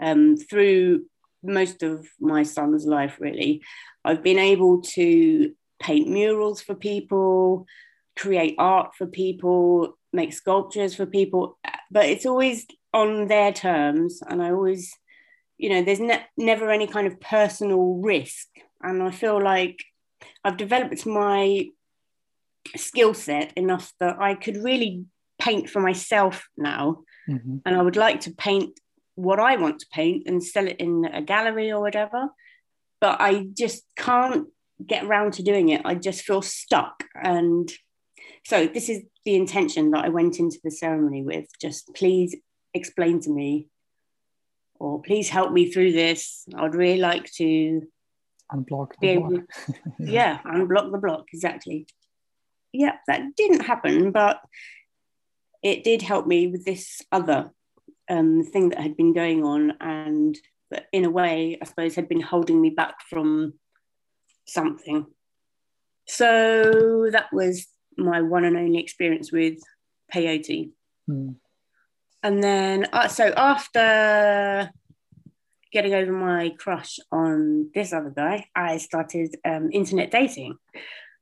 um, 0.00 0.36
through 0.36 1.06
most 1.42 1.82
of 1.82 2.06
my 2.20 2.42
son's 2.42 2.86
life, 2.86 3.16
really, 3.20 3.62
I've 4.04 4.22
been 4.22 4.38
able 4.38 4.82
to 4.82 5.52
paint 5.80 6.08
murals 6.08 6.60
for 6.60 6.74
people, 6.74 7.66
create 8.16 8.54
art 8.58 8.94
for 8.96 9.06
people, 9.06 9.98
make 10.12 10.32
sculptures 10.32 10.94
for 10.94 11.06
people, 11.06 11.58
but 11.90 12.06
it's 12.06 12.26
always 12.26 12.66
on 12.92 13.28
their 13.28 13.52
terms. 13.52 14.22
And 14.26 14.42
I 14.42 14.50
always, 14.50 14.92
you 15.58 15.68
know, 15.68 15.82
there's 15.82 16.00
ne- 16.00 16.26
never 16.36 16.70
any 16.70 16.86
kind 16.86 17.06
of 17.06 17.20
personal 17.20 17.94
risk. 17.96 18.46
And 18.82 19.02
I 19.02 19.10
feel 19.10 19.42
like 19.42 19.84
I've 20.44 20.56
developed 20.56 21.06
my 21.06 21.68
skill 22.74 23.14
set 23.14 23.52
enough 23.56 23.92
that 24.00 24.20
I 24.20 24.34
could 24.34 24.56
really 24.56 25.04
paint 25.38 25.68
for 25.68 25.80
myself 25.80 26.48
now. 26.56 27.02
Mm-hmm. 27.28 27.58
And 27.64 27.76
I 27.76 27.82
would 27.82 27.96
like 27.96 28.20
to 28.20 28.32
paint 28.32 28.78
what 29.16 29.40
I 29.40 29.56
want 29.56 29.80
to 29.80 29.86
paint 29.92 30.24
and 30.26 30.42
sell 30.42 30.66
it 30.66 30.76
in 30.78 31.04
a 31.12 31.20
gallery 31.20 31.72
or 31.72 31.80
whatever. 31.80 32.28
But 33.00 33.20
I 33.20 33.48
just 33.52 33.82
can't 33.96 34.46
get 34.84 35.04
around 35.04 35.32
to 35.34 35.42
doing 35.42 35.70
it. 35.70 35.82
I 35.84 35.94
just 35.94 36.22
feel 36.22 36.42
stuck. 36.42 37.04
And 37.14 37.70
so 38.44 38.66
this 38.66 38.88
is 38.88 39.02
the 39.24 39.34
intention 39.34 39.90
that 39.90 40.04
I 40.04 40.08
went 40.08 40.38
into 40.38 40.58
the 40.62 40.70
ceremony 40.70 41.22
with. 41.22 41.46
Just 41.60 41.92
please 41.94 42.36
explain 42.74 43.20
to 43.20 43.30
me 43.30 43.68
or 44.78 45.02
please 45.02 45.28
help 45.28 45.52
me 45.52 45.70
through 45.70 45.92
this. 45.92 46.46
I'd 46.54 46.74
really 46.74 47.00
like 47.00 47.30
to 47.32 47.82
unblock 48.52 48.92
able, 49.02 49.32
yeah. 49.32 49.38
yeah, 49.98 50.38
unblock 50.44 50.92
the 50.92 50.98
block 50.98 51.24
exactly. 51.32 51.86
Yeah, 52.72 52.96
that 53.08 53.34
didn't 53.36 53.60
happen, 53.60 54.12
but 54.12 54.40
it 55.62 55.82
did 55.82 56.02
help 56.02 56.26
me 56.26 56.46
with 56.46 56.64
this 56.64 57.00
other 57.10 57.50
um, 58.08 58.42
thing 58.42 58.70
that 58.70 58.80
had 58.80 58.96
been 58.96 59.12
going 59.12 59.44
on, 59.44 59.74
and 59.80 60.38
that 60.70 60.86
in 60.92 61.04
a 61.04 61.10
way, 61.10 61.58
I 61.60 61.64
suppose, 61.64 61.94
had 61.94 62.08
been 62.08 62.20
holding 62.20 62.60
me 62.60 62.70
back 62.70 62.96
from 63.08 63.54
something. 64.46 65.06
So 66.06 67.08
that 67.10 67.32
was 67.32 67.66
my 67.96 68.20
one 68.20 68.44
and 68.44 68.56
only 68.56 68.78
experience 68.78 69.32
with 69.32 69.58
peyote. 70.12 70.70
Hmm. 71.06 71.30
And 72.22 72.42
then, 72.42 72.86
uh, 72.92 73.08
so 73.08 73.32
after 73.36 74.70
getting 75.72 75.94
over 75.94 76.12
my 76.12 76.50
crush 76.58 76.98
on 77.12 77.70
this 77.74 77.92
other 77.92 78.10
guy, 78.10 78.46
I 78.54 78.78
started 78.78 79.36
um, 79.44 79.70
internet 79.72 80.10
dating. 80.10 80.56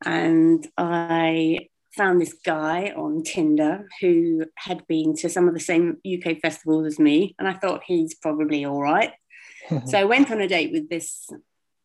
And 0.04 0.66
I 0.76 1.68
found 1.96 2.20
this 2.20 2.34
guy 2.44 2.92
on 2.96 3.22
Tinder 3.22 3.86
who 4.00 4.44
had 4.56 4.86
been 4.86 5.14
to 5.16 5.28
some 5.28 5.48
of 5.48 5.54
the 5.54 5.60
same 5.60 5.98
UK 6.06 6.38
festivals 6.40 6.86
as 6.86 6.98
me. 6.98 7.34
And 7.38 7.48
I 7.48 7.54
thought 7.54 7.82
he's 7.86 8.14
probably 8.14 8.64
all 8.64 8.80
right. 8.80 9.12
so 9.86 9.98
I 9.98 10.04
went 10.04 10.30
on 10.30 10.40
a 10.40 10.48
date 10.48 10.72
with 10.72 10.88
this 10.88 11.28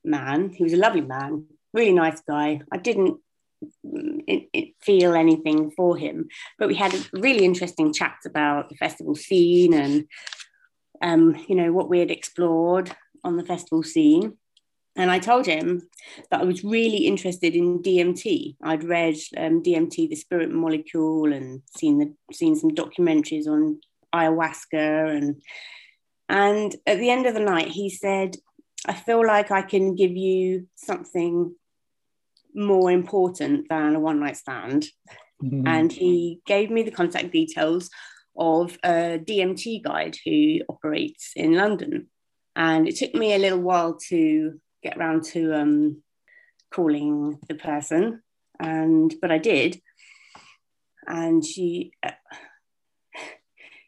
man. 0.04 0.50
He 0.50 0.63
was 0.63 0.74
a 0.74 0.78
lovely 0.78 1.02
man, 1.02 1.45
really 1.74 1.93
nice 1.93 2.22
guy. 2.22 2.62
I 2.72 2.78
didn't 2.78 3.19
it, 3.84 4.50
it 4.54 4.69
feel 4.82 5.13
anything 5.13 5.72
for 5.72 5.98
him. 5.98 6.30
But 6.58 6.67
we 6.67 6.76
had 6.76 6.95
really 7.13 7.45
interesting 7.45 7.93
chats 7.93 8.26
about 8.26 8.69
the 8.69 8.76
festival 8.76 9.15
scene 9.15 9.74
and, 9.74 10.06
um, 11.02 11.36
you 11.48 11.56
know, 11.56 11.72
what 11.74 11.89
we 11.89 12.00
had 12.00 12.12
explored 12.12 12.95
on 13.24 13.38
the 13.38 13.45
festival 13.45 13.84
scene. 13.84 14.38
And 14.99 15.09
I 15.09 15.17
told 15.17 15.45
him 15.45 15.88
that 16.29 16.41
I 16.41 16.43
was 16.43 16.63
really 16.63 17.07
interested 17.07 17.55
in 17.55 17.81
DMT. 17.81 18.57
I'd 18.62 18.83
read 18.83 19.15
um, 19.38 19.63
DMT, 19.63 20.09
the 20.09 20.15
spirit 20.15 20.51
molecule, 20.51 21.31
and 21.31 21.62
seen 21.77 21.99
the 21.99 22.13
seen 22.33 22.57
some 22.57 22.71
documentaries 22.71 23.47
on 23.47 23.79
ayahuasca. 24.13 25.15
And 25.15 25.41
and 26.27 26.75
at 26.85 26.99
the 26.99 27.09
end 27.09 27.25
of 27.27 27.33
the 27.33 27.39
night, 27.39 27.69
he 27.69 27.89
said, 27.89 28.35
"I 28.85 28.93
feel 28.93 29.25
like 29.25 29.51
I 29.51 29.62
can 29.62 29.95
give 29.95 30.12
you 30.12 30.67
something 30.75 31.55
more 32.53 32.91
important 32.91 33.69
than 33.69 33.95
a 33.95 34.01
one 34.01 34.19
night 34.19 34.35
stand. 34.35 34.88
Mm-hmm. 35.41 35.65
And 35.65 35.91
he 35.91 36.41
gave 36.45 36.69
me 36.69 36.83
the 36.83 36.91
contact 36.91 37.31
details 37.31 37.89
of 38.38 38.77
a 38.83 39.19
DMT 39.19 39.81
guide 39.81 40.17
who 40.25 40.59
operates 40.67 41.31
in 41.38 41.53
London. 41.55 42.07
And 42.55 42.88
it 42.88 42.97
took 42.97 43.13
me 43.13 43.33
a 43.33 43.39
little 43.39 43.62
while 43.62 43.97
to 44.09 44.59
get 44.84 44.98
around 44.98 45.24
to 45.26 45.54
um, 45.54 46.04
calling 46.72 47.39
the 47.48 47.56
person, 47.56 48.22
and 48.60 49.13
but 49.22 49.32
I 49.32 49.38
did. 49.38 49.82
And 51.08 51.44
she 51.44 51.92
uh, 52.04 52.12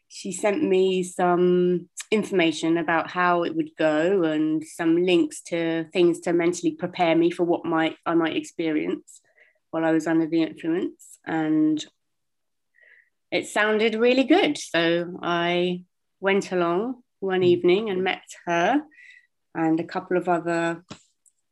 she 0.08 0.32
sent 0.32 0.62
me 0.62 1.02
some 1.02 1.88
information 2.12 2.76
about 2.76 3.10
how 3.10 3.42
it 3.42 3.56
would 3.56 3.70
go 3.78 4.22
and 4.22 4.62
some 4.62 5.02
links 5.02 5.40
to 5.40 5.84
things 5.92 6.20
to 6.20 6.32
mentally 6.32 6.72
prepare 6.72 7.16
me 7.16 7.30
for 7.30 7.44
what 7.44 7.64
might 7.64 7.96
I 8.04 8.14
might 8.14 8.36
experience 8.36 9.22
while 9.70 9.84
I 9.84 9.92
was 9.92 10.06
under 10.06 10.26
the 10.26 10.42
influence 10.42 11.18
and 11.24 11.82
it 13.30 13.46
sounded 13.46 13.94
really 13.94 14.24
good 14.24 14.58
so 14.58 15.18
I 15.22 15.84
went 16.20 16.52
along 16.52 17.02
one 17.20 17.40
hmm. 17.40 17.44
evening 17.44 17.88
and 17.88 18.04
met 18.04 18.22
her 18.46 18.82
and 19.54 19.80
a 19.80 19.84
couple 19.84 20.16
of 20.16 20.28
other 20.28 20.84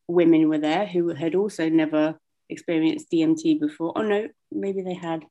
women 0.09 0.49
were 0.49 0.59
there 0.59 0.87
who 0.87 1.09
had 1.15 1.35
also 1.35 1.69
never 1.69 2.19
experienced 2.49 3.11
DMT 3.11 3.61
before 3.61 3.93
oh 3.97 4.03
no 4.03 4.29
maybe 4.51 4.83
they 4.83 4.95
had 4.95 5.25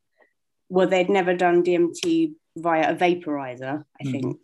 well 0.70 0.88
they'd 0.88 1.10
never 1.10 1.36
done 1.36 1.64
DMT 1.64 2.34
via 2.58 2.92
a 2.92 2.96
vaporizer 2.96 3.84
I 4.00 4.04
mm-hmm. 4.04 4.12
think 4.12 4.40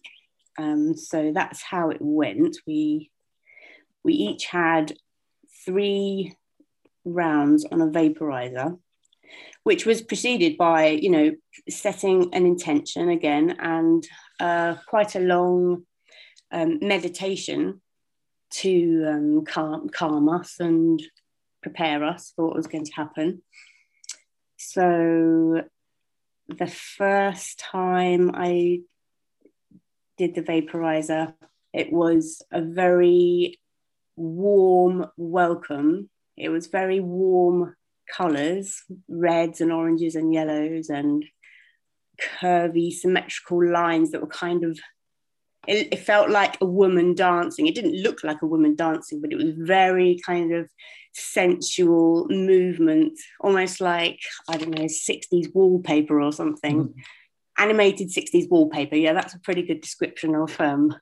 um, 0.58 0.96
so 0.96 1.32
that's 1.34 1.62
how 1.62 1.90
it 1.90 1.98
went. 2.00 2.58
We 2.66 3.12
we 4.04 4.14
each 4.14 4.46
had 4.46 4.94
three 5.66 6.36
rounds 7.04 7.66
on 7.66 7.82
a 7.82 7.88
vaporizer, 7.88 8.80
which 9.64 9.86
was 9.86 10.02
preceded 10.02 10.58
by 10.58 10.88
you 10.88 11.10
know 11.10 11.32
setting 11.70 12.34
an 12.34 12.46
intention 12.46 13.10
again 13.10 13.56
and 13.60 14.08
uh, 14.40 14.76
quite 14.88 15.16
a 15.16 15.20
long 15.20 15.84
um, 16.52 16.80
meditation 16.82 17.82
to 18.62 19.06
um, 19.08 19.46
calm 19.46 19.90
calm 19.90 20.30
us 20.30 20.60
and 20.60 21.02
prepare 21.62 22.04
us 22.04 22.32
for 22.36 22.48
what 22.48 22.56
was 22.56 22.68
going 22.68 22.86
to 22.86 22.94
happen. 22.94 23.42
So 24.58 25.64
the 26.48 26.68
first 26.68 27.60
time 27.60 28.32
I 28.34 28.82
did 30.18 30.36
the 30.36 30.42
vaporizer, 30.42 31.34
it 31.74 31.92
was 31.92 32.42
a 32.52 32.62
very 32.62 33.60
warm 34.16 35.08
welcome. 35.18 36.10
It 36.38 36.50
was 36.50 36.68
very 36.68 37.00
warm 37.00 37.76
colors, 38.16 38.84
reds 39.10 39.60
and 39.60 39.72
oranges 39.72 40.16
and 40.16 40.34
yellows, 40.34 40.90
and 40.90 41.26
curvy, 42.40 42.92
symmetrical 42.92 43.72
lines 43.72 44.12
that 44.12 44.22
were 44.22 44.28
kind 44.28 44.64
of. 44.64 44.80
It, 45.68 45.90
it, 45.92 46.00
felt 46.00 46.30
like 46.30 46.58
a 46.62 46.66
woman 46.66 47.16
dancing. 47.16 47.68
It 47.68 47.76
didn't 47.76 48.02
look 48.02 48.24
like 48.24 48.42
a 48.42 48.48
woman 48.48 48.76
dancing, 48.76 49.22
but 49.22 49.32
it 49.32 49.38
was 49.38 49.54
very 49.58 50.20
kind 50.26 50.54
of 50.54 50.70
sensual 51.14 52.28
movement, 52.30 53.20
almost 53.40 53.82
like, 53.82 54.20
I 54.50 54.58
don't 54.58 54.72
know, 54.72 54.86
60s 54.86 55.54
wallpaper 55.54 56.22
or 56.22 56.32
something. 56.32 56.90
Mm 56.90 56.94
animated 57.58 58.10
60s 58.10 58.50
wallpaper. 58.50 58.96
Yeah, 58.96 59.14
that's 59.14 59.34
a 59.34 59.40
pretty 59.40 59.64
good 59.64 59.82
description 59.82 60.36
of 60.36 60.60
um, 60.60 60.96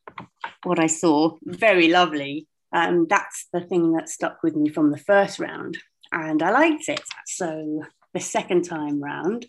what 0.64 0.80
I 0.80 0.88
saw. 0.88 1.38
Very 1.44 1.90
lovely. 1.90 2.48
Um, 2.72 3.08
that's 3.10 3.48
the 3.54 3.62
thing 3.62 3.94
that 3.94 4.10
stuck 4.10 4.42
with 4.44 4.56
me 4.56 4.70
from 4.70 4.92
the 4.92 4.98
first 4.98 5.40
round, 5.40 5.78
and 6.12 6.42
I 6.42 6.52
liked 6.52 6.90
it. 6.90 7.02
So 7.26 7.84
the 8.14 8.20
second 8.20 8.64
time 8.64 9.02
round, 9.02 9.46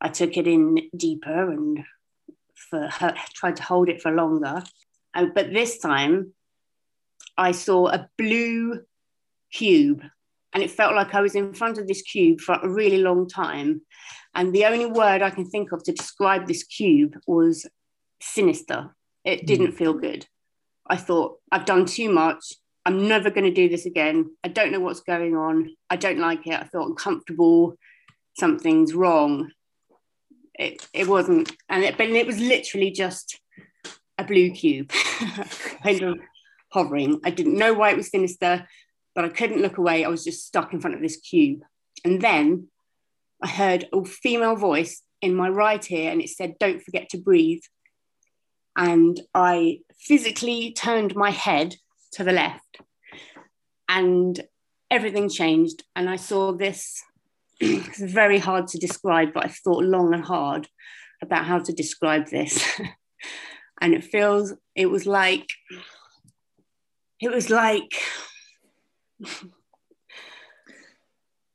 I 0.00 0.08
took 0.08 0.36
it 0.36 0.46
in 0.46 0.78
deeper 0.96 1.50
and 1.50 1.84
for 2.70 2.88
her, 2.88 3.14
tried 3.34 3.56
to 3.56 3.62
hold 3.62 3.88
it 3.88 4.02
for 4.02 4.10
longer. 4.12 4.62
But 5.14 5.52
this 5.52 5.78
time, 5.78 6.32
I 7.36 7.52
saw 7.52 7.88
a 7.88 8.08
blue 8.18 8.80
cube, 9.52 10.02
and 10.52 10.62
it 10.62 10.70
felt 10.70 10.94
like 10.94 11.14
I 11.14 11.20
was 11.20 11.34
in 11.34 11.54
front 11.54 11.78
of 11.78 11.86
this 11.86 12.02
cube 12.02 12.40
for 12.40 12.54
a 12.54 12.68
really 12.68 12.98
long 12.98 13.28
time. 13.28 13.82
And 14.34 14.52
the 14.52 14.66
only 14.66 14.86
word 14.86 15.22
I 15.22 15.30
can 15.30 15.48
think 15.48 15.72
of 15.72 15.82
to 15.84 15.92
describe 15.92 16.46
this 16.46 16.64
cube 16.64 17.14
was 17.26 17.66
sinister. 18.20 18.94
It 19.24 19.42
mm. 19.42 19.46
didn't 19.46 19.72
feel 19.72 19.94
good. 19.94 20.26
I 20.86 20.96
thought, 20.96 21.38
I've 21.50 21.64
done 21.64 21.86
too 21.86 22.10
much. 22.10 22.54
I'm 22.84 23.06
never 23.06 23.30
going 23.30 23.44
to 23.44 23.52
do 23.52 23.68
this 23.68 23.86
again. 23.86 24.30
I 24.42 24.48
don't 24.48 24.72
know 24.72 24.80
what's 24.80 25.00
going 25.00 25.36
on. 25.36 25.70
I 25.88 25.96
don't 25.96 26.18
like 26.18 26.46
it. 26.46 26.54
I 26.54 26.64
feel 26.64 26.86
uncomfortable. 26.86 27.76
Something's 28.38 28.92
wrong. 28.94 29.52
It, 30.54 30.86
it 30.92 31.08
wasn't, 31.08 31.52
and 31.68 31.82
it, 31.82 31.96
but 31.96 32.08
it 32.08 32.26
was 32.26 32.38
literally 32.38 32.90
just 32.90 33.40
a 34.18 34.24
blue 34.24 34.50
cube, 34.50 34.90
kind 35.82 36.02
of 36.02 36.18
hovering. 36.70 37.20
I 37.24 37.30
didn't 37.30 37.58
know 37.58 37.72
why 37.74 37.90
it 37.90 37.96
was 37.96 38.10
sinister, 38.10 38.66
but 39.14 39.24
I 39.24 39.28
couldn't 39.28 39.62
look 39.62 39.78
away. 39.78 40.04
I 40.04 40.08
was 40.08 40.24
just 40.24 40.46
stuck 40.46 40.72
in 40.72 40.80
front 40.80 40.96
of 40.96 41.02
this 41.02 41.16
cube. 41.16 41.60
And 42.04 42.20
then 42.20 42.68
I 43.42 43.48
heard 43.48 43.88
a 43.92 44.04
female 44.04 44.56
voice 44.56 45.02
in 45.20 45.34
my 45.34 45.48
right 45.48 45.90
ear 45.90 46.10
and 46.10 46.20
it 46.20 46.28
said, 46.28 46.58
Don't 46.58 46.82
forget 46.82 47.08
to 47.10 47.18
breathe. 47.18 47.62
And 48.76 49.20
I 49.34 49.80
physically 49.98 50.72
turned 50.72 51.14
my 51.14 51.30
head 51.30 51.76
to 52.12 52.24
the 52.24 52.32
left 52.32 52.78
and 53.88 54.40
everything 54.90 55.28
changed. 55.28 55.84
And 55.94 56.08
I 56.08 56.16
saw 56.16 56.52
this, 56.52 57.02
it's 57.62 58.00
very 58.00 58.38
hard 58.38 58.66
to 58.68 58.78
describe, 58.78 59.32
but 59.32 59.44
I've 59.44 59.56
thought 59.56 59.84
long 59.84 60.12
and 60.12 60.24
hard 60.24 60.68
about 61.22 61.44
how 61.44 61.60
to 61.60 61.72
describe 61.72 62.28
this. 62.28 62.68
and 63.80 63.94
it 63.94 64.02
feels, 64.04 64.52
it 64.74 64.86
was 64.86 65.06
like, 65.06 65.46
it 67.20 67.30
was 67.30 67.50
like, 67.50 67.94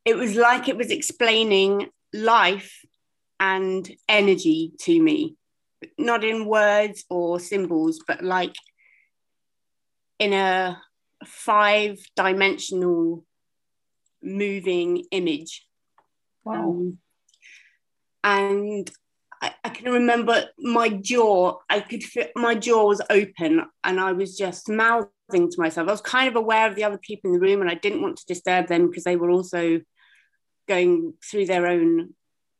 it 0.05 0.15
was 0.15 0.35
like 0.35 0.69
it 0.69 0.77
was 0.77 0.89
explaining 0.91 1.89
life 2.13 2.85
and 3.39 3.91
energy 4.07 4.71
to 4.79 5.01
me, 5.01 5.35
not 5.97 6.23
in 6.23 6.45
words 6.45 7.03
or 7.09 7.41
symbols, 7.41 7.99
but 8.07 8.23
like 8.23 8.55
in 10.19 10.31
a 10.31 10.81
five 11.25 11.99
dimensional 12.15 13.25
moving 14.23 15.03
image. 15.11 15.66
Wow. 16.47 16.69
Um, 16.69 16.97
and 18.23 18.91
I, 19.41 19.53
I, 19.63 19.69
can 19.69 19.91
remember 19.91 20.45
my 20.57 20.89
jaw, 20.89 21.57
I 21.69 21.79
could 21.81 22.03
feel 22.03 22.27
my 22.35 22.55
jaw 22.55 22.87
was 22.87 23.01
open 23.09 23.61
and 23.83 23.99
I 23.99 24.11
was 24.13 24.37
just 24.37 24.69
mouthing 24.69 25.11
to 25.31 25.55
myself. 25.57 25.87
I 25.87 25.91
was 25.91 26.01
kind 26.01 26.27
of 26.27 26.35
aware 26.35 26.67
of 26.67 26.75
the 26.75 26.83
other 26.83 26.97
people 26.97 27.29
in 27.29 27.33
the 27.33 27.45
room 27.45 27.61
and 27.61 27.69
I 27.69 27.75
didn't 27.75 28.01
want 28.01 28.17
to 28.17 28.25
disturb 28.25 28.67
them 28.67 28.87
because 28.87 29.03
they 29.03 29.15
were 29.15 29.29
also 29.29 29.81
going 30.67 31.13
through 31.23 31.45
their 31.45 31.67
own 31.67 32.13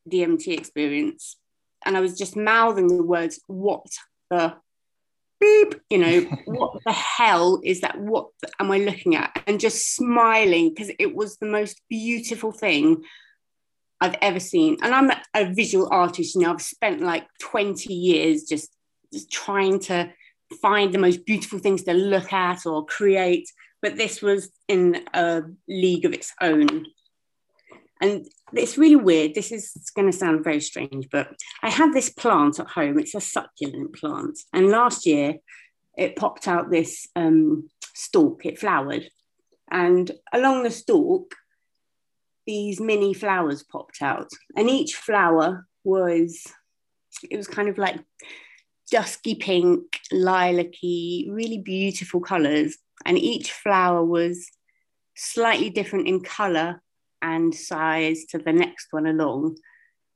DMT 0.09 0.57
experience. 0.57 1.37
And 1.85 1.97
I 1.97 2.01
was 2.01 2.17
just 2.17 2.35
mouthing 2.35 2.87
the 2.87 3.03
words, 3.03 3.39
what 3.47 3.85
the 4.29 4.55
beep, 5.39 5.75
you 5.89 5.97
know, 5.97 6.21
what 6.45 6.73
the 6.85 6.91
hell 6.91 7.61
is 7.63 7.81
that? 7.81 7.99
What 7.99 8.27
am 8.59 8.71
I 8.71 8.77
looking 8.77 9.15
at? 9.15 9.41
And 9.47 9.59
just 9.59 9.95
smiling 9.95 10.69
because 10.69 10.91
it 10.99 11.15
was 11.15 11.37
the 11.37 11.47
most 11.47 11.81
beautiful 11.89 12.51
thing 12.51 13.03
I've 13.99 14.15
ever 14.21 14.39
seen. 14.39 14.77
And 14.81 14.93
I'm 14.93 15.11
a 15.33 15.53
visual 15.53 15.87
artist, 15.91 16.35
you 16.35 16.41
know, 16.41 16.51
I've 16.53 16.61
spent 16.61 17.01
like 17.01 17.27
20 17.41 17.93
years 17.93 18.43
just, 18.43 18.71
just 19.13 19.31
trying 19.31 19.79
to 19.81 20.11
find 20.61 20.93
the 20.93 20.99
most 20.99 21.25
beautiful 21.25 21.59
things 21.59 21.83
to 21.83 21.93
look 21.93 22.31
at 22.31 22.65
or 22.65 22.85
create. 22.85 23.49
But 23.81 23.97
this 23.97 24.21
was 24.21 24.51
in 24.67 25.03
a 25.13 25.43
league 25.67 26.05
of 26.05 26.13
its 26.13 26.33
own. 26.41 26.85
And 27.99 28.27
it's 28.53 28.77
really 28.77 28.95
weird. 28.95 29.33
This 29.33 29.51
is 29.51 29.73
going 29.95 30.11
to 30.11 30.17
sound 30.17 30.43
very 30.43 30.61
strange, 30.61 31.07
but 31.11 31.29
I 31.63 31.69
have 31.69 31.93
this 31.93 32.09
plant 32.09 32.59
at 32.59 32.67
home. 32.67 32.99
It's 32.99 33.15
a 33.15 33.21
succulent 33.21 33.95
plant. 33.95 34.37
And 34.53 34.69
last 34.69 35.05
year 35.05 35.35
it 35.97 36.15
popped 36.15 36.47
out 36.47 36.69
this 36.69 37.07
um, 37.15 37.69
stalk, 37.95 38.45
it 38.45 38.59
flowered. 38.59 39.09
And 39.71 40.11
along 40.31 40.63
the 40.63 40.71
stalk, 40.71 41.35
these 42.47 42.79
mini 42.79 43.13
flowers 43.13 43.61
popped 43.61 44.01
out. 44.01 44.29
And 44.55 44.69
each 44.69 44.95
flower 44.95 45.67
was, 45.83 46.41
it 47.29 47.37
was 47.37 47.47
kind 47.47 47.69
of 47.69 47.77
like 47.77 47.99
dusky 48.89 49.35
pink, 49.35 49.99
lilac-y, 50.11 51.25
really 51.29 51.59
beautiful 51.59 52.21
colours. 52.21 52.77
And 53.05 53.19
each 53.19 53.51
flower 53.51 54.03
was 54.03 54.49
slightly 55.15 55.69
different 55.69 56.07
in 56.07 56.21
colour 56.21 56.81
and 57.21 57.53
size 57.53 58.25
to 58.29 58.37
the 58.37 58.53
next 58.53 58.87
one 58.91 59.05
along. 59.05 59.57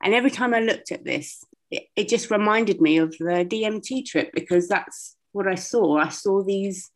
And 0.01 0.15
every 0.15 0.31
time 0.31 0.53
I 0.53 0.61
looked 0.61 0.91
at 0.91 1.03
this, 1.03 1.43
it, 1.69 1.83
it 1.95 2.09
just 2.09 2.31
reminded 2.31 2.81
me 2.81 2.97
of 2.97 3.11
the 3.17 3.45
DMT 3.47 4.05
trip 4.05 4.31
because 4.33 4.67
that's 4.67 5.15
what 5.31 5.47
I 5.47 5.55
saw. 5.55 5.97
I 5.97 6.09
saw 6.09 6.43
these 6.43 6.89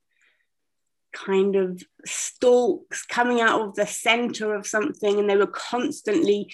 kind 1.15 1.55
of 1.55 1.81
stalks 2.05 3.05
coming 3.05 3.41
out 3.41 3.61
of 3.61 3.75
the 3.75 3.87
center 3.87 4.53
of 4.53 4.67
something, 4.67 5.17
and 5.17 5.29
they 5.29 5.37
were 5.37 5.47
constantly 5.47 6.51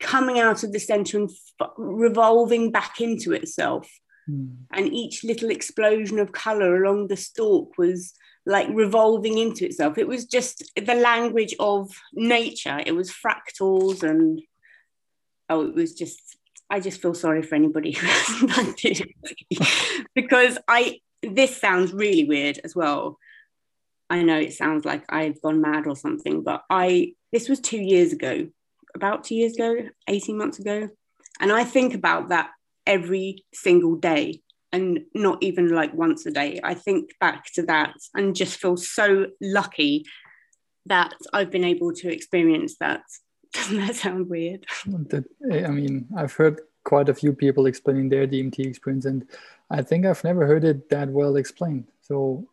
coming 0.00 0.38
out 0.38 0.62
of 0.62 0.72
the 0.72 0.80
center 0.80 1.18
and 1.18 1.30
f- 1.60 1.70
revolving 1.76 2.70
back 2.70 3.00
into 3.00 3.32
itself. 3.32 3.90
Mm. 4.28 4.56
And 4.72 4.92
each 4.92 5.24
little 5.24 5.50
explosion 5.50 6.18
of 6.18 6.32
color 6.32 6.82
along 6.82 7.08
the 7.08 7.16
stalk 7.16 7.76
was 7.76 8.14
like 8.46 8.68
revolving 8.70 9.38
into 9.38 9.64
itself. 9.64 9.98
It 9.98 10.08
was 10.08 10.26
just 10.26 10.64
the 10.76 10.94
language 10.94 11.54
of 11.58 11.90
nature. 12.12 12.80
It 12.84 12.92
was 12.92 13.10
fractals 13.10 14.02
and 14.02 14.40
oh, 15.48 15.66
it 15.66 15.74
was 15.74 15.94
just 15.94 16.20
I 16.70 16.80
just 16.80 17.00
feel 17.00 17.14
sorry 17.14 17.42
for 17.42 17.54
anybody 17.54 17.92
who 17.92 18.06
hasn't 18.10 18.50
done 18.50 18.74
it 18.82 19.08
because 20.14 20.58
I 20.68 21.00
this 21.22 21.56
sounds 21.56 21.92
really 21.92 22.24
weird 22.24 22.60
as 22.64 22.74
well. 22.74 23.18
I 24.10 24.22
know 24.22 24.38
it 24.38 24.52
sounds 24.52 24.84
like 24.84 25.04
I've 25.08 25.40
gone 25.40 25.60
mad 25.60 25.86
or 25.86 25.96
something, 25.96 26.42
but 26.42 26.62
I 26.70 27.14
this 27.32 27.48
was 27.48 27.60
two 27.60 27.80
years 27.80 28.12
ago, 28.12 28.46
about 28.94 29.24
two 29.24 29.34
years 29.34 29.54
ago, 29.54 29.88
18 30.08 30.36
months 30.38 30.58
ago. 30.58 30.88
And 31.40 31.50
I 31.50 31.64
think 31.64 31.94
about 31.94 32.28
that 32.28 32.50
every 32.86 33.44
single 33.52 33.96
day 33.96 34.40
and 34.72 35.00
not 35.14 35.42
even 35.42 35.68
like 35.68 35.94
once 35.94 36.26
a 36.26 36.30
day. 36.30 36.60
I 36.62 36.74
think 36.74 37.10
back 37.20 37.46
to 37.54 37.62
that 37.64 37.94
and 38.14 38.36
just 38.36 38.60
feel 38.60 38.76
so 38.76 39.26
lucky 39.40 40.04
that 40.86 41.14
I've 41.32 41.50
been 41.50 41.64
able 41.64 41.92
to 41.94 42.12
experience 42.12 42.76
that. 42.80 43.02
Doesn't 43.52 43.78
that 43.78 43.94
sound 43.94 44.28
weird? 44.28 44.66
I 44.86 45.68
mean, 45.68 46.08
I've 46.16 46.32
heard 46.32 46.60
quite 46.82 47.08
a 47.08 47.14
few 47.14 47.32
people 47.32 47.66
explaining 47.66 48.08
their 48.08 48.26
DMT 48.26 48.66
experience, 48.66 49.04
and 49.04 49.26
I 49.70 49.82
think 49.82 50.04
I've 50.04 50.24
never 50.24 50.44
heard 50.44 50.64
it 50.64 50.88
that 50.90 51.08
well 51.08 51.36
explained. 51.36 51.86
So, 52.02 52.48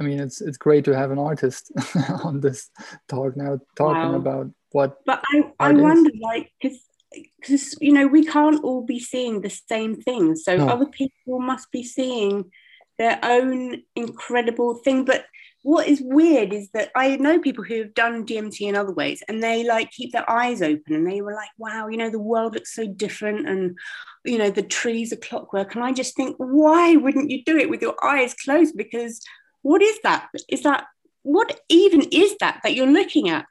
I 0.00 0.04
mean, 0.04 0.20
it's 0.20 0.40
it's 0.40 0.58
great 0.58 0.84
to 0.86 0.96
have 0.96 1.10
an 1.10 1.18
artist 1.18 1.70
on 2.24 2.40
this 2.40 2.70
talk 3.08 3.36
now 3.36 3.58
talking 3.76 4.12
wow. 4.12 4.16
about 4.16 4.50
what. 4.70 4.98
But 5.04 5.22
I 5.32 5.44
I 5.60 5.72
wonder, 5.72 6.10
like, 6.20 6.50
because 6.60 7.76
you 7.80 7.92
know 7.92 8.06
we 8.06 8.24
can't 8.24 8.62
all 8.64 8.82
be 8.82 8.98
seeing 8.98 9.40
the 9.40 9.50
same 9.50 10.00
thing 10.00 10.34
so 10.36 10.56
no. 10.56 10.68
other 10.68 10.86
people 10.86 11.40
must 11.40 11.70
be 11.70 11.82
seeing 11.82 12.50
their 12.98 13.18
own 13.22 13.82
incredible 13.96 14.74
thing 14.76 15.04
but 15.04 15.26
what 15.62 15.86
is 15.86 16.02
weird 16.04 16.52
is 16.52 16.68
that 16.72 16.90
i 16.94 17.16
know 17.16 17.38
people 17.38 17.64
who 17.64 17.78
have 17.78 17.94
done 17.94 18.26
dmt 18.26 18.60
in 18.60 18.76
other 18.76 18.92
ways 18.92 19.22
and 19.28 19.42
they 19.42 19.64
like 19.64 19.90
keep 19.90 20.12
their 20.12 20.28
eyes 20.28 20.60
open 20.60 20.94
and 20.94 21.06
they 21.06 21.20
were 21.20 21.34
like 21.34 21.50
wow 21.58 21.88
you 21.88 21.96
know 21.96 22.10
the 22.10 22.18
world 22.18 22.54
looks 22.54 22.74
so 22.74 22.86
different 22.86 23.48
and 23.48 23.76
you 24.24 24.38
know 24.38 24.50
the 24.50 24.62
trees 24.62 25.12
are 25.12 25.16
clockwork 25.16 25.74
and 25.74 25.84
i 25.84 25.92
just 25.92 26.16
think 26.16 26.36
why 26.38 26.96
wouldn't 26.96 27.30
you 27.30 27.42
do 27.44 27.56
it 27.56 27.70
with 27.70 27.82
your 27.82 27.96
eyes 28.04 28.34
closed 28.34 28.76
because 28.76 29.20
what 29.62 29.82
is 29.82 29.98
that 30.02 30.28
is 30.48 30.62
that 30.62 30.84
what 31.22 31.60
even 31.68 32.02
is 32.12 32.36
that 32.40 32.60
that 32.62 32.74
you're 32.74 32.86
looking 32.86 33.28
at 33.28 33.46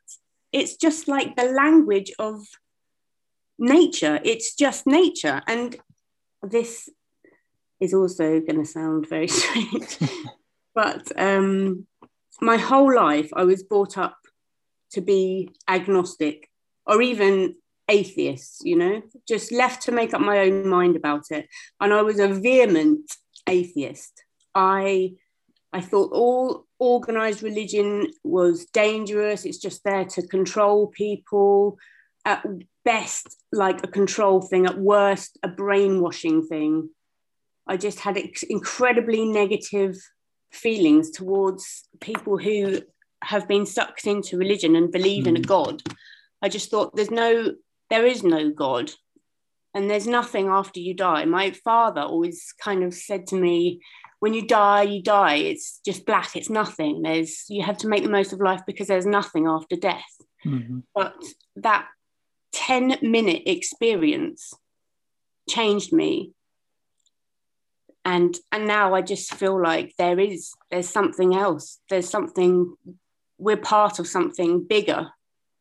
it's 0.51 0.75
just 0.75 1.07
like 1.07 1.35
the 1.35 1.45
language 1.45 2.11
of 2.19 2.45
nature. 3.61 4.19
It's 4.23 4.55
just 4.55 4.87
nature. 4.87 5.41
And 5.47 5.77
this 6.41 6.89
is 7.79 7.93
also 7.93 8.41
going 8.41 8.59
to 8.59 8.65
sound 8.65 9.07
very 9.07 9.27
strange, 9.27 9.97
but 10.75 11.11
um, 11.17 11.87
my 12.41 12.57
whole 12.57 12.93
life 12.93 13.29
I 13.33 13.43
was 13.43 13.63
brought 13.63 13.97
up 13.97 14.17
to 14.91 15.01
be 15.01 15.49
agnostic 15.69 16.49
or 16.85 17.01
even 17.01 17.55
atheist, 17.87 18.65
you 18.65 18.75
know, 18.75 19.01
just 19.27 19.51
left 19.51 19.83
to 19.83 19.91
make 19.91 20.13
up 20.13 20.21
my 20.21 20.39
own 20.39 20.67
mind 20.67 20.95
about 20.95 21.25
it. 21.29 21.47
And 21.79 21.93
I 21.93 22.01
was 22.01 22.19
a 22.19 22.27
vehement 22.27 23.11
atheist. 23.47 24.23
I 24.53 25.13
I 25.73 25.81
thought 25.81 26.11
all 26.11 26.65
organized 26.79 27.43
religion 27.43 28.07
was 28.23 28.65
dangerous. 28.65 29.45
It's 29.45 29.57
just 29.57 29.83
there 29.83 30.05
to 30.05 30.27
control 30.27 30.87
people. 30.87 31.77
At 32.23 32.45
best 32.85 33.37
like 33.51 33.83
a 33.83 33.87
control 33.87 34.41
thing, 34.41 34.65
at 34.65 34.77
worst 34.77 35.37
a 35.43 35.47
brainwashing 35.47 36.45
thing. 36.47 36.89
I 37.67 37.77
just 37.77 37.99
had 37.99 38.21
incredibly 38.49 39.25
negative 39.25 39.97
feelings 40.51 41.11
towards 41.11 41.87
people 41.99 42.37
who 42.37 42.81
have 43.23 43.47
been 43.47 43.65
sucked 43.65 44.07
into 44.07 44.37
religion 44.37 44.75
and 44.75 44.91
believe 44.91 45.25
mm. 45.25 45.27
in 45.27 45.35
a 45.37 45.39
hmm. 45.39 45.45
god. 45.45 45.83
I 46.41 46.49
just 46.49 46.71
thought 46.71 46.95
there's 46.95 47.11
no, 47.11 47.53
there 47.89 48.05
is 48.05 48.23
no 48.23 48.49
God, 48.49 48.91
and 49.75 49.89
there's 49.89 50.07
nothing 50.07 50.47
after 50.47 50.79
you 50.79 50.95
die. 50.95 51.23
My 51.25 51.51
father 51.51 52.01
always 52.01 52.53
kind 52.59 52.83
of 52.83 52.95
said 52.95 53.27
to 53.27 53.35
me, 53.35 53.79
when 54.21 54.35
you 54.35 54.45
die, 54.45 54.83
you 54.83 55.01
die. 55.01 55.37
It's 55.37 55.79
just 55.83 56.05
black. 56.05 56.35
It's 56.35 56.49
nothing. 56.49 57.01
There's 57.01 57.43
you 57.49 57.63
have 57.63 57.77
to 57.79 57.87
make 57.87 58.03
the 58.03 58.09
most 58.09 58.31
of 58.31 58.39
life 58.39 58.61
because 58.67 58.87
there's 58.87 59.05
nothing 59.05 59.47
after 59.47 59.75
death. 59.75 60.13
Mm-hmm. 60.45 60.81
But 60.93 61.15
that 61.55 61.87
10 62.53 62.99
minute 63.01 63.41
experience 63.47 64.53
changed 65.49 65.91
me 65.91 66.33
and 68.03 68.37
and 68.51 68.67
now 68.67 68.93
i 68.93 69.01
just 69.01 69.33
feel 69.33 69.61
like 69.61 69.93
there 69.97 70.19
is 70.19 70.53
there's 70.69 70.89
something 70.89 71.35
else 71.35 71.79
there's 71.89 72.09
something 72.09 72.75
we're 73.37 73.57
part 73.57 73.99
of 73.99 74.07
something 74.07 74.65
bigger 74.65 75.09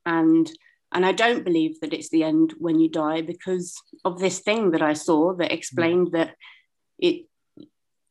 and 0.06 0.50
and 0.92 1.04
i 1.04 1.12
don't 1.12 1.44
believe 1.44 1.78
that 1.80 1.92
it's 1.92 2.08
the 2.10 2.24
end 2.24 2.54
when 2.58 2.80
you 2.80 2.88
die 2.88 3.20
because 3.20 3.74
of 4.04 4.18
this 4.18 4.40
thing 4.40 4.70
that 4.70 4.82
i 4.82 4.94
saw 4.94 5.34
that 5.34 5.52
explained 5.52 6.08
mm. 6.08 6.12
that 6.12 6.34
it 6.98 7.26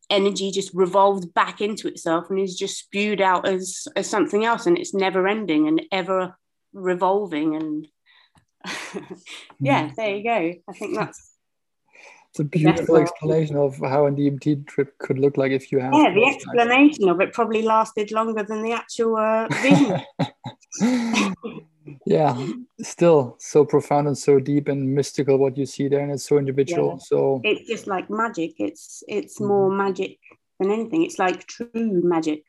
energy 0.09 0.51
just 0.51 0.73
revolved 0.73 1.33
back 1.33 1.61
into 1.61 1.87
itself 1.87 2.29
and 2.29 2.39
is 2.39 2.57
just 2.57 2.77
spewed 2.77 3.21
out 3.21 3.47
as 3.47 3.87
as 3.95 4.09
something 4.09 4.43
else 4.45 4.65
and 4.65 4.77
it's 4.77 4.93
never 4.93 5.27
ending 5.27 5.67
and 5.67 5.81
ever 5.91 6.35
revolving 6.73 7.55
and 7.55 7.87
yeah, 9.59 9.89
mm. 9.89 9.95
there 9.95 10.15
you 10.15 10.23
go. 10.23 10.53
I 10.69 10.73
think 10.73 10.95
that's 10.95 11.35
it's 12.31 12.39
a 12.39 12.43
beautiful 12.43 12.97
explanation 12.97 13.55
of 13.55 13.77
how 13.77 14.05
a 14.05 14.11
DMT 14.11 14.67
trip 14.67 14.97
could 14.97 15.17
look 15.19 15.37
like 15.37 15.51
if 15.51 15.71
you 15.71 15.79
have. 15.79 15.93
Yeah, 15.93 16.13
the 16.13 16.25
explanation 16.25 17.09
of 17.09 17.21
it 17.21 17.33
probably 17.33 17.61
lasted 17.61 18.11
longer 18.11 18.43
than 18.43 18.61
the 18.61 18.73
actual 18.73 19.15
uh, 19.15 19.47
vision. 19.61 20.01
yeah, 22.05 22.47
still 22.81 23.35
so 23.39 23.65
profound 23.65 24.07
and 24.07 24.17
so 24.17 24.39
deep 24.39 24.67
and 24.67 24.95
mystical 24.95 25.37
what 25.37 25.57
you 25.57 25.65
see 25.65 25.87
there, 25.87 26.01
and 26.01 26.11
it's 26.11 26.27
so 26.27 26.37
individual. 26.37 26.91
Yeah. 26.93 27.05
So 27.05 27.41
it's 27.43 27.67
just 27.67 27.87
like 27.87 28.09
magic. 28.09 28.53
It's 28.57 29.03
it's 29.07 29.39
more 29.39 29.69
mm-hmm. 29.69 29.77
magic 29.77 30.17
than 30.59 30.71
anything. 30.71 31.03
It's 31.03 31.19
like 31.19 31.45
true 31.47 31.69
magic, 31.75 32.43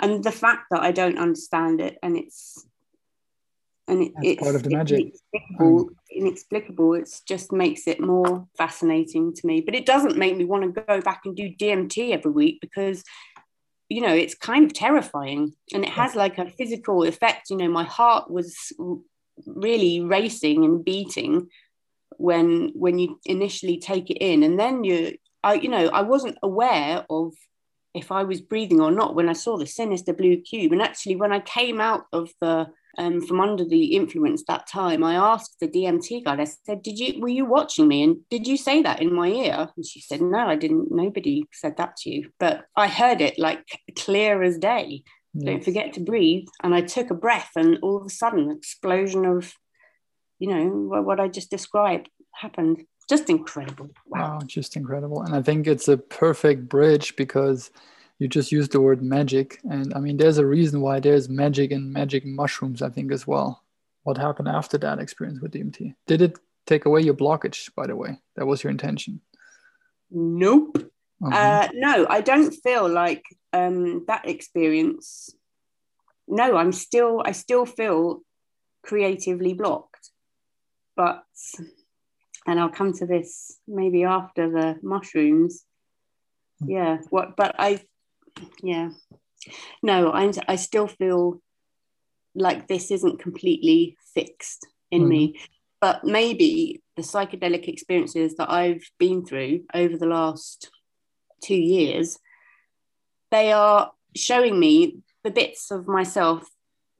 and 0.00 0.22
the 0.22 0.32
fact 0.32 0.66
that 0.70 0.82
I 0.82 0.92
don't 0.92 1.18
understand 1.18 1.80
it 1.80 1.98
and 2.02 2.16
it's 2.16 2.66
and 3.86 4.02
it, 4.02 4.12
it's 4.22 4.42
part 4.42 4.54
of 4.54 4.62
the 4.62 4.70
magic. 4.70 5.00
Inexplicable, 5.00 5.80
um, 5.80 5.96
inexplicable. 6.10 6.94
It 6.94 7.20
just 7.26 7.52
makes 7.52 7.86
it 7.86 8.00
more 8.00 8.46
fascinating 8.56 9.34
to 9.34 9.46
me. 9.46 9.60
But 9.60 9.74
it 9.74 9.84
doesn't 9.84 10.16
make 10.16 10.36
me 10.36 10.44
want 10.44 10.74
to 10.74 10.82
go 10.82 11.00
back 11.00 11.22
and 11.24 11.36
do 11.36 11.50
DMT 11.50 12.12
every 12.12 12.30
week 12.30 12.60
because 12.60 13.04
you 13.94 14.00
know 14.00 14.12
it's 14.12 14.34
kind 14.34 14.64
of 14.64 14.72
terrifying 14.72 15.54
and 15.72 15.84
it 15.84 15.90
has 15.90 16.14
like 16.16 16.38
a 16.38 16.50
physical 16.50 17.04
effect. 17.04 17.50
You 17.50 17.56
know 17.56 17.68
my 17.68 17.84
heart 17.84 18.28
was 18.28 18.72
really 19.46 20.00
racing 20.00 20.64
and 20.64 20.84
beating 20.84 21.48
when 22.16 22.72
when 22.74 22.98
you 22.98 23.20
initially 23.26 23.78
take 23.78 24.10
it 24.10 24.18
in 24.18 24.42
and 24.42 24.58
then 24.58 24.84
you 24.84 25.16
i 25.42 25.54
you 25.54 25.68
know 25.68 25.86
i 25.88 26.00
wasn't 26.00 26.36
aware 26.42 27.04
of 27.10 27.32
if 27.92 28.12
i 28.12 28.22
was 28.22 28.40
breathing 28.40 28.80
or 28.80 28.92
not 28.92 29.16
when 29.16 29.28
i 29.28 29.32
saw 29.32 29.56
the 29.56 29.66
sinister 29.66 30.12
blue 30.12 30.36
cube 30.36 30.70
and 30.70 30.80
actually 30.80 31.16
when 31.16 31.32
i 31.32 31.40
came 31.40 31.80
out 31.80 32.04
of 32.12 32.30
the 32.40 32.68
um, 32.98 33.20
from 33.20 33.40
under 33.40 33.64
the 33.64 33.96
influence 33.96 34.42
that 34.46 34.66
time 34.66 35.02
i 35.04 35.14
asked 35.14 35.56
the 35.60 35.68
dmt 35.68 36.24
guy 36.24 36.40
i 36.40 36.44
said 36.44 36.82
did 36.82 36.98
you 36.98 37.20
were 37.20 37.28
you 37.28 37.44
watching 37.44 37.88
me 37.88 38.02
and 38.02 38.16
did 38.30 38.46
you 38.46 38.56
say 38.56 38.82
that 38.82 39.00
in 39.00 39.12
my 39.12 39.28
ear 39.28 39.68
and 39.76 39.84
she 39.84 40.00
said 40.00 40.20
no 40.20 40.46
i 40.46 40.56
didn't 40.56 40.90
nobody 40.90 41.44
said 41.52 41.76
that 41.76 41.96
to 41.96 42.10
you 42.10 42.30
but 42.38 42.64
i 42.76 42.86
heard 42.86 43.20
it 43.20 43.38
like 43.38 43.64
clear 43.96 44.42
as 44.42 44.58
day 44.58 45.02
yes. 45.34 45.44
don't 45.44 45.64
forget 45.64 45.92
to 45.92 46.00
breathe 46.00 46.46
and 46.62 46.74
i 46.74 46.80
took 46.80 47.10
a 47.10 47.14
breath 47.14 47.50
and 47.56 47.78
all 47.82 47.96
of 47.96 48.06
a 48.06 48.10
sudden 48.10 48.50
explosion 48.50 49.24
of 49.24 49.54
you 50.38 50.48
know 50.48 51.02
what 51.02 51.20
I 51.20 51.28
just 51.28 51.50
described 51.50 52.08
happened. 52.32 52.84
Just 53.08 53.28
incredible. 53.28 53.90
Wow. 54.06 54.38
wow, 54.38 54.40
just 54.46 54.76
incredible. 54.76 55.22
And 55.22 55.34
I 55.34 55.42
think 55.42 55.66
it's 55.66 55.88
a 55.88 55.96
perfect 55.98 56.68
bridge 56.68 57.16
because 57.16 57.70
you 58.18 58.28
just 58.28 58.52
used 58.52 58.72
the 58.72 58.80
word 58.80 59.02
magic. 59.02 59.60
And 59.64 59.92
I 59.94 60.00
mean, 60.00 60.16
there's 60.16 60.38
a 60.38 60.46
reason 60.46 60.80
why 60.80 61.00
there's 61.00 61.28
magic 61.28 61.72
and 61.72 61.92
magic 61.92 62.24
mushrooms, 62.24 62.82
I 62.82 62.90
think, 62.90 63.12
as 63.12 63.26
well. 63.26 63.62
What 64.02 64.18
happened 64.18 64.48
after 64.48 64.78
that 64.78 64.98
experience 64.98 65.40
with 65.40 65.52
DMT? 65.52 65.94
Did 66.06 66.22
it 66.22 66.38
take 66.66 66.84
away 66.84 67.00
your 67.00 67.14
blockage, 67.14 67.74
by 67.74 67.86
the 67.86 67.96
way? 67.96 68.18
That 68.36 68.46
was 68.46 68.62
your 68.62 68.70
intention? 68.70 69.20
Nope. 70.10 70.76
Uh-huh. 71.24 71.36
Uh, 71.36 71.68
no, 71.74 72.06
I 72.08 72.20
don't 72.20 72.52
feel 72.52 72.88
like 72.88 73.24
um, 73.52 74.04
that 74.06 74.28
experience. 74.28 75.30
No, 76.28 76.56
I'm 76.56 76.72
still, 76.72 77.22
I 77.24 77.32
still 77.32 77.66
feel 77.66 78.20
creatively 78.82 79.54
blocked 79.54 79.94
but 80.96 81.24
and 82.46 82.60
I'll 82.60 82.70
come 82.70 82.92
to 82.94 83.06
this 83.06 83.58
maybe 83.66 84.04
after 84.04 84.50
the 84.50 84.76
mushrooms. 84.82 85.64
Yeah, 86.64 86.98
what? 87.10 87.36
But 87.36 87.56
I, 87.58 87.80
yeah, 88.62 88.90
no, 89.82 90.10
I 90.10 90.32
I 90.48 90.56
still 90.56 90.86
feel 90.86 91.40
like 92.34 92.66
this 92.66 92.90
isn't 92.90 93.20
completely 93.20 93.96
fixed 94.14 94.66
in 94.90 95.02
mm. 95.02 95.08
me, 95.08 95.40
but 95.80 96.04
maybe 96.04 96.82
the 96.96 97.02
psychedelic 97.02 97.68
experiences 97.68 98.36
that 98.36 98.50
I've 98.50 98.84
been 98.98 99.24
through 99.24 99.64
over 99.72 99.96
the 99.96 100.06
last 100.06 100.70
two 101.42 101.56
years, 101.56 102.18
they 103.30 103.52
are 103.52 103.92
showing 104.16 104.58
me 104.58 104.98
the 105.22 105.30
bits 105.30 105.70
of 105.70 105.86
myself 105.86 106.48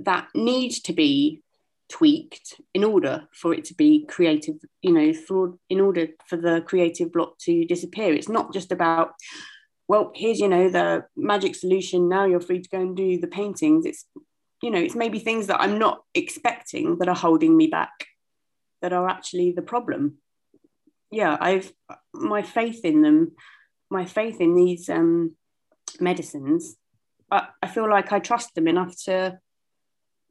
that 0.01 0.29
need 0.35 0.71
to 0.71 0.93
be 0.93 1.43
tweaked 1.89 2.61
in 2.73 2.83
order 2.83 3.29
for 3.33 3.55
it 3.55 3.65
to 3.65 3.75
be 3.75 4.07
creative 4.07 4.57
you 4.81 4.91
know 4.91 5.13
for 5.13 5.55
in 5.69 5.81
order 5.81 6.09
for 6.27 6.37
the 6.37 6.63
creative 6.67 7.13
block 7.13 7.39
to 7.39 7.65
disappear. 7.67 8.15
It's 8.15 8.29
not 8.29 8.53
just 8.53 8.73
about 8.73 9.13
well 9.89 10.13
here's 10.15 10.41
you 10.41 10.49
know 10.49 10.69
the 10.69 11.05
magic 11.17 11.55
solution. 11.55 12.09
Now 12.09 12.25
you're 12.25 12.41
free 12.41 12.61
to 12.61 12.69
go 12.69 12.81
and 12.81 12.97
do 12.97 13.19
the 13.19 13.27
paintings. 13.27 13.87
It's 13.87 14.07
you 14.65 14.71
know 14.71 14.79
it's 14.79 14.95
maybe 14.95 15.19
things 15.19 15.47
that 15.49 15.61
i'm 15.61 15.79
not 15.79 16.03
expecting 16.15 16.97
that 16.99 17.09
are 17.09 17.15
holding 17.15 17.55
me 17.55 17.67
back 17.67 18.07
that 18.81 18.93
are 18.95 19.09
actually 19.09 19.53
the 19.53 19.63
problem. 19.63 20.19
Yeah 21.11 21.37
i've 21.39 21.71
my 22.15 22.43
faith 22.43 22.81
in 22.85 23.03
them 23.03 23.33
my 23.91 24.07
faith 24.07 24.41
in 24.41 24.55
these 24.55 24.89
um 24.89 25.37
medicines 26.01 26.77
I, 27.31 27.49
I 27.63 27.69
feel 27.69 27.89
like 27.89 28.11
i 28.11 28.19
trust 28.19 28.55
them 28.55 28.67
enough 28.67 28.97
to 29.05 29.39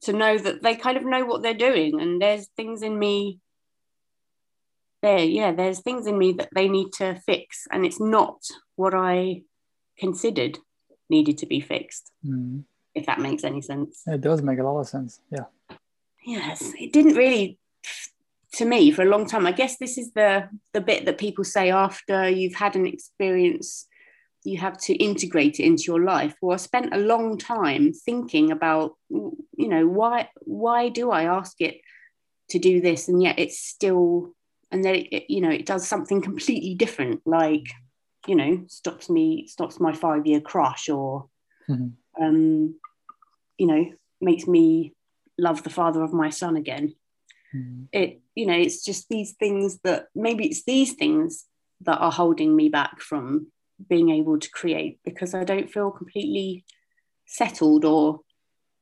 to 0.02 0.13
know 0.13 0.38
that 0.38 0.63
they 0.63 0.76
kind 0.76 0.98
of 0.98 1.06
know 1.06 1.26
what 1.26 1.44
they're 1.44 1.54
doing 1.54 2.02
and 2.02 2.22
there's 2.22 2.50
things 2.58 2.82
in 2.82 2.98
me 2.98 3.39
there 5.04 5.20
yeah 5.20 5.52
there's 5.52 5.82
things 5.82 6.08
in 6.08 6.18
me 6.18 6.32
that 6.32 6.50
they 6.56 6.68
need 6.68 6.92
to 6.92 7.13
fix 7.26 7.68
and 7.72 7.86
it's 7.86 8.00
not 8.00 8.42
what 8.76 8.96
i 8.96 9.42
considered 10.00 10.58
needed 11.10 11.38
to 11.38 11.46
be 11.46 11.60
fixed 11.60 12.12
mm. 12.26 12.63
if 12.96 13.06
that 13.06 13.20
makes 13.20 13.44
any 13.44 13.62
sense. 13.62 14.02
It 14.08 14.22
does 14.22 14.42
make 14.42 14.60
a 14.60 14.63
lot 14.63 14.80
of 14.80 14.88
sense 14.88 15.20
yeah. 15.30 15.46
Yes 16.26 16.74
it 16.80 16.92
didn't 16.92 17.16
really 17.16 17.60
to 18.54 18.66
me 18.66 18.92
for 18.92 19.02
a 19.02 19.10
long 19.13 19.26
time. 19.26 19.46
I 19.46 19.52
guess 19.52 19.78
this 19.78 19.98
is 19.98 20.13
the 20.13 20.50
the 20.74 20.82
bit 20.82 21.06
that 21.06 21.18
people 21.18 21.44
say 21.44 21.70
after 21.72 22.30
you've 22.30 22.56
had 22.56 22.76
an 22.76 22.88
experience 22.88 23.88
you 24.46 24.58
have 24.60 24.78
to 24.78 24.94
integrate 24.96 25.60
it 25.60 25.66
into 25.66 25.84
your 25.84 26.04
life. 26.04 26.36
Well 26.42 26.54
i 26.54 26.58
spent 26.58 26.94
a 26.94 26.98
long 27.13 27.38
time 27.38 27.94
thinking 27.94 28.52
about 28.52 28.94
you 29.10 29.70
know 29.74 29.86
why 29.88 30.30
why 30.42 30.89
do 30.89 31.12
i 31.12 31.24
ask 31.24 31.62
it 31.62 31.76
to 32.50 32.60
do 32.60 32.82
this 32.82 33.08
and 33.08 33.22
yet 33.22 33.39
it's 33.39 33.60
still 33.60 34.34
and 34.74 34.84
then 34.84 34.96
it, 35.12 35.26
you 35.30 35.40
know 35.40 35.50
it 35.50 35.66
does 35.66 35.88
something 35.88 36.22
completely 36.30 36.76
different 36.76 37.22
like 37.26 37.68
you 38.28 38.36
know 38.36 38.64
stops 38.68 39.10
me 39.10 39.48
stops 39.48 39.80
my 39.80 39.94
five 39.94 40.26
year 40.26 40.42
crush 40.42 40.90
or 40.90 41.28
mm-hmm. 41.70 42.24
um 42.24 42.76
you 43.58 43.68
know 43.68 43.86
makes 44.20 44.48
me 44.48 44.94
love 45.38 45.64
the 45.64 45.70
father 45.70 46.04
of 46.04 46.14
my 46.14 46.30
son 46.30 46.56
again 46.56 46.94
mm-hmm. 47.56 47.84
it 47.92 48.22
you 48.36 48.46
know 48.46 48.58
it's 48.58 48.84
just 48.84 49.08
these 49.10 49.34
things 49.34 49.80
that 49.84 50.08
maybe 50.16 50.46
it's 50.46 50.64
these 50.64 50.94
things 50.94 51.46
that 51.82 52.00
are 52.00 52.12
holding 52.12 52.56
me 52.56 52.70
back 52.70 53.00
from 53.02 53.48
being 53.90 54.10
able 54.10 54.40
to 54.40 54.50
create 54.50 55.00
because 55.04 55.34
I 55.34 55.44
don't 55.44 55.72
feel 55.72 55.92
completely 55.92 56.64
settled 57.26 57.86
or 57.86 58.22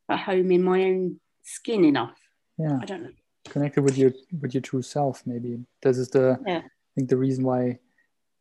at 0.10 0.20
home 0.20 0.52
in 0.52 0.64
my 0.64 0.84
own 0.84 1.20
skin 1.44 1.84
enough. 1.84 2.18
Yeah. 2.58 2.78
I 2.82 2.86
don't 2.86 3.04
know. 3.04 3.10
Connected 3.50 3.84
with 3.84 3.98
your 3.98 4.14
with 4.40 4.54
your 4.54 4.62
true 4.62 4.82
self, 4.82 5.24
maybe. 5.26 5.60
This 5.82 5.98
is 5.98 6.10
the 6.10 6.40
yeah. 6.46 6.60
I 6.60 6.92
think 6.96 7.10
the 7.10 7.18
reason 7.18 7.44
why 7.44 7.80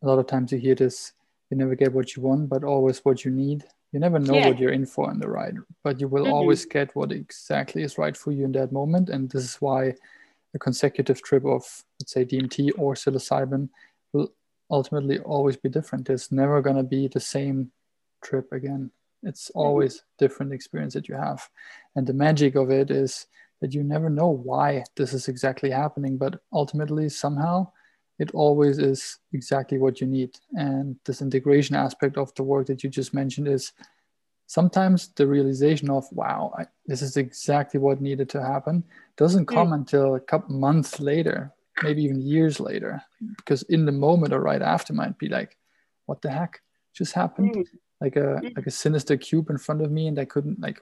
a 0.02 0.06
lot 0.06 0.18
of 0.18 0.26
times 0.26 0.52
you 0.52 0.58
hear 0.58 0.74
this, 0.74 1.12
you 1.50 1.56
never 1.56 1.74
get 1.74 1.92
what 1.92 2.16
you 2.16 2.22
want, 2.22 2.48
but 2.48 2.64
always 2.64 3.04
what 3.04 3.24
you 3.24 3.30
need. 3.30 3.64
You 3.92 4.00
never 4.00 4.18
know 4.18 4.34
yeah. 4.34 4.48
what 4.48 4.58
you're 4.58 4.72
in 4.72 4.86
for 4.86 5.10
in 5.10 5.18
the 5.18 5.28
ride, 5.28 5.56
but 5.82 6.00
you 6.00 6.06
will 6.06 6.24
mm-hmm. 6.24 6.32
always 6.32 6.64
get 6.64 6.94
what 6.94 7.10
exactly 7.10 7.82
is 7.82 7.98
right 7.98 8.16
for 8.16 8.30
you 8.30 8.44
in 8.44 8.52
that 8.52 8.72
moment. 8.72 9.08
And 9.08 9.28
this 9.28 9.42
is 9.42 9.56
why 9.56 9.94
a 10.54 10.58
consecutive 10.58 11.22
trip 11.22 11.44
of 11.44 11.62
let's 12.00 12.12
say 12.12 12.24
DMT 12.24 12.72
or 12.78 12.94
psilocybin 12.94 13.68
will 14.12 14.32
ultimately 14.70 15.18
always 15.20 15.56
be 15.56 15.68
different. 15.68 16.06
There's 16.06 16.30
never 16.30 16.62
going 16.62 16.76
to 16.76 16.82
be 16.82 17.08
the 17.08 17.20
same 17.20 17.72
trip 18.22 18.52
again. 18.52 18.90
It's 19.22 19.48
mm-hmm. 19.48 19.58
always 19.58 19.96
mm-hmm. 19.96 20.24
different 20.24 20.52
experience 20.52 20.94
that 20.94 21.08
you 21.08 21.16
have. 21.16 21.48
And 21.96 22.06
the 22.06 22.14
magic 22.14 22.54
of 22.54 22.70
it 22.70 22.90
is 22.90 23.26
that 23.60 23.74
you 23.74 23.82
never 23.82 24.08
know 24.08 24.28
why 24.28 24.84
this 24.96 25.12
is 25.12 25.28
exactly 25.28 25.70
happening, 25.70 26.16
but 26.16 26.40
ultimately 26.52 27.08
somehow 27.08 27.70
it 28.18 28.30
always 28.34 28.78
is 28.78 29.18
exactly 29.32 29.78
what 29.78 30.00
you 30.00 30.06
need. 30.06 30.38
And 30.52 30.96
this 31.04 31.22
integration 31.22 31.74
aspect 31.74 32.18
of 32.18 32.34
the 32.34 32.42
work 32.42 32.66
that 32.66 32.84
you 32.84 32.90
just 32.90 33.14
mentioned 33.14 33.48
is 33.48 33.72
sometimes 34.50 35.10
the 35.14 35.26
realization 35.28 35.88
of 35.90 36.04
wow 36.10 36.52
I, 36.58 36.66
this 36.84 37.02
is 37.02 37.16
exactly 37.16 37.78
what 37.78 38.00
needed 38.00 38.28
to 38.30 38.42
happen 38.42 38.82
doesn't 39.16 39.46
come 39.46 39.68
mm. 39.68 39.74
until 39.74 40.16
a 40.16 40.20
couple 40.20 40.56
months 40.56 40.98
later 40.98 41.52
maybe 41.84 42.02
even 42.02 42.20
years 42.20 42.58
later 42.58 43.00
because 43.36 43.62
in 43.62 43.86
the 43.86 43.92
moment 43.92 44.32
or 44.32 44.40
right 44.40 44.60
after 44.60 44.92
might 44.92 45.16
be 45.18 45.28
like 45.28 45.56
what 46.06 46.20
the 46.20 46.30
heck 46.32 46.60
just 46.92 47.12
happened 47.12 47.54
mm. 47.54 47.64
like 48.00 48.16
a 48.16 48.40
mm. 48.42 48.56
like 48.56 48.66
a 48.66 48.72
sinister 48.72 49.16
cube 49.16 49.50
in 49.50 49.56
front 49.56 49.82
of 49.82 49.92
me 49.92 50.08
and 50.08 50.18
i 50.18 50.24
couldn't 50.24 50.58
like 50.58 50.80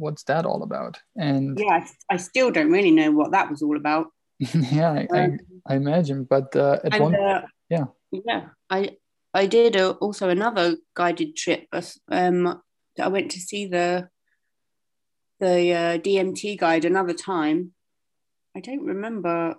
what's 0.00 0.24
that 0.24 0.44
all 0.46 0.62
about? 0.62 0.98
And 1.16 1.58
yeah 1.58 1.86
i 2.10 2.16
still 2.16 2.50
don't 2.50 2.72
really 2.72 2.90
know 2.90 3.10
what 3.10 3.32
that 3.32 3.50
was 3.50 3.62
all 3.62 3.76
about. 3.76 4.08
Yeah 4.78 4.92
I, 4.92 5.06
um, 5.18 5.38
I, 5.66 5.74
I, 5.74 5.76
imagine 5.76 6.24
but 6.24 6.54
uh, 6.56 6.78
at 6.84 6.94
and, 6.94 7.02
one 7.04 7.14
uh, 7.14 7.46
yeah. 7.68 7.84
yeah 8.10 8.46
i 8.70 8.96
i 9.34 9.46
did 9.46 9.76
a, 9.76 9.90
also 10.04 10.28
another 10.30 10.76
guided 10.94 11.36
trip 11.36 11.66
um 12.10 12.62
i 12.98 13.08
went 13.08 13.30
to 13.32 13.38
see 13.38 13.66
the 13.66 14.08
the 15.40 15.72
uh, 15.72 15.98
dmt 15.98 16.58
guide 16.58 16.84
another 16.84 17.14
time. 17.14 17.72
I 18.56 18.60
don't 18.60 18.84
remember 18.84 19.56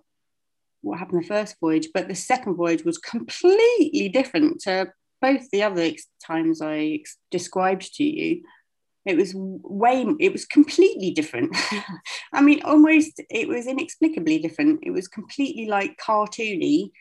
what 0.81 0.99
happened 0.99 1.23
the 1.23 1.27
first 1.27 1.55
voyage, 1.59 1.89
but 1.93 2.07
the 2.07 2.15
second 2.15 2.55
voyage 2.55 2.85
was 2.85 2.97
completely 2.97 4.09
different 4.09 4.61
to 4.61 4.91
both 5.21 5.49
the 5.51 5.63
other 5.63 5.91
times 6.25 6.61
I 6.61 7.03
described 7.29 7.95
to 7.95 8.03
you. 8.03 8.43
It 9.05 9.17
was 9.17 9.33
way, 9.35 10.05
it 10.19 10.31
was 10.31 10.45
completely 10.45 11.11
different. 11.11 11.55
I 12.33 12.41
mean, 12.41 12.61
almost, 12.63 13.19
it 13.29 13.47
was 13.47 13.65
inexplicably 13.65 14.39
different. 14.39 14.81
It 14.83 14.91
was 14.91 15.07
completely 15.07 15.65
like 15.65 15.97
cartoony. 15.97 16.91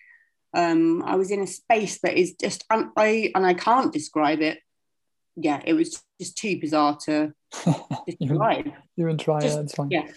Um, 0.55 1.03
I 1.03 1.17
was 1.17 1.31
in 1.31 1.41
a 1.41 1.47
space 1.47 2.01
that 2.01 2.19
is 2.19 2.35
just, 2.41 2.65
un- 2.71 2.93
I, 2.97 3.31
and 3.35 3.45
I 3.45 3.55
can't 3.55 3.93
describe 3.93 4.41
it. 4.41 4.59
Yeah, 5.37 5.61
it 5.65 5.75
was 5.75 6.03
just 6.19 6.37
too 6.39 6.59
bizarre 6.59 6.97
to 7.05 7.33
describe. 8.19 8.73
You're 8.97 9.11
in 9.11 9.19
try, 9.19 9.41
just, 9.41 9.59
it's 9.59 9.75
fine. 9.75 9.91
Yeah. 9.91 10.09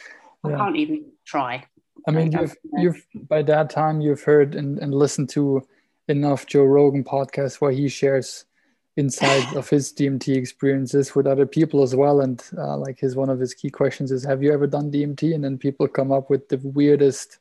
I 0.45 0.51
can't 0.51 0.75
even 0.77 1.11
try. 1.25 1.65
I 2.07 2.11
mean, 2.11 2.31
you've 2.31 2.55
you've 2.73 3.05
by 3.29 3.43
that 3.43 3.69
time 3.69 4.01
you've 4.01 4.23
heard 4.23 4.55
and, 4.55 4.77
and 4.79 4.93
listened 4.93 5.29
to 5.29 5.65
enough 6.07 6.45
Joe 6.45 6.63
Rogan 6.63 7.03
podcasts 7.03 7.61
where 7.61 7.71
he 7.71 7.87
shares 7.87 8.45
insights 8.95 9.55
of 9.55 9.69
his 9.69 9.91
DMT 9.91 10.35
experiences 10.35 11.15
with 11.15 11.25
other 11.25 11.45
people 11.45 11.81
as 11.81 11.95
well. 11.95 12.21
And 12.21 12.41
uh, 12.57 12.77
like 12.77 12.99
his 12.99 13.15
one 13.15 13.29
of 13.29 13.39
his 13.39 13.53
key 13.53 13.69
questions 13.69 14.11
is, 14.11 14.23
"Have 14.23 14.43
you 14.43 14.53
ever 14.53 14.67
done 14.67 14.91
DMT?" 14.91 15.33
And 15.33 15.43
then 15.43 15.57
people 15.57 15.87
come 15.87 16.11
up 16.11 16.29
with 16.29 16.47
the 16.49 16.57
weirdest, 16.63 17.39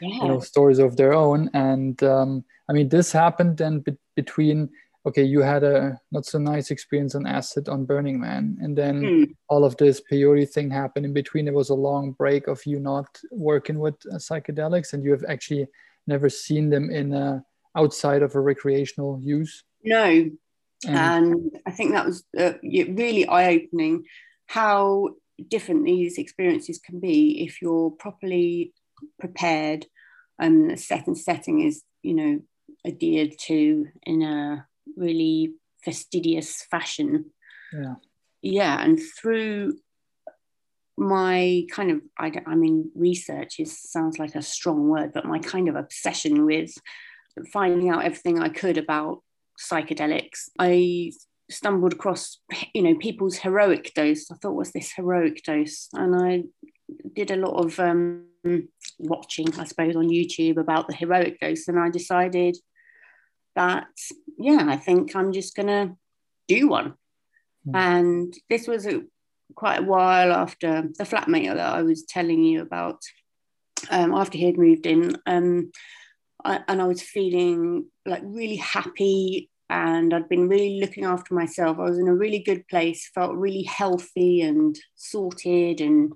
yeah. 0.00 0.22
you 0.22 0.28
know, 0.28 0.40
stories 0.40 0.78
of 0.78 0.96
their 0.96 1.12
own. 1.12 1.50
And 1.54 2.02
um, 2.02 2.44
I 2.68 2.72
mean, 2.72 2.88
this 2.88 3.12
happened 3.12 3.56
then 3.56 3.80
be- 3.80 3.96
between 4.14 4.70
okay, 5.04 5.24
you 5.24 5.40
had 5.40 5.64
a 5.64 6.00
not 6.12 6.26
so 6.26 6.38
nice 6.38 6.70
experience 6.70 7.14
on 7.14 7.26
acid 7.26 7.68
on 7.68 7.84
Burning 7.84 8.20
Man, 8.20 8.56
and 8.60 8.76
then 8.76 9.02
mm. 9.02 9.34
all 9.48 9.64
of 9.64 9.76
this 9.76 10.00
peyote 10.00 10.48
thing 10.48 10.70
happened. 10.70 11.04
In 11.04 11.12
between, 11.12 11.44
there 11.44 11.54
was 11.54 11.70
a 11.70 11.74
long 11.74 12.12
break 12.12 12.46
of 12.46 12.64
you 12.66 12.78
not 12.78 13.20
working 13.30 13.78
with 13.78 13.94
uh, 14.10 14.16
psychedelics, 14.16 14.92
and 14.92 15.04
you 15.04 15.10
have 15.10 15.24
actually 15.28 15.66
never 16.06 16.28
seen 16.28 16.70
them 16.70 16.90
in 16.90 17.12
a, 17.12 17.44
outside 17.76 18.22
of 18.22 18.34
a 18.34 18.40
recreational 18.40 19.18
use. 19.20 19.64
No, 19.84 20.30
and, 20.86 21.34
and 21.34 21.50
I 21.66 21.70
think 21.70 21.92
that 21.92 22.06
was 22.06 22.24
uh, 22.38 22.54
really 22.62 23.26
eye 23.26 23.54
opening. 23.54 24.04
How 24.46 25.10
different 25.48 25.84
these 25.84 26.18
experiences 26.18 26.80
can 26.84 27.00
be 27.00 27.44
if 27.44 27.62
you're 27.62 27.90
properly 27.90 28.72
prepared 29.18 29.86
and 30.38 30.70
the 30.70 30.76
set 30.76 31.06
and 31.06 31.18
setting 31.18 31.60
is 31.60 31.82
you 32.02 32.14
know 32.14 32.40
adhered 32.86 33.32
to 33.38 33.86
in 34.04 34.22
a 34.22 34.66
really 34.96 35.54
fastidious 35.84 36.62
fashion. 36.70 37.26
Yeah. 37.72 37.94
Yeah. 38.42 38.82
And 38.82 39.00
through 39.00 39.78
my 40.96 41.64
kind 41.70 41.90
of, 41.90 42.00
I, 42.18 42.32
I 42.46 42.54
mean, 42.54 42.90
research 42.94 43.58
is 43.58 43.80
sounds 43.80 44.18
like 44.18 44.34
a 44.34 44.42
strong 44.42 44.88
word, 44.88 45.12
but 45.12 45.24
my 45.24 45.38
kind 45.38 45.68
of 45.68 45.76
obsession 45.76 46.44
with 46.44 46.72
finding 47.52 47.88
out 47.88 48.04
everything 48.04 48.40
I 48.40 48.48
could 48.48 48.78
about 48.78 49.22
psychedelics, 49.58 50.48
I 50.58 51.12
stumbled 51.50 51.92
across, 51.92 52.38
you 52.74 52.82
know, 52.82 52.94
people's 52.96 53.36
heroic 53.36 53.92
dose. 53.94 54.30
I 54.30 54.36
thought, 54.36 54.54
was 54.54 54.72
this 54.72 54.92
heroic 54.92 55.42
dose? 55.44 55.88
And 55.92 56.16
I 56.16 56.44
did 57.14 57.30
a 57.30 57.36
lot 57.36 57.64
of 57.64 57.78
um, 57.78 58.24
watching, 58.98 59.48
I 59.58 59.64
suppose, 59.64 59.96
on 59.96 60.08
YouTube 60.08 60.56
about 60.56 60.88
the 60.88 60.94
heroic 60.94 61.40
dose, 61.40 61.68
and 61.68 61.78
I 61.78 61.90
decided 61.90 62.56
that 63.54 63.86
yeah, 64.38 64.64
I 64.68 64.76
think 64.76 65.14
I'm 65.14 65.32
just 65.32 65.54
gonna 65.54 65.96
do 66.48 66.68
one. 66.68 66.94
Mm. 67.66 67.76
And 67.76 68.34
this 68.48 68.66
was 68.66 68.86
a, 68.86 69.02
quite 69.54 69.80
a 69.80 69.84
while 69.84 70.32
after 70.32 70.88
the 70.98 71.04
flatmate 71.04 71.54
that 71.54 71.74
I 71.74 71.82
was 71.82 72.04
telling 72.04 72.42
you 72.42 72.62
about. 72.62 73.00
Um, 73.90 74.14
after 74.14 74.38
he 74.38 74.46
had 74.46 74.58
moved 74.58 74.86
in, 74.86 75.16
um, 75.26 75.72
I, 76.44 76.60
and 76.68 76.80
I 76.80 76.86
was 76.86 77.02
feeling 77.02 77.86
like 78.06 78.22
really 78.24 78.56
happy 78.56 79.50
and 79.70 80.12
I'd 80.12 80.28
been 80.28 80.48
really 80.48 80.80
looking 80.80 81.04
after 81.04 81.34
myself. 81.34 81.78
I 81.78 81.84
was 81.84 81.98
in 81.98 82.08
a 82.08 82.14
really 82.14 82.40
good 82.40 82.68
place, 82.68 83.10
felt 83.14 83.34
really 83.34 83.62
healthy 83.62 84.42
and 84.42 84.78
sorted 84.96 85.80
and 85.80 86.12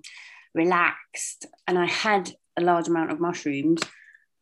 relaxed. 0.55 1.47
And 1.66 1.79
I 1.79 1.87
had 1.87 2.33
a 2.59 2.62
large 2.62 2.89
amount 2.89 3.12
of 3.12 3.20
mushrooms. 3.20 3.81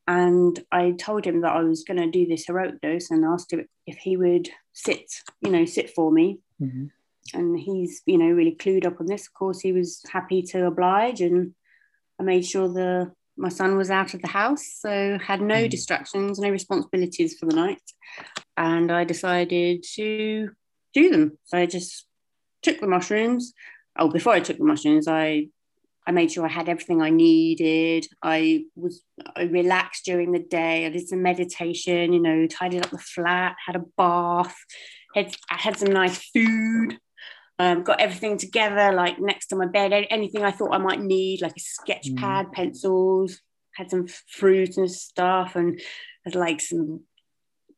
And 0.08 0.58
I 0.72 0.92
told 0.98 1.24
him 1.24 1.42
that 1.42 1.52
I 1.52 1.60
was 1.60 1.84
going 1.84 1.98
to 1.98 2.10
do 2.10 2.26
this 2.26 2.46
heroic 2.46 2.80
dose 2.80 3.10
and 3.10 3.24
asked 3.24 3.52
him 3.52 3.66
if 3.86 3.98
he 3.98 4.16
would 4.16 4.48
sit, 4.72 5.06
you 5.40 5.50
know, 5.50 5.64
sit 5.64 5.90
for 5.90 6.10
me. 6.10 6.40
Mm-hmm. 6.60 6.86
And 7.32 7.58
he's, 7.58 8.02
you 8.06 8.18
know, 8.18 8.26
really 8.26 8.56
clued 8.56 8.84
up 8.84 9.00
on 9.00 9.06
this. 9.06 9.28
Of 9.28 9.34
course, 9.34 9.60
he 9.60 9.72
was 9.72 10.02
happy 10.10 10.42
to 10.42 10.66
oblige. 10.66 11.20
And 11.20 11.54
I 12.20 12.24
made 12.24 12.44
sure 12.44 12.68
the 12.68 13.12
my 13.36 13.48
son 13.48 13.76
was 13.76 13.90
out 13.90 14.14
of 14.14 14.22
the 14.22 14.28
house, 14.28 14.64
so 14.78 15.18
had 15.18 15.40
no 15.40 15.54
mm-hmm. 15.54 15.68
distractions, 15.68 16.38
no 16.38 16.50
responsibilities 16.50 17.36
for 17.38 17.46
the 17.46 17.56
night. 17.56 17.82
And 18.56 18.92
I 18.92 19.04
decided 19.04 19.84
to 19.94 20.50
do 20.92 21.10
them. 21.10 21.38
So 21.44 21.58
I 21.58 21.66
just 21.66 22.06
took 22.62 22.80
the 22.80 22.86
mushrooms. 22.86 23.52
Oh, 23.96 24.08
before 24.08 24.32
I 24.32 24.40
took 24.40 24.58
the 24.58 24.64
mushrooms, 24.64 25.08
I 25.08 25.48
I 26.06 26.12
made 26.12 26.30
sure 26.30 26.44
I 26.44 26.50
had 26.50 26.68
everything 26.68 27.00
I 27.00 27.10
needed. 27.10 28.06
I 28.22 28.64
was 28.76 29.02
I 29.36 29.44
relaxed 29.44 30.04
during 30.04 30.32
the 30.32 30.38
day. 30.38 30.86
I 30.86 30.90
did 30.90 31.08
some 31.08 31.22
meditation, 31.22 32.12
you 32.12 32.20
know, 32.20 32.46
tidied 32.46 32.84
up 32.84 32.90
the 32.90 32.98
flat, 32.98 33.56
had 33.64 33.76
a 33.76 33.84
bath, 33.96 34.56
had 35.14 35.34
I 35.50 35.56
had 35.56 35.78
some 35.78 35.92
nice 35.92 36.18
food. 36.30 36.98
Um, 37.58 37.84
got 37.84 38.00
everything 38.00 38.36
together, 38.36 38.92
like 38.92 39.20
next 39.20 39.48
to 39.48 39.56
my 39.56 39.66
bed. 39.66 39.92
Anything 40.10 40.44
I 40.44 40.50
thought 40.50 40.74
I 40.74 40.78
might 40.78 41.00
need, 41.00 41.40
like 41.40 41.56
a 41.56 41.60
sketch 41.60 42.08
mm. 42.08 42.16
pad, 42.16 42.52
pencils. 42.52 43.40
Had 43.76 43.90
some 43.90 44.06
fruit 44.28 44.76
and 44.76 44.90
stuff, 44.90 45.56
and 45.56 45.80
had 46.24 46.34
like 46.34 46.60
some 46.60 47.02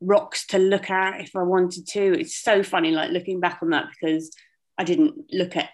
rocks 0.01 0.47
to 0.49 0.59
look 0.59 0.91
at 0.91 1.21
if 1.21 1.35
I 1.35 1.43
wanted 1.43 1.87
to. 1.89 2.19
It's 2.19 2.37
so 2.37 2.63
funny, 2.63 2.91
like 2.91 3.11
looking 3.11 3.41
back 3.41 3.59
on 3.63 3.71
that 3.71 3.89
because 3.91 4.31
I 4.79 4.85
didn't 4.85 5.15
look 5.33 5.57
at 5.57 5.71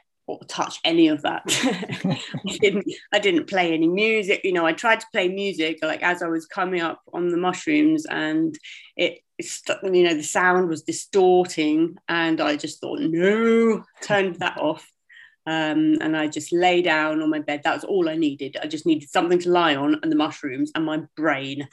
touch 0.48 0.78
any 0.84 1.08
of 1.08 1.22
that. 1.22 1.42
I 2.48 2.56
didn't 2.60 2.86
I 3.12 3.18
didn't 3.18 3.48
play 3.48 3.72
any 3.72 3.88
music. 3.88 4.42
You 4.44 4.52
know, 4.52 4.66
I 4.66 4.72
tried 4.72 5.00
to 5.00 5.06
play 5.12 5.28
music 5.28 5.78
like 5.82 6.02
as 6.02 6.22
I 6.22 6.28
was 6.28 6.46
coming 6.46 6.80
up 6.80 7.00
on 7.12 7.28
the 7.28 7.36
mushrooms 7.36 8.06
and 8.06 8.58
it, 8.96 9.20
you 9.38 10.04
know 10.04 10.14
the 10.14 10.22
sound 10.22 10.68
was 10.68 10.82
distorting 10.82 11.96
and 12.08 12.40
I 12.40 12.56
just 12.56 12.80
thought 12.80 13.00
no, 13.00 13.84
turned 14.02 14.36
that 14.36 14.58
off. 14.58 14.88
Um, 15.44 15.98
and 16.00 16.16
I 16.16 16.28
just 16.28 16.52
lay 16.52 16.82
down 16.82 17.20
on 17.20 17.28
my 17.28 17.40
bed. 17.40 17.62
That 17.64 17.74
was 17.74 17.84
all 17.84 18.08
I 18.08 18.14
needed. 18.14 18.56
I 18.62 18.68
just 18.68 18.86
needed 18.86 19.10
something 19.10 19.40
to 19.40 19.50
lie 19.50 19.74
on 19.74 19.98
and 20.02 20.12
the 20.12 20.16
mushrooms 20.16 20.70
and 20.74 20.84
my 20.84 21.02
brain. 21.16 21.68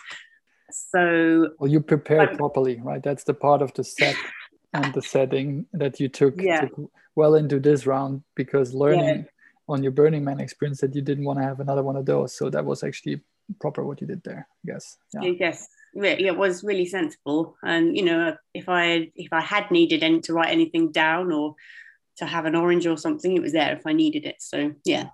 So 0.72 1.51
well, 1.60 1.70
you 1.70 1.82
prepared 1.82 2.38
properly, 2.38 2.80
right? 2.82 3.01
That's 3.01 3.24
the 3.24 3.34
part 3.34 3.62
of 3.62 3.74
the 3.74 3.84
set 3.84 4.16
and 4.74 4.93
the 4.93 5.01
setting 5.01 5.66
that 5.74 5.99
you 5.99 6.10
took, 6.10 6.41
yeah. 6.41 6.62
took 6.62 6.91
well 7.20 7.36
into 7.36 7.59
this 7.59 7.86
round 7.86 8.24
because 8.36 8.74
learning 8.74 9.20
yeah. 9.20 9.74
on 9.74 9.84
your 9.84 9.91
Burning 9.99 10.24
Man 10.24 10.39
experience 10.39 10.82
that 10.82 10.95
you 10.95 11.03
didn't 11.09 11.26
want 11.26 11.39
to 11.39 11.45
have 11.49 11.59
another 11.59 11.84
one 11.84 11.97
of 11.97 12.05
those. 12.05 12.30
So 12.38 12.49
that 12.49 12.65
was 12.65 12.84
actually 12.84 13.22
proper 13.63 13.82
what 13.84 14.01
you 14.01 14.07
did 14.07 14.24
there, 14.24 14.47
I 14.63 14.65
guess. 14.72 14.97
Yeah. 15.13 15.34
Yes. 15.45 15.67
It 15.93 16.38
was 16.38 16.63
really 16.63 16.86
sensible, 16.86 17.57
and 17.63 17.97
you 17.97 18.05
know, 18.05 18.36
if 18.53 18.70
I 18.70 19.09
if 19.15 19.34
I 19.34 19.41
had 19.41 19.72
needed 19.72 20.03
any, 20.03 20.20
to 20.22 20.34
write 20.34 20.51
anything 20.51 20.91
down 20.91 21.32
or 21.32 21.55
to 22.17 22.26
have 22.28 22.45
an 22.45 22.55
orange 22.55 22.86
or 22.86 22.95
something, 22.95 23.36
it 23.36 23.41
was 23.41 23.53
there 23.53 23.74
if 23.74 23.88
I 23.88 23.93
needed 23.93 24.24
it. 24.24 24.36
So 24.39 24.57
yeah, 24.86 25.09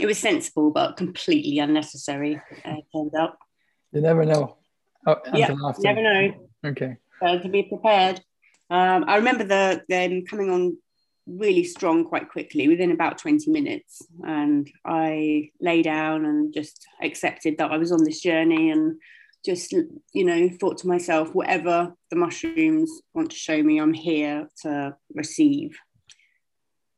it 0.00 0.06
was 0.06 0.18
sensible 0.18 0.70
but 0.70 0.96
completely 0.96 1.58
unnecessary. 1.58 2.40
Uh, 2.64 2.80
turned 2.90 3.14
out. 3.20 3.36
You 3.92 4.00
never 4.00 4.24
know. 4.24 4.56
Oh, 5.06 5.16
yeah, 5.34 5.54
never 5.80 6.02
know. 6.02 6.48
Okay. 6.64 6.96
So 7.20 7.38
to 7.38 7.48
be 7.48 7.64
prepared. 7.64 8.16
Um, 8.70 9.04
I 9.06 9.16
remember 9.16 9.44
the 9.44 9.82
them 9.88 10.24
coming 10.24 10.50
on 10.50 10.78
really 11.28 11.64
strong 11.64 12.04
quite 12.04 12.28
quickly 12.28 12.68
within 12.68 12.90
about 12.90 13.18
20 13.18 13.50
minutes. 13.50 14.02
And 14.26 14.70
i 14.84 15.50
lay 15.60 15.82
down 15.82 16.24
and 16.24 16.52
just 16.52 16.86
accepted 17.02 17.58
that 17.58 17.70
i 17.70 17.76
was 17.76 17.92
on 17.92 18.04
this 18.04 18.20
journey 18.20 18.70
and 18.70 18.96
just 19.44 19.72
you 19.72 20.24
know 20.24 20.48
thought 20.60 20.78
to 20.78 20.88
myself 20.88 21.34
whatever 21.34 21.92
the 22.10 22.16
mushrooms 22.16 22.90
want 23.14 23.30
to 23.30 23.36
show 23.36 23.62
me 23.62 23.78
i'm 23.78 23.92
here 23.92 24.48
to 24.62 24.96
receive. 25.14 25.78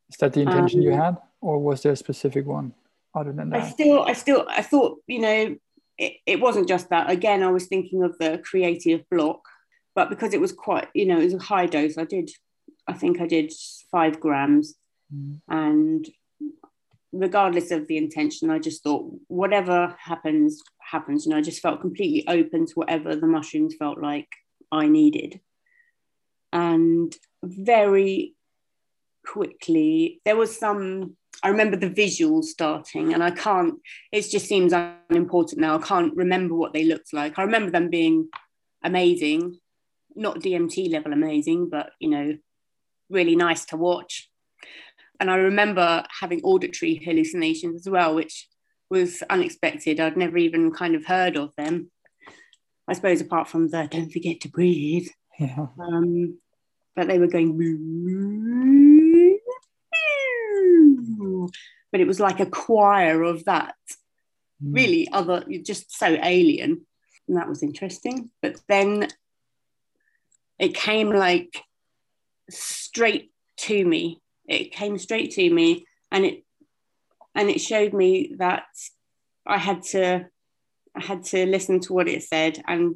Is 0.09 0.17
that 0.19 0.33
the 0.33 0.41
intention 0.41 0.79
um, 0.79 0.85
you 0.85 0.91
had 0.91 1.17
or 1.41 1.59
was 1.59 1.83
there 1.83 1.93
a 1.93 1.97
specific 1.97 2.45
one 2.45 2.73
other 3.15 3.31
than 3.31 3.49
that? 3.49 3.61
i 3.61 3.69
still 3.69 4.03
i 4.03 4.13
still 4.13 4.45
i 4.49 4.61
thought 4.61 4.99
you 5.07 5.19
know 5.19 5.55
it, 5.97 6.13
it 6.25 6.39
wasn't 6.39 6.67
just 6.67 6.89
that. 6.89 7.09
Again 7.09 7.43
i 7.43 7.51
was 7.51 7.67
thinking 7.67 8.03
of 8.03 8.17
the 8.17 8.41
creative 8.43 9.07
block 9.11 9.41
but 9.95 10.09
because 10.09 10.33
it 10.33 10.41
was 10.41 10.51
quite, 10.51 10.87
you 10.93 11.05
know, 11.05 11.19
it 11.19 11.25
was 11.25 11.33
a 11.33 11.39
high 11.39 11.65
dose, 11.65 11.97
I 11.97 12.05
did, 12.05 12.29
I 12.87 12.93
think 12.93 13.21
I 13.21 13.27
did 13.27 13.51
five 13.91 14.19
grams. 14.19 14.75
Mm. 15.13 15.41
And 15.49 16.07
regardless 17.11 17.71
of 17.71 17.87
the 17.87 17.97
intention, 17.97 18.49
I 18.49 18.59
just 18.59 18.83
thought 18.83 19.11
whatever 19.27 19.95
happens, 19.99 20.61
happens. 20.79 21.25
And 21.25 21.35
I 21.35 21.41
just 21.41 21.61
felt 21.61 21.81
completely 21.81 22.27
open 22.27 22.65
to 22.65 22.73
whatever 22.73 23.15
the 23.15 23.27
mushrooms 23.27 23.75
felt 23.77 23.99
like 23.99 24.29
I 24.71 24.87
needed. 24.87 25.39
And 26.53 27.15
very 27.43 28.35
quickly, 29.25 30.21
there 30.25 30.35
was 30.35 30.57
some 30.57 31.15
I 31.43 31.49
remember 31.49 31.75
the 31.75 31.89
visuals 31.89 32.45
starting, 32.45 33.13
and 33.13 33.23
I 33.23 33.31
can't, 33.31 33.75
it 34.11 34.29
just 34.29 34.45
seems 34.45 34.73
unimportant 35.09 35.59
now. 35.59 35.75
I 35.75 35.81
can't 35.81 36.15
remember 36.15 36.53
what 36.53 36.73
they 36.73 36.83
looked 36.83 37.13
like. 37.13 37.39
I 37.39 37.43
remember 37.43 37.71
them 37.71 37.89
being 37.89 38.29
amazing, 38.83 39.59
not 40.15 40.39
DMT 40.39 40.91
level 40.91 41.13
amazing, 41.13 41.69
but 41.69 41.91
you 41.99 42.09
know, 42.09 42.37
really 43.11 43.35
nice 43.35 43.65
to 43.65 43.77
watch. 43.77 44.29
And 45.19 45.29
I 45.29 45.35
remember 45.35 46.03
having 46.19 46.41
auditory 46.41 46.95
hallucinations 46.95 47.81
as 47.81 47.89
well, 47.89 48.15
which 48.15 48.47
was 48.89 49.21
unexpected. 49.29 49.99
I'd 49.99 50.17
never 50.17 50.37
even 50.37 50.71
kind 50.71 50.95
of 50.95 51.05
heard 51.05 51.37
of 51.37 51.55
them. 51.55 51.91
I 52.87 52.93
suppose 52.93 53.21
apart 53.21 53.47
from 53.47 53.69
the 53.69 53.87
don't 53.89 54.11
forget 54.11 54.41
to 54.41 54.49
breathe. 54.49 55.07
Yeah. 55.39 55.67
Um, 55.79 56.39
but 56.95 57.07
they 57.07 57.19
were 57.19 57.27
going 57.27 57.57
but 61.91 62.01
it 62.01 62.07
was 62.07 62.19
like 62.19 62.39
a 62.39 62.45
choir 62.45 63.23
of 63.23 63.45
that. 63.45 63.75
Mm. 64.63 64.75
Really, 64.75 65.07
other 65.11 65.43
just 65.63 65.97
so 65.97 66.17
alien, 66.21 66.85
and 67.27 67.37
that 67.37 67.47
was 67.47 67.63
interesting. 67.63 68.29
But 68.41 68.59
then 68.67 69.07
it 70.59 70.75
came 70.75 71.09
like 71.09 71.63
straight 72.49 73.31
to 73.57 73.85
me. 73.85 74.21
It 74.47 74.71
came 74.71 74.97
straight 74.97 75.31
to 75.31 75.53
me, 75.53 75.85
and 76.11 76.25
it 76.25 76.43
and 77.35 77.49
it 77.49 77.61
showed 77.61 77.93
me 77.93 78.35
that 78.37 78.65
I 79.45 79.57
had 79.57 79.83
to 79.91 80.27
I 80.95 81.03
had 81.03 81.23
to 81.25 81.45
listen 81.45 81.79
to 81.81 81.93
what 81.93 82.07
it 82.07 82.23
said, 82.23 82.61
and 82.67 82.95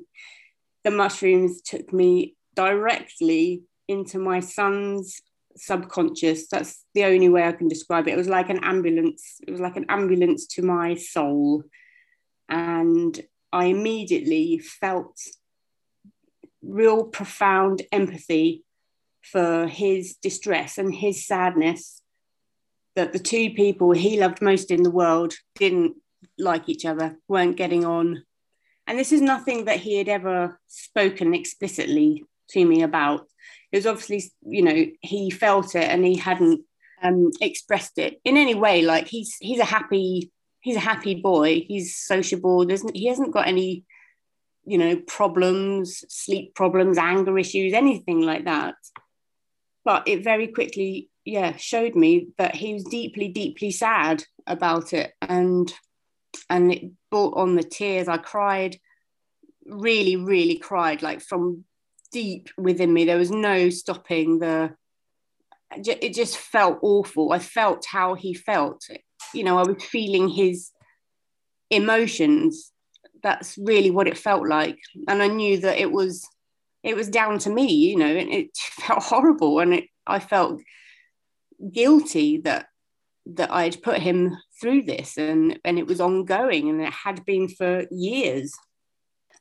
the 0.83 0.91
mushrooms 0.91 1.61
took 1.61 1.93
me 1.93 2.35
directly 2.55 3.63
into 3.87 4.19
my 4.19 4.39
son's 4.39 5.21
subconscious. 5.55 6.47
That's 6.47 6.83
the 6.93 7.05
only 7.05 7.29
way 7.29 7.43
I 7.43 7.53
can 7.53 7.67
describe 7.67 8.07
it. 8.07 8.13
It 8.13 8.17
was 8.17 8.27
like 8.27 8.49
an 8.49 8.63
ambulance. 8.63 9.39
It 9.47 9.51
was 9.51 9.61
like 9.61 9.77
an 9.77 9.85
ambulance 9.89 10.47
to 10.47 10.61
my 10.61 10.95
soul, 10.95 11.63
and 12.49 13.19
I 13.53 13.65
immediately 13.65 14.59
felt 14.59 15.17
real 16.61 17.05
profound 17.05 17.83
empathy 17.91 18.64
for 19.32 19.67
his 19.67 20.15
distress 20.21 20.78
and 20.78 20.93
his 20.93 21.26
sadness 21.26 22.01
that 22.95 23.13
the 23.13 23.19
two 23.19 23.49
people 23.51 23.91
he 23.91 24.19
loved 24.19 24.41
most 24.41 24.71
in 24.71 24.84
the 24.84 24.91
world 24.91 25.34
didn't 25.55 25.95
like 26.38 26.69
each 26.69 26.86
other, 26.86 27.17
weren't 27.28 27.57
getting 27.57 27.86
on. 27.86 28.23
And 28.88 28.97
this 28.97 29.11
is 29.11 29.21
nothing 29.21 29.65
that 29.65 29.80
he 29.80 29.97
had 29.97 30.07
ever 30.07 30.59
spoken 30.67 31.34
explicitly 31.34 32.23
to 32.51 32.65
me 32.65 32.84
about. 32.84 33.28
It 33.71 33.78
was 33.78 33.88
obviously, 33.88 34.32
you 34.45 34.61
know, 34.61 34.86
he 35.01 35.30
felt 35.30 35.76
it 35.76 35.84
and 35.84 36.05
he 36.05 36.17
hadn't 36.17 36.61
um, 37.01 37.32
expressed 37.41 37.97
it 37.97 38.19
in 38.23 38.38
any 38.38 38.55
way. 38.55 38.82
Like 38.82 39.07
he's 39.07 39.36
he's 39.39 39.59
a 39.59 39.65
happy 39.65 40.32
he's 40.61 40.76
a 40.76 40.80
happy 40.80 41.15
boy. 41.15 41.65
He's 41.67 41.95
sociable. 41.97 42.65
There's 42.65 42.84
he 42.93 43.07
hasn't 43.07 43.34
got 43.34 43.47
any, 43.47 43.86
you 44.65 44.78
know, 44.78 44.97
problems, 45.07 46.03
sleep 46.07 46.55
problems, 46.55 46.97
anger 46.97 47.38
issues, 47.38 47.73
anything 47.73 48.21
like 48.21 48.45
that. 48.45 48.76
But 49.86 50.07
it 50.07 50.23
very 50.23 50.47
quickly, 50.47 51.09
yeah, 51.23 51.55
showed 51.55 51.95
me 51.95 52.29
that 52.38 52.55
he 52.55 52.73
was 52.73 52.83
deeply, 52.83 53.29
deeply 53.29 53.71
sad 53.71 54.23
about 54.45 54.91
it, 54.93 55.13
and 55.21 55.71
and 56.49 56.73
it 56.73 56.91
brought 57.11 57.38
on 57.38 57.55
the 57.55 57.63
tears. 57.63 58.07
I 58.07 58.17
cried, 58.17 58.77
really, 59.65 60.15
really 60.17 60.57
cried, 60.57 61.01
like 61.01 61.21
from 61.21 61.63
deep 62.11 62.49
within 62.57 62.91
me. 62.91 63.05
There 63.05 63.17
was 63.17 63.31
no 63.31 63.69
stopping 63.69 64.39
the. 64.39 64.75
It 65.71 66.13
just 66.13 66.38
felt 66.38 66.79
awful. 66.81 67.31
I 67.31 67.39
felt 67.39 67.86
how 67.86 68.15
he 68.15 68.33
felt. 68.33 68.88
You 69.33 69.43
know, 69.43 69.57
I 69.57 69.63
was 69.63 69.83
feeling 69.83 70.29
his 70.29 70.71
emotions. 71.69 72.71
That's 73.21 73.57
really 73.57 73.91
what 73.91 74.07
it 74.07 74.17
felt 74.17 74.47
like, 74.47 74.79
and 75.07 75.21
I 75.21 75.27
knew 75.27 75.59
that 75.61 75.79
it 75.79 75.91
was, 75.91 76.27
it 76.86 76.95
was 76.95 77.09
down 77.09 77.39
to 77.39 77.49
me. 77.49 77.71
You 77.73 77.97
know, 77.97 78.15
and 78.15 78.29
it 78.31 78.55
felt 78.57 79.03
horrible, 79.03 79.59
and 79.59 79.73
it. 79.73 79.86
I 80.07 80.19
felt 80.19 80.61
guilty 81.71 82.38
that 82.41 82.67
that 83.25 83.51
I'd 83.51 83.81
put 83.81 83.99
him 83.99 84.38
through 84.61 84.83
this 84.83 85.17
and, 85.17 85.59
and 85.65 85.79
it 85.79 85.88
was 85.88 85.99
ongoing 85.99 86.69
and 86.69 86.81
it 86.81 86.93
had 86.93 87.25
been 87.25 87.47
for 87.47 87.86
years. 87.91 88.53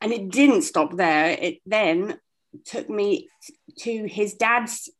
And 0.01 0.13
it 0.13 0.31
didn't 0.31 0.63
stop 0.63 0.97
there. 0.97 1.31
It 1.31 1.59
then 1.67 2.19
took 2.65 2.89
me 2.89 3.29
to 3.81 4.07
his 4.07 4.35
dad's, 4.35 4.91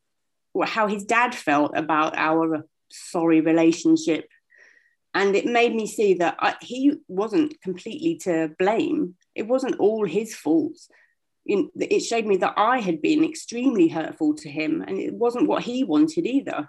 how 0.65 0.87
his 0.87 1.05
dad 1.05 1.35
felt 1.35 1.73
about 1.75 2.17
our 2.17 2.67
sorry 2.91 3.41
relationship. 3.41 4.29
And 5.15 5.37
it 5.37 5.47
made 5.47 5.75
me 5.75 5.87
see 5.87 6.15
that 6.15 6.37
I, 6.41 6.57
he 6.61 6.95
wasn't 7.09 7.61
completely 7.61 8.17
to 8.25 8.51
blame. 8.59 9.15
It 9.35 9.47
wasn't 9.47 9.79
all 9.79 10.05
his 10.05 10.35
fault. 10.35 10.77
It 11.47 12.01
showed 12.01 12.27
me 12.27 12.37
that 12.39 12.55
I 12.57 12.81
had 12.81 13.03
been 13.03 13.25
extremely 13.25 13.89
hurtful 13.89 14.35
to 14.37 14.49
him, 14.49 14.83
and 14.87 14.99
it 14.99 15.15
wasn't 15.15 15.49
what 15.49 15.63
he 15.63 15.85
wanted 15.85 16.27
either 16.27 16.69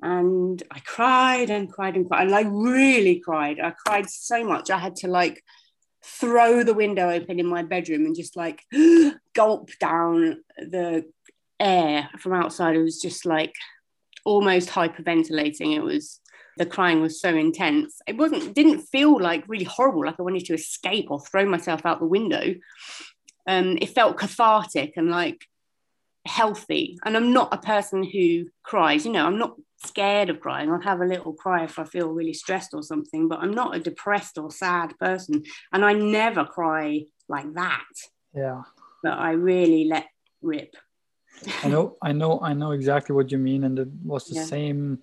and 0.00 0.62
I 0.70 0.80
cried 0.80 1.50
and 1.50 1.70
cried 1.70 1.96
and 1.96 2.06
cried. 2.06 2.26
And 2.26 2.34
I 2.34 2.42
really 2.42 3.20
cried. 3.20 3.58
I 3.60 3.70
cried 3.70 4.08
so 4.08 4.44
much. 4.44 4.70
I 4.70 4.78
had 4.78 4.96
to 4.96 5.08
like 5.08 5.42
throw 6.04 6.62
the 6.62 6.74
window 6.74 7.10
open 7.10 7.40
in 7.40 7.46
my 7.46 7.62
bedroom 7.62 8.06
and 8.06 8.16
just 8.16 8.36
like 8.36 8.62
gulp 9.34 9.70
down 9.80 10.42
the 10.56 11.04
air 11.58 12.08
from 12.18 12.34
outside. 12.34 12.76
It 12.76 12.82
was 12.82 13.00
just 13.00 13.26
like 13.26 13.54
almost 14.24 14.68
hyperventilating. 14.68 15.74
It 15.74 15.82
was 15.82 16.20
the 16.58 16.66
crying 16.66 17.00
was 17.00 17.20
so 17.20 17.34
intense. 17.34 18.00
It 18.06 18.16
wasn't 18.16 18.54
didn't 18.54 18.82
feel 18.82 19.20
like 19.20 19.48
really 19.48 19.64
horrible, 19.64 20.06
like 20.06 20.16
I 20.18 20.22
wanted 20.22 20.44
to 20.46 20.54
escape 20.54 21.10
or 21.10 21.20
throw 21.20 21.44
myself 21.44 21.84
out 21.84 21.98
the 21.98 22.06
window. 22.06 22.54
Um, 23.48 23.78
it 23.80 23.88
felt 23.88 24.18
cathartic 24.18 24.92
and 24.96 25.10
like 25.10 25.46
healthy. 26.26 26.98
And 27.04 27.16
I'm 27.16 27.32
not 27.32 27.52
a 27.52 27.58
person 27.58 28.04
who 28.04 28.46
cries, 28.62 29.04
you 29.04 29.12
know, 29.12 29.26
I'm 29.26 29.38
not 29.38 29.56
scared 29.84 30.28
of 30.30 30.40
crying. 30.40 30.70
I'll 30.70 30.80
have 30.82 31.00
a 31.00 31.06
little 31.06 31.32
cry 31.32 31.64
if 31.64 31.78
I 31.78 31.84
feel 31.84 32.10
really 32.10 32.34
stressed 32.34 32.74
or 32.74 32.82
something, 32.82 33.26
but 33.26 33.40
I'm 33.40 33.54
not 33.54 33.74
a 33.74 33.80
depressed 33.80 34.38
or 34.38 34.50
sad 34.50 34.96
person. 34.98 35.44
And 35.72 35.84
I 35.84 35.94
never 35.94 36.44
cry 36.44 37.06
like 37.28 37.52
that. 37.54 37.94
Yeah. 38.34 38.62
But 39.02 39.14
I 39.14 39.30
really 39.32 39.84
let 39.84 40.06
rip. 40.42 40.76
I 41.62 41.68
know, 41.68 41.96
I 42.02 42.12
know, 42.12 42.40
I 42.42 42.52
know 42.52 42.72
exactly 42.72 43.14
what 43.14 43.32
you 43.32 43.38
mean. 43.38 43.64
And 43.64 43.78
it 43.78 43.88
was 44.04 44.26
the 44.26 44.36
yeah. 44.36 44.44
same 44.44 44.98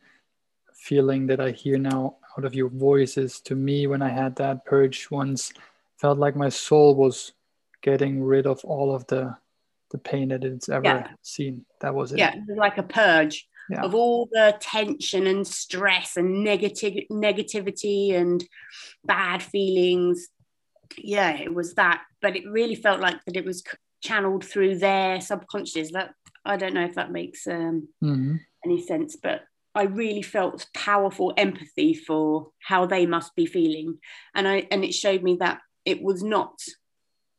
feeling 0.74 1.26
that 1.28 1.40
I 1.40 1.52
hear 1.52 1.78
now 1.78 2.18
out 2.38 2.46
of 2.46 2.54
your 2.54 2.70
voices 2.70 3.40
to 3.42 3.56
me 3.56 3.88
when 3.88 4.02
I 4.02 4.10
had 4.10 4.36
that 4.36 4.66
purge 4.66 5.10
once. 5.10 5.54
Felt 5.98 6.20
like 6.20 6.36
my 6.36 6.50
soul 6.50 6.94
was 6.94 7.32
getting 7.86 8.24
rid 8.24 8.48
of 8.48 8.60
all 8.66 8.94
of 8.94 9.06
the 9.08 9.38
the 9.92 10.00
pain 10.00 10.30
that 10.30 10.44
it's 10.44 10.68
ever 10.68 10.84
yeah. 10.84 11.08
seen. 11.22 11.64
That 11.82 11.94
was 11.94 12.12
it. 12.12 12.18
Yeah, 12.18 12.34
like 12.58 12.80
a 12.80 12.84
purge 12.84 13.48
yeah. 13.70 13.84
of 13.84 13.94
all 13.94 14.28
the 14.32 14.58
tension 14.60 15.28
and 15.28 15.48
stress 15.48 16.18
and 16.18 16.44
negative 16.44 16.96
negativity 17.12 18.16
and 18.16 18.44
bad 19.06 19.44
feelings. 19.44 20.28
Yeah, 20.98 21.38
it 21.38 21.54
was 21.54 21.76
that, 21.76 22.02
but 22.22 22.36
it 22.36 22.50
really 22.50 22.76
felt 22.76 23.00
like 23.00 23.24
that 23.26 23.38
it 23.38 23.46
was 23.46 23.64
channeled 24.04 24.44
through 24.44 24.80
their 24.80 25.22
subconscious. 25.22 25.92
That 25.92 26.16
I 26.44 26.58
don't 26.58 26.74
know 26.74 26.86
if 26.86 26.96
that 26.96 27.12
makes 27.12 27.46
um, 27.46 27.88
mm-hmm. 28.04 28.38
any 28.66 28.82
sense, 28.82 29.16
but 29.16 29.42
I 29.76 29.84
really 29.84 30.24
felt 30.24 30.68
powerful 30.74 31.34
empathy 31.38 31.94
for 31.94 32.50
how 32.60 32.88
they 32.88 33.06
must 33.06 33.36
be 33.36 33.46
feeling, 33.46 34.00
and 34.34 34.48
I 34.48 34.68
and 34.72 34.84
it 34.84 34.96
showed 34.96 35.22
me 35.22 35.38
that 35.42 35.60
it 35.86 36.02
was 36.02 36.24
not 36.24 36.58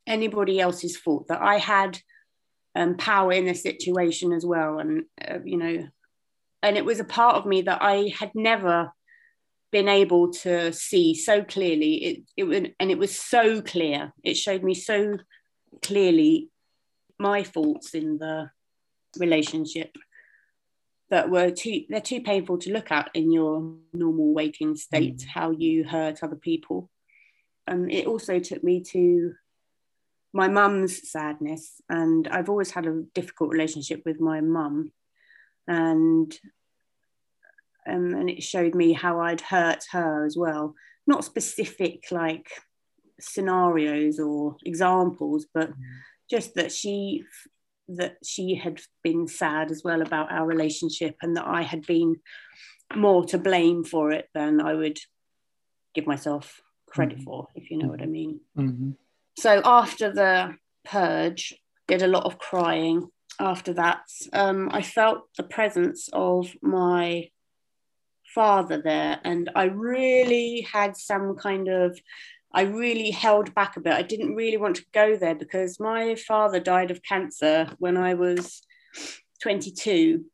anybody 0.07 0.59
else's 0.59 0.97
fault. 0.97 1.27
That 1.27 1.41
I 1.41 1.57
had 1.57 1.99
um, 2.75 2.97
power 2.97 3.31
in 3.31 3.45
the 3.45 3.53
situation 3.53 4.33
as 4.33 4.45
well, 4.45 4.79
and 4.79 5.03
uh, 5.25 5.39
you 5.43 5.57
know 5.57 5.87
and 6.63 6.77
it 6.77 6.85
was 6.85 6.99
a 6.99 7.05
part 7.05 7.35
of 7.35 7.45
me 7.45 7.61
that 7.61 7.81
I 7.81 8.11
had 8.17 8.31
never 8.33 8.91
been 9.71 9.87
able 9.87 10.31
to 10.31 10.73
see 10.73 11.13
so 11.13 11.43
clearly. 11.43 11.93
It 12.03 12.23
it 12.35 12.43
was, 12.45 12.61
and 12.79 12.91
it 12.91 12.97
was 12.97 13.17
so 13.17 13.61
clear. 13.61 14.13
It 14.23 14.35
showed 14.35 14.63
me 14.63 14.73
so 14.73 15.17
clearly 15.81 16.49
my 17.19 17.43
faults 17.43 17.93
in 17.93 18.17
the 18.17 18.49
relationship 19.17 19.95
that 21.09 21.29
were 21.29 21.51
too 21.51 21.83
they're 21.89 22.01
too 22.01 22.21
painful 22.21 22.57
to 22.59 22.73
look 22.73 22.91
at 22.91 23.09
in 23.13 23.31
your 23.31 23.75
normal 23.93 24.33
waking 24.33 24.75
state. 24.75 25.19
Mm. 25.19 25.27
How 25.27 25.51
you 25.51 25.83
hurt 25.83 26.23
other 26.23 26.35
people. 26.35 26.89
Um, 27.67 27.89
it 27.89 28.07
also 28.07 28.39
took 28.39 28.63
me 28.63 28.81
to 28.91 29.33
my 30.33 30.47
mum's 30.47 31.09
sadness, 31.09 31.81
and 31.89 32.27
I've 32.27 32.49
always 32.49 32.71
had 32.71 32.85
a 32.85 33.03
difficult 33.13 33.51
relationship 33.51 34.01
with 34.05 34.19
my 34.19 34.41
mum 34.41 34.91
and 35.67 36.37
um, 37.87 38.13
and 38.13 38.29
it 38.29 38.43
showed 38.43 38.75
me 38.75 38.93
how 38.93 39.21
I'd 39.21 39.41
hurt 39.41 39.85
her 39.91 40.25
as 40.25 40.35
well. 40.37 40.75
Not 41.05 41.23
specific 41.23 42.05
like 42.11 42.47
scenarios 43.19 44.19
or 44.19 44.57
examples, 44.65 45.47
but 45.53 45.69
mm. 45.71 45.75
just 46.29 46.55
that 46.55 46.71
she 46.71 47.23
that 47.89 48.17
she 48.23 48.55
had 48.55 48.81
been 49.03 49.27
sad 49.27 49.71
as 49.71 49.81
well 49.83 50.01
about 50.01 50.31
our 50.31 50.45
relationship 50.45 51.15
and 51.21 51.37
that 51.37 51.47
I 51.47 51.61
had 51.61 51.85
been 51.85 52.17
more 52.93 53.23
to 53.27 53.37
blame 53.37 53.85
for 53.85 54.11
it 54.11 54.27
than 54.33 54.59
I 54.59 54.73
would 54.73 54.99
give 55.95 56.05
myself 56.05 56.61
credit 56.89 57.19
mm-hmm. 57.19 57.23
for, 57.23 57.47
if 57.55 57.71
you 57.71 57.77
know 57.77 57.87
what 57.87 58.01
I 58.01 58.05
mean. 58.05 58.41
Mm-hmm. 58.57 58.91
So 59.37 59.61
after 59.63 60.11
the 60.11 60.55
purge, 60.83 61.53
did 61.87 62.01
a 62.01 62.07
lot 62.07 62.25
of 62.25 62.39
crying 62.39 63.09
after 63.39 63.73
that, 63.73 64.01
um, 64.33 64.69
I 64.71 64.81
felt 64.81 65.29
the 65.37 65.43
presence 65.43 66.09
of 66.11 66.51
my 66.61 67.29
father 68.33 68.81
there, 68.81 69.19
and 69.23 69.49
I 69.55 69.65
really 69.65 70.61
had 70.61 70.97
some 70.97 71.35
kind 71.35 71.67
of 71.67 71.99
I 72.53 72.61
really 72.61 73.11
held 73.11 73.53
back 73.53 73.77
a 73.77 73.81
bit. 73.81 73.93
I 73.93 74.01
didn't 74.01 74.35
really 74.35 74.57
want 74.57 74.77
to 74.77 74.85
go 74.93 75.15
there 75.15 75.35
because 75.35 75.79
my 75.79 76.15
father 76.15 76.59
died 76.59 76.91
of 76.91 77.03
cancer 77.03 77.69
when 77.77 77.97
I 77.97 78.13
was 78.13 78.61
22. 79.43 80.25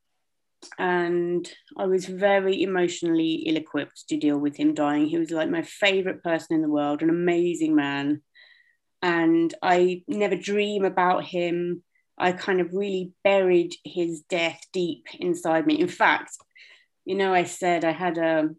and 0.78 1.52
I 1.76 1.86
was 1.88 2.06
very 2.06 2.64
emotionally 2.64 3.44
ill 3.48 3.58
equipped 3.58 4.08
to 4.08 4.18
deal 4.18 4.38
with 4.38 4.56
him 4.56 4.74
dying. 4.74 5.08
He 5.08 5.18
was 5.18 5.32
like 5.32 5.50
my 5.50 5.64
favorite 5.64 6.24
person 6.24 6.56
in 6.56 6.62
the 6.62 6.70
world, 6.70 7.02
an 7.02 7.10
amazing 7.10 7.76
man. 7.76 8.22
And 9.04 9.54
I 9.62 10.02
never 10.08 10.36
dream 10.36 10.86
about 10.86 11.26
him. 11.26 11.84
I 12.18 12.32
kind 12.32 12.62
of 12.62 12.74
really 12.74 13.12
buried 13.24 13.76
his 13.84 14.22
death 14.22 14.62
deep 14.72 15.08
inside 15.20 15.68
me. 15.68 15.80
In 15.80 15.90
fact, 15.90 16.32
you 17.06 17.16
know, 17.16 17.34
I 17.34 17.44
said 17.44 17.84
I 17.84 17.92
had 17.92 18.18
a, 18.18 18.50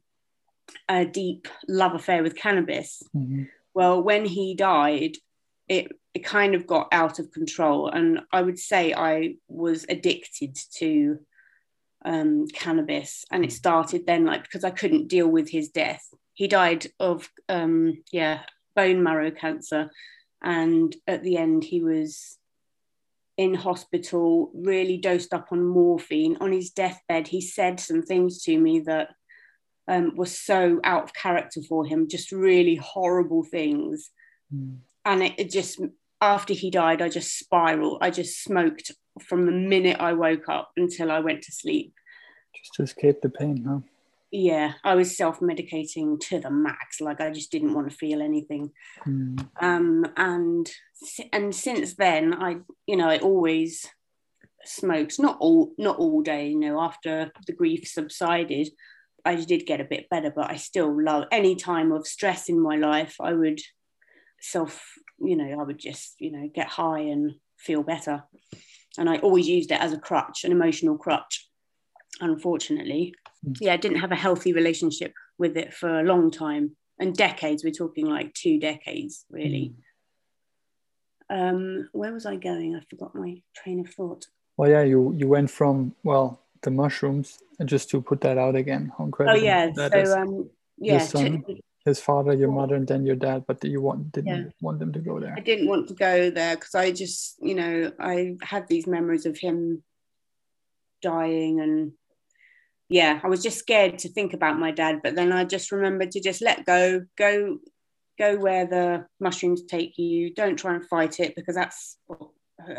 a 0.89 1.07
deep 1.07 1.49
love 1.67 1.95
affair 1.95 2.23
with 2.23 2.37
cannabis. 2.37 3.03
Mm-hmm. 3.17 3.45
Well, 3.73 4.03
when 4.03 4.27
he 4.27 4.55
died, 4.55 5.17
it 5.69 5.93
it 6.13 6.25
kind 6.25 6.55
of 6.55 6.67
got 6.67 6.89
out 6.93 7.19
of 7.19 7.33
control, 7.33 7.89
and 7.89 8.21
I 8.33 8.43
would 8.43 8.59
say 8.59 8.93
I 8.93 9.37
was 9.49 9.85
addicted 9.89 10.57
to 10.77 11.19
um, 12.05 12.47
cannabis, 12.49 13.25
and 13.33 13.45
it 13.45 13.53
started 13.53 14.07
then, 14.07 14.25
like 14.25 14.43
because 14.45 14.63
I 14.63 14.71
couldn't 14.71 15.09
deal 15.09 15.27
with 15.27 15.51
his 15.51 15.71
death. 15.71 16.07
He 16.35 16.49
died 16.49 16.87
of 17.01 17.29
um, 17.49 18.03
yeah 18.13 18.43
bone 18.77 19.03
marrow 19.03 19.31
cancer, 19.31 19.91
and 20.45 20.95
at 21.07 21.23
the 21.23 21.39
end 21.39 21.65
he 21.65 21.83
was 21.83 22.39
in 23.37 23.55
hospital, 23.55 24.53
really 24.55 24.97
dosed 24.97 25.35
up 25.35 25.49
on 25.51 25.65
morphine. 25.65 26.37
On 26.41 26.53
his 26.53 26.71
deathbed, 26.71 27.27
he 27.27 27.41
said 27.41 27.81
some 27.81 28.03
things 28.03 28.43
to 28.43 28.57
me 28.57 28.81
that 28.81 29.09
um, 29.89 30.15
was 30.15 30.39
so 30.39 30.81
out 30.85 31.05
of 31.05 31.15
character 31.15 31.61
for 31.69 31.85
him, 31.85 32.09
just 32.09 32.31
really 32.31 32.77
horrible 32.77 33.43
things. 33.43 34.11
Mm. 34.55 34.77
And 35.05 35.23
it, 35.25 35.35
it, 35.37 35.51
just, 35.51 35.81
after 36.21 36.55
he 36.55 36.71
died, 36.71 37.03
I 37.03 37.09
just 37.09 37.37
spiraled. 37.39 37.99
I 38.01 38.11
just 38.11 38.43
smoked 38.43 38.93
from 39.21 39.47
the 39.47 39.53
minute 39.53 39.97
I 39.99 40.13
woke 40.13 40.49
up 40.49 40.71
until 40.77 41.11
I 41.11 41.19
went 41.19 41.43
to 41.43 41.53
sleep. 41.53 41.93
Just 42.55 42.75
to 42.75 42.83
escape 42.85 43.21
the 43.21 43.31
pain, 43.31 43.65
huh? 43.69 43.81
Yeah, 44.37 44.73
I 44.83 44.97
was 44.97 45.17
self 45.17 45.39
medicating 45.39 46.19
to 46.23 46.41
the 46.41 46.51
max. 46.51 47.01
Like 47.01 47.21
I 47.21 47.31
just 47.31 47.53
didn't 47.53 47.73
want 47.73 47.89
to 47.89 47.97
feel 47.97 48.21
anything. 48.21 48.73
Mm. 49.07 49.49
Um, 49.61 50.07
and 50.17 50.69
and 51.33 51.55
since 51.55 51.95
then, 51.95 52.35
I 52.35 52.57
you 52.85 52.97
know 52.97 53.09
I 53.09 53.19
always 53.19 53.87
smoked. 54.65 55.21
Not 55.21 55.37
all 55.39 55.73
not 55.79 55.99
all 55.99 56.21
day. 56.21 56.49
You 56.49 56.59
know, 56.59 56.81
after 56.81 57.31
the 57.47 57.53
grief 57.53 57.87
subsided, 57.87 58.71
I 59.25 59.37
did 59.37 59.67
get 59.67 59.81
a 59.81 59.85
bit 59.85 60.09
better, 60.11 60.33
but 60.35 60.51
I 60.51 60.57
still 60.57 61.01
love 61.01 61.27
any 61.31 61.55
time 61.55 61.93
of 61.93 62.05
stress 62.05 62.49
in 62.49 62.61
my 62.61 62.75
life. 62.75 63.15
I 63.21 63.35
would 63.35 63.61
self, 64.41 64.83
you 65.21 65.37
know, 65.37 65.61
I 65.61 65.63
would 65.63 65.79
just, 65.79 66.17
you 66.19 66.33
know, 66.33 66.51
get 66.53 66.67
high 66.67 67.03
and 67.03 67.35
feel 67.57 67.85
better. 67.85 68.25
And 68.99 69.09
I 69.09 69.19
always 69.19 69.47
used 69.47 69.71
it 69.71 69.81
as 69.81 69.93
a 69.93 69.99
crutch, 69.99 70.43
an 70.43 70.51
emotional 70.51 70.99
crutch. 70.99 71.49
Unfortunately. 72.21 73.15
Yeah, 73.61 73.73
I 73.73 73.77
didn't 73.77 73.99
have 73.99 74.13
a 74.13 74.17
healthy 74.17 74.53
relationship 74.53 75.13
with 75.39 75.57
it 75.57 75.75
for 75.75 76.01
a 76.01 76.05
long 76.05 76.31
time 76.31 76.77
and 76.99 77.15
decades. 77.15 77.65
We're 77.65 77.73
talking 77.73 78.07
like 78.07 78.35
two 78.35 78.59
decades, 78.59 79.25
really. 79.31 79.75
Mm. 81.31 81.49
Um, 81.49 81.89
where 81.93 82.13
was 82.13 82.27
I 82.27 82.37
going? 82.37 82.77
I 82.77 82.81
forgot 82.89 83.15
my 83.15 83.41
train 83.57 83.81
of 83.81 83.89
thought. 83.89 84.27
Well, 84.57 84.71
yeah, 84.71 84.83
you 84.83 85.13
you 85.13 85.27
went 85.27 85.51
from 85.51 85.95
well 86.05 86.41
the 86.65 86.71
mushrooms 86.71 87.39
just 87.65 87.91
to 87.91 88.01
put 88.01 88.21
that 88.23 88.39
out 88.39 88.57
again 88.57 88.91
how 88.99 89.05
incredible 89.05 89.39
oh 89.39 89.43
yeah 89.43 89.71
so 89.73 90.21
um 90.21 90.51
yeah 90.79 90.99
son, 90.99 91.45
his 91.85 92.01
father 92.01 92.33
your 92.33 92.51
mother 92.51 92.75
and 92.75 92.89
then 92.89 93.07
your 93.07 93.15
dad 93.15 93.45
but 93.47 93.63
you 93.65 93.81
want 93.81 94.11
didn't 94.11 94.45
yeah. 94.45 94.51
want 94.61 94.79
them 94.79 94.93
to 94.93 94.99
go 94.99 95.21
there 95.21 95.35
i 95.37 95.41
didn't 95.41 95.69
want 95.69 95.87
to 95.87 95.95
go 95.95 96.31
there 96.31 96.57
because 96.57 96.75
i 96.75 96.91
just 96.91 97.37
you 97.41 97.55
know 97.55 97.93
i 98.01 98.37
had 98.43 98.67
these 98.67 98.87
memories 98.87 99.27
of 99.27 99.39
him 99.39 99.83
dying 101.01 101.61
and 101.61 101.93
yeah 102.95 103.15
i 103.25 103.29
was 103.29 103.43
just 103.43 103.59
scared 103.59 103.99
to 103.99 104.09
think 104.09 104.33
about 104.35 104.59
my 104.59 104.71
dad 104.71 105.01
but 105.03 105.15
then 105.15 105.33
i 105.33 105.45
just 105.45 105.73
remembered 105.73 106.11
to 106.11 106.21
just 106.21 106.41
let 106.43 106.65
go 106.65 107.03
go 107.17 107.59
go 108.19 108.37
where 108.37 108.67
the 108.67 109.07
mushrooms 109.21 109.63
take 109.65 109.99
you. 109.99 110.33
Don't 110.35 110.57
try 110.57 110.75
and 110.75 110.87
fight 110.87 111.21
it 111.21 111.35
because 111.37 111.55
that's, 111.55 111.99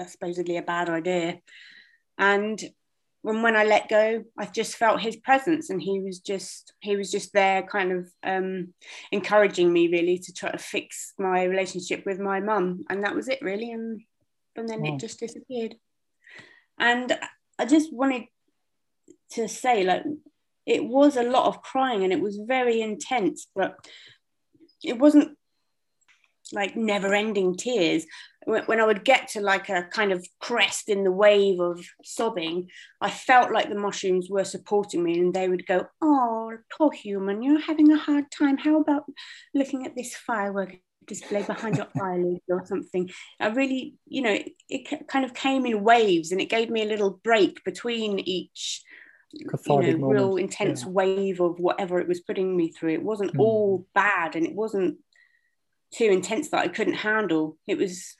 supposedly 0.07 0.57
a 0.57 0.63
bad 0.63 0.89
idea. 0.89 1.39
And 2.17 2.59
when 3.21 3.41
when 3.41 3.55
I 3.55 3.65
let 3.65 3.89
go, 3.89 4.23
I 4.37 4.45
just 4.45 4.77
felt 4.77 5.01
his 5.01 5.17
presence, 5.17 5.69
and 5.69 5.81
he 5.81 5.99
was 5.99 6.19
just 6.19 6.73
he 6.79 6.95
was 6.95 7.11
just 7.11 7.33
there, 7.33 7.61
kind 7.63 7.91
of 7.91 8.09
um, 8.23 8.73
encouraging 9.11 9.71
me 9.71 9.89
really 9.89 10.17
to 10.19 10.33
try 10.33 10.49
to 10.49 10.57
fix 10.57 11.13
my 11.19 11.43
relationship 11.43 12.03
with 12.05 12.19
my 12.19 12.39
mum, 12.39 12.85
and 12.89 13.03
that 13.03 13.15
was 13.15 13.27
it 13.27 13.39
really, 13.41 13.71
and 13.71 14.01
and 14.55 14.67
then 14.67 14.85
it 14.85 14.99
just 14.99 15.19
disappeared. 15.19 15.75
And 16.79 17.15
I 17.59 17.65
just 17.65 17.93
wanted 17.93 18.23
to 19.31 19.47
say, 19.47 19.83
like, 19.83 20.03
it 20.65 20.83
was 20.83 21.15
a 21.15 21.23
lot 21.23 21.47
of 21.47 21.61
crying, 21.61 22.03
and 22.03 22.11
it 22.11 22.21
was 22.21 22.39
very 22.45 22.81
intense, 22.81 23.47
but 23.55 23.75
it 24.83 24.97
wasn't 24.97 25.37
like 26.53 26.75
never-ending 26.75 27.55
tears 27.55 28.05
when 28.45 28.79
I 28.79 28.85
would 28.85 29.03
get 29.03 29.29
to 29.29 29.41
like 29.41 29.69
a 29.69 29.83
kind 29.83 30.11
of 30.11 30.25
crest 30.39 30.89
in 30.89 31.03
the 31.03 31.11
wave 31.11 31.59
of 31.59 31.83
sobbing, 32.03 32.69
I 33.01 33.09
felt 33.09 33.51
like 33.51 33.69
the 33.69 33.75
mushrooms 33.75 34.29
were 34.29 34.43
supporting 34.43 35.03
me 35.03 35.19
and 35.19 35.33
they 35.33 35.49
would 35.49 35.65
go, 35.65 35.87
Oh, 36.01 36.51
poor 36.77 36.91
human, 36.91 37.41
you're 37.41 37.59
having 37.59 37.91
a 37.91 37.97
hard 37.97 38.25
time. 38.31 38.57
How 38.57 38.79
about 38.79 39.05
looking 39.53 39.85
at 39.85 39.95
this 39.95 40.15
firework 40.15 40.77
display 41.07 41.43
behind 41.43 41.77
your 41.77 41.87
eyelids 42.01 42.43
or 42.47 42.65
something? 42.65 43.09
I 43.39 43.47
really, 43.47 43.95
you 44.05 44.21
know, 44.21 44.33
it, 44.33 44.53
it, 44.69 45.07
kind 45.07 45.25
of 45.25 45.33
came 45.33 45.65
in 45.65 45.83
waves 45.83 46.31
and 46.31 46.39
it 46.39 46.49
gave 46.49 46.69
me 46.69 46.83
a 46.83 46.87
little 46.87 47.19
break 47.23 47.63
between 47.63 48.19
each. 48.19 48.83
You 49.35 49.97
know, 49.97 50.07
real 50.07 50.35
intense 50.37 50.83
yeah. 50.83 50.89
wave 50.89 51.41
of 51.41 51.59
whatever 51.59 51.99
it 51.99 52.07
was 52.07 52.21
putting 52.21 52.55
me 52.55 52.71
through. 52.71 52.93
It 52.93 53.03
wasn't 53.03 53.33
mm. 53.33 53.39
all 53.39 53.87
bad 53.93 54.35
and 54.35 54.45
it 54.45 54.53
wasn't 54.53 54.97
too 55.93 56.05
intense 56.05 56.49
that 56.49 56.61
I 56.61 56.67
couldn't 56.67 56.93
handle. 56.93 57.57
It 57.67 57.77
was 57.77 58.15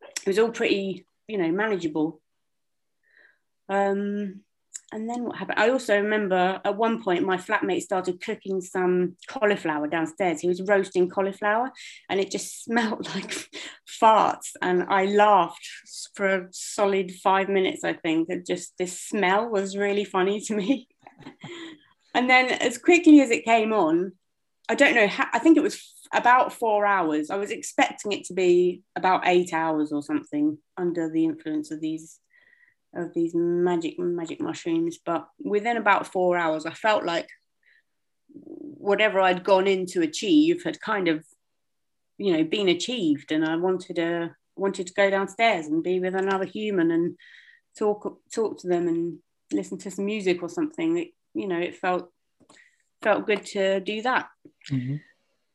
it 0.00 0.26
was 0.26 0.38
all 0.38 0.50
pretty, 0.50 1.06
you 1.28 1.38
know, 1.38 1.50
manageable. 1.50 2.20
Um, 3.68 4.40
and 4.92 5.10
then 5.10 5.24
what 5.24 5.36
happened? 5.36 5.58
I 5.58 5.70
also 5.70 5.96
remember 6.00 6.60
at 6.64 6.76
one 6.76 7.02
point 7.02 7.24
my 7.24 7.36
flatmate 7.36 7.82
started 7.82 8.20
cooking 8.20 8.60
some 8.60 9.16
cauliflower 9.28 9.88
downstairs. 9.88 10.40
He 10.40 10.48
was 10.48 10.62
roasting 10.62 11.08
cauliflower 11.08 11.72
and 12.08 12.20
it 12.20 12.30
just 12.30 12.64
smelled 12.64 13.12
like 13.14 13.48
farts. 14.00 14.50
And 14.62 14.84
I 14.88 15.06
laughed 15.06 15.66
for 16.14 16.26
a 16.26 16.48
solid 16.50 17.12
five 17.12 17.48
minutes, 17.48 17.84
I 17.84 17.94
think. 17.94 18.28
It 18.30 18.46
just 18.46 18.76
this 18.78 19.00
smell 19.00 19.48
was 19.48 19.76
really 19.76 20.04
funny 20.04 20.40
to 20.42 20.54
me. 20.54 20.88
and 22.14 22.28
then 22.28 22.50
as 22.50 22.78
quickly 22.78 23.20
as 23.20 23.30
it 23.30 23.44
came 23.44 23.72
on, 23.72 24.12
I 24.68 24.74
don't 24.74 24.94
know, 24.94 25.08
how, 25.08 25.26
I 25.32 25.38
think 25.38 25.56
it 25.56 25.62
was 25.62 25.82
about 26.12 26.52
four 26.52 26.86
hours. 26.86 27.30
I 27.30 27.36
was 27.36 27.50
expecting 27.50 28.12
it 28.12 28.24
to 28.26 28.34
be 28.34 28.82
about 28.96 29.26
eight 29.26 29.52
hours 29.52 29.92
or 29.92 30.02
something 30.02 30.58
under 30.76 31.10
the 31.10 31.24
influence 31.24 31.70
of 31.70 31.80
these 31.80 32.18
of 32.94 33.12
these 33.12 33.32
magic 33.34 33.98
magic 33.98 34.40
mushrooms. 34.40 34.98
But 35.04 35.26
within 35.38 35.76
about 35.76 36.06
four 36.06 36.36
hours, 36.36 36.64
I 36.64 36.72
felt 36.72 37.04
like 37.04 37.28
whatever 38.32 39.20
I'd 39.20 39.44
gone 39.44 39.66
in 39.66 39.86
to 39.86 40.02
achieve 40.02 40.62
had 40.64 40.80
kind 40.80 41.08
of, 41.08 41.24
you 42.18 42.32
know, 42.32 42.44
been 42.44 42.68
achieved, 42.68 43.32
and 43.32 43.44
I 43.44 43.56
wanted 43.56 43.96
to 43.96 44.34
wanted 44.56 44.86
to 44.86 44.94
go 44.94 45.10
downstairs 45.10 45.66
and 45.66 45.82
be 45.82 45.98
with 45.98 46.14
another 46.14 46.44
human 46.44 46.90
and 46.90 47.16
talk 47.78 48.20
talk 48.32 48.58
to 48.60 48.68
them 48.68 48.86
and 48.88 49.18
listen 49.52 49.78
to 49.78 49.90
some 49.90 50.04
music 50.04 50.42
or 50.42 50.48
something. 50.48 50.98
It, 50.98 51.08
you 51.34 51.48
know, 51.48 51.58
it 51.58 51.76
felt 51.76 52.10
felt 53.02 53.26
good 53.26 53.44
to 53.46 53.80
do 53.80 54.02
that. 54.02 54.28
Mm-hmm. 54.70 54.96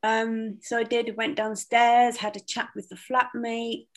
Um, 0.02 0.60
so 0.62 0.78
I 0.78 0.84
did, 0.84 1.18
went 1.18 1.36
downstairs, 1.36 2.18
had 2.18 2.38
a 2.38 2.42
chat 2.42 2.70
with 2.76 2.88
the 2.90 2.96
flatmate, 2.96 3.88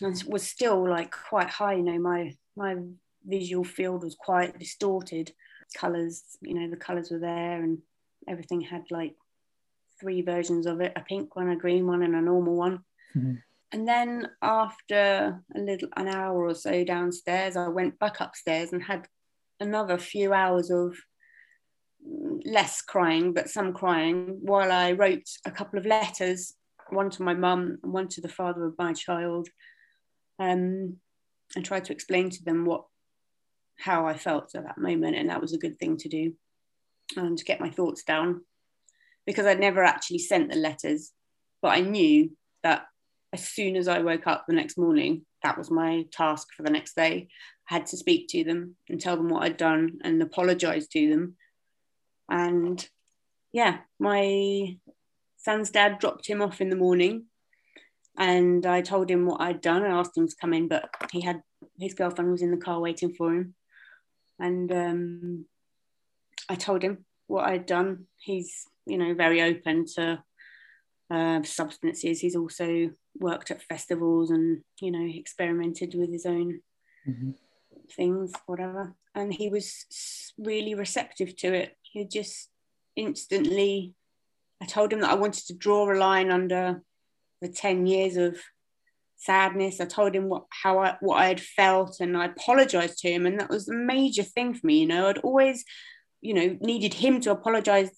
and 0.00 0.22
was 0.26 0.42
still 0.42 0.88
like 0.88 1.12
quite 1.12 1.48
high. 1.48 1.74
You 1.74 1.82
know, 1.82 1.98
my 1.98 2.34
my 2.56 2.76
visual 3.24 3.64
field 3.64 4.04
was 4.04 4.14
quite 4.14 4.58
distorted. 4.58 5.32
Colors, 5.76 6.22
you 6.42 6.54
know, 6.54 6.68
the 6.68 6.76
colors 6.76 7.10
were 7.10 7.18
there, 7.18 7.62
and 7.62 7.78
everything 8.28 8.60
had 8.60 8.84
like 8.90 9.14
three 10.02 10.20
versions 10.20 10.66
of 10.66 10.80
it: 10.80 10.92
a 10.96 11.00
pink 11.00 11.36
one, 11.36 11.48
a 11.48 11.56
green 11.56 11.86
one, 11.86 12.02
and 12.02 12.14
a 12.14 12.20
normal 12.20 12.56
one. 12.56 12.80
Mm-hmm. 13.16 13.36
And 13.72 13.88
then 13.88 14.28
after 14.42 15.40
a 15.56 15.58
little 15.58 15.88
an 15.96 16.08
hour 16.08 16.44
or 16.44 16.54
so 16.54 16.84
downstairs, 16.84 17.56
I 17.56 17.68
went 17.68 17.98
back 17.98 18.20
upstairs 18.20 18.72
and 18.72 18.82
had 18.82 19.06
another 19.60 19.96
few 19.96 20.34
hours 20.34 20.70
of 20.70 20.94
less 22.44 22.82
crying, 22.82 23.32
but 23.32 23.48
some 23.48 23.72
crying, 23.72 24.38
while 24.42 24.72
I 24.72 24.92
wrote 24.92 25.28
a 25.46 25.50
couple 25.50 25.78
of 25.78 25.86
letters, 25.86 26.54
one 26.90 27.10
to 27.10 27.22
my 27.22 27.32
mum 27.32 27.78
and 27.82 27.92
one 27.92 28.08
to 28.08 28.20
the 28.20 28.28
father 28.28 28.66
of 28.66 28.74
my 28.76 28.92
child, 28.92 29.48
um, 30.38 30.96
and 31.54 31.64
tried 31.64 31.84
to 31.86 31.92
explain 31.92 32.28
to 32.30 32.44
them 32.44 32.64
what 32.64 32.84
how 33.78 34.06
I 34.06 34.16
felt 34.16 34.54
at 34.54 34.64
that 34.64 34.78
moment, 34.78 35.16
and 35.16 35.30
that 35.30 35.40
was 35.40 35.54
a 35.54 35.58
good 35.58 35.78
thing 35.78 35.96
to 35.98 36.08
do, 36.08 36.34
and 37.16 37.38
to 37.38 37.44
get 37.44 37.60
my 37.60 37.70
thoughts 37.70 38.02
down, 38.02 38.42
because 39.26 39.46
I'd 39.46 39.60
never 39.60 39.82
actually 39.82 40.18
sent 40.18 40.50
the 40.50 40.58
letters, 40.58 41.12
but 41.60 41.68
I 41.68 41.80
knew 41.80 42.36
that 42.62 42.86
as 43.32 43.48
soon 43.48 43.76
as 43.76 43.88
I 43.88 44.00
woke 44.00 44.26
up 44.26 44.44
the 44.46 44.54
next 44.54 44.76
morning, 44.76 45.24
that 45.42 45.56
was 45.56 45.70
my 45.70 46.04
task 46.12 46.48
for 46.56 46.62
the 46.62 46.70
next 46.70 46.94
day. 46.94 47.28
I 47.70 47.74
had 47.74 47.86
to 47.86 47.96
speak 47.96 48.28
to 48.28 48.44
them 48.44 48.76
and 48.88 49.00
tell 49.00 49.16
them 49.16 49.28
what 49.28 49.44
I'd 49.44 49.56
done 49.56 49.98
and 50.02 50.22
apologize 50.22 50.88
to 50.88 51.10
them. 51.10 51.36
And 52.28 52.86
yeah, 53.52 53.78
my 53.98 54.76
son's 55.36 55.70
dad 55.70 55.98
dropped 55.98 56.26
him 56.26 56.42
off 56.42 56.60
in 56.60 56.70
the 56.70 56.76
morning 56.76 57.26
and 58.16 58.66
I 58.66 58.82
told 58.82 59.10
him 59.10 59.26
what 59.26 59.40
I'd 59.40 59.60
done. 59.60 59.82
I 59.82 59.88
asked 59.88 60.16
him 60.16 60.28
to 60.28 60.36
come 60.40 60.52
in, 60.52 60.68
but 60.68 60.88
he 61.10 61.20
had 61.20 61.42
his 61.78 61.94
girlfriend 61.94 62.30
was 62.30 62.42
in 62.42 62.50
the 62.50 62.56
car 62.56 62.80
waiting 62.80 63.14
for 63.14 63.34
him. 63.34 63.54
And 64.38 64.72
um, 64.72 65.44
I 66.48 66.54
told 66.56 66.82
him 66.82 67.04
what 67.26 67.46
I'd 67.46 67.66
done. 67.66 68.06
He's, 68.18 68.66
you 68.86 68.98
know, 68.98 69.14
very 69.14 69.42
open 69.42 69.86
to 69.94 70.22
uh, 71.10 71.42
substances. 71.42 72.20
He's 72.20 72.36
also 72.36 72.90
worked 73.18 73.50
at 73.50 73.62
festivals 73.62 74.30
and, 74.30 74.62
you 74.80 74.90
know, 74.90 75.06
experimented 75.14 75.94
with 75.94 76.10
his 76.10 76.26
own 76.26 76.60
mm-hmm. 77.08 77.30
things, 77.94 78.32
whatever. 78.46 78.94
And 79.14 79.32
he 79.32 79.48
was 79.48 79.84
really 80.38 80.74
receptive 80.74 81.36
to 81.36 81.52
it. 81.52 81.76
He 81.82 82.06
just 82.06 82.48
instantly, 82.96 83.94
I 84.60 84.66
told 84.66 84.92
him 84.92 85.00
that 85.00 85.10
I 85.10 85.16
wanted 85.16 85.46
to 85.46 85.54
draw 85.54 85.92
a 85.92 85.94
line 85.94 86.30
under 86.30 86.82
the 87.40 87.48
10 87.48 87.86
years 87.86 88.16
of 88.16 88.38
sadness. 89.22 89.80
I 89.80 89.84
told 89.84 90.14
him 90.14 90.28
what 90.28 90.44
how 90.50 90.78
I 90.80 90.96
what 91.00 91.16
I 91.16 91.26
had 91.26 91.40
felt 91.40 92.00
and 92.00 92.16
I 92.16 92.26
apologized 92.26 92.98
to 92.98 93.10
him. 93.10 93.26
And 93.26 93.38
that 93.38 93.50
was 93.50 93.68
a 93.68 93.74
major 93.74 94.22
thing 94.22 94.54
for 94.54 94.66
me. 94.66 94.80
You 94.80 94.86
know, 94.86 95.08
I'd 95.08 95.18
always, 95.18 95.64
you 96.20 96.34
know, 96.34 96.56
needed 96.60 96.94
him 96.94 97.20
to 97.20 97.30
apologize 97.30 97.90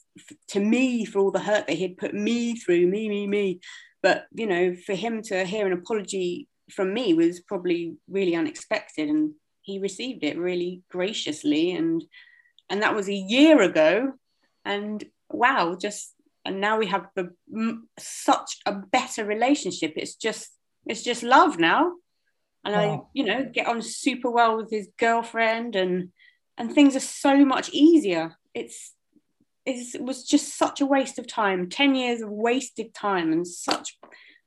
to 0.48 0.60
me 0.60 1.04
for 1.04 1.18
all 1.18 1.30
the 1.30 1.40
hurt 1.40 1.66
that 1.66 1.76
he'd 1.76 1.98
put 1.98 2.14
me 2.14 2.56
through, 2.56 2.86
me, 2.86 3.08
me, 3.08 3.26
me. 3.26 3.60
But, 4.02 4.26
you 4.32 4.46
know, 4.46 4.74
for 4.74 4.94
him 4.94 5.22
to 5.22 5.44
hear 5.44 5.66
an 5.66 5.72
apology 5.72 6.48
from 6.70 6.92
me 6.92 7.14
was 7.14 7.40
probably 7.40 7.96
really 8.08 8.36
unexpected. 8.36 9.08
And 9.08 9.34
he 9.62 9.78
received 9.78 10.24
it 10.24 10.38
really 10.38 10.82
graciously. 10.90 11.72
And 11.72 12.04
and 12.70 12.82
that 12.82 12.94
was 12.94 13.08
a 13.08 13.14
year 13.14 13.60
ago. 13.60 14.12
And 14.64 15.04
wow, 15.30 15.76
just 15.80 16.14
and 16.44 16.60
now 16.60 16.78
we 16.78 16.86
have 16.86 17.06
a, 17.16 17.24
such 17.98 18.58
a 18.66 18.72
better 18.72 19.24
relationship. 19.24 19.94
It's 19.96 20.14
just 20.14 20.50
it's 20.86 21.02
just 21.02 21.22
love 21.22 21.58
now 21.58 21.92
and 22.64 22.74
i 22.74 23.00
you 23.12 23.24
know 23.24 23.44
get 23.44 23.66
on 23.66 23.82
super 23.82 24.30
well 24.30 24.56
with 24.56 24.70
his 24.70 24.88
girlfriend 24.98 25.76
and 25.76 26.10
and 26.56 26.72
things 26.72 26.96
are 26.96 27.00
so 27.00 27.44
much 27.44 27.70
easier 27.70 28.36
it's 28.54 28.94
it 29.66 30.02
was 30.02 30.24
just 30.24 30.58
such 30.58 30.80
a 30.80 30.86
waste 30.86 31.18
of 31.18 31.26
time. 31.26 31.68
10 31.68 31.94
years 31.94 32.20
of 32.20 32.30
wasted 32.30 32.94
time 32.94 33.32
and 33.32 33.46
such 33.46 33.98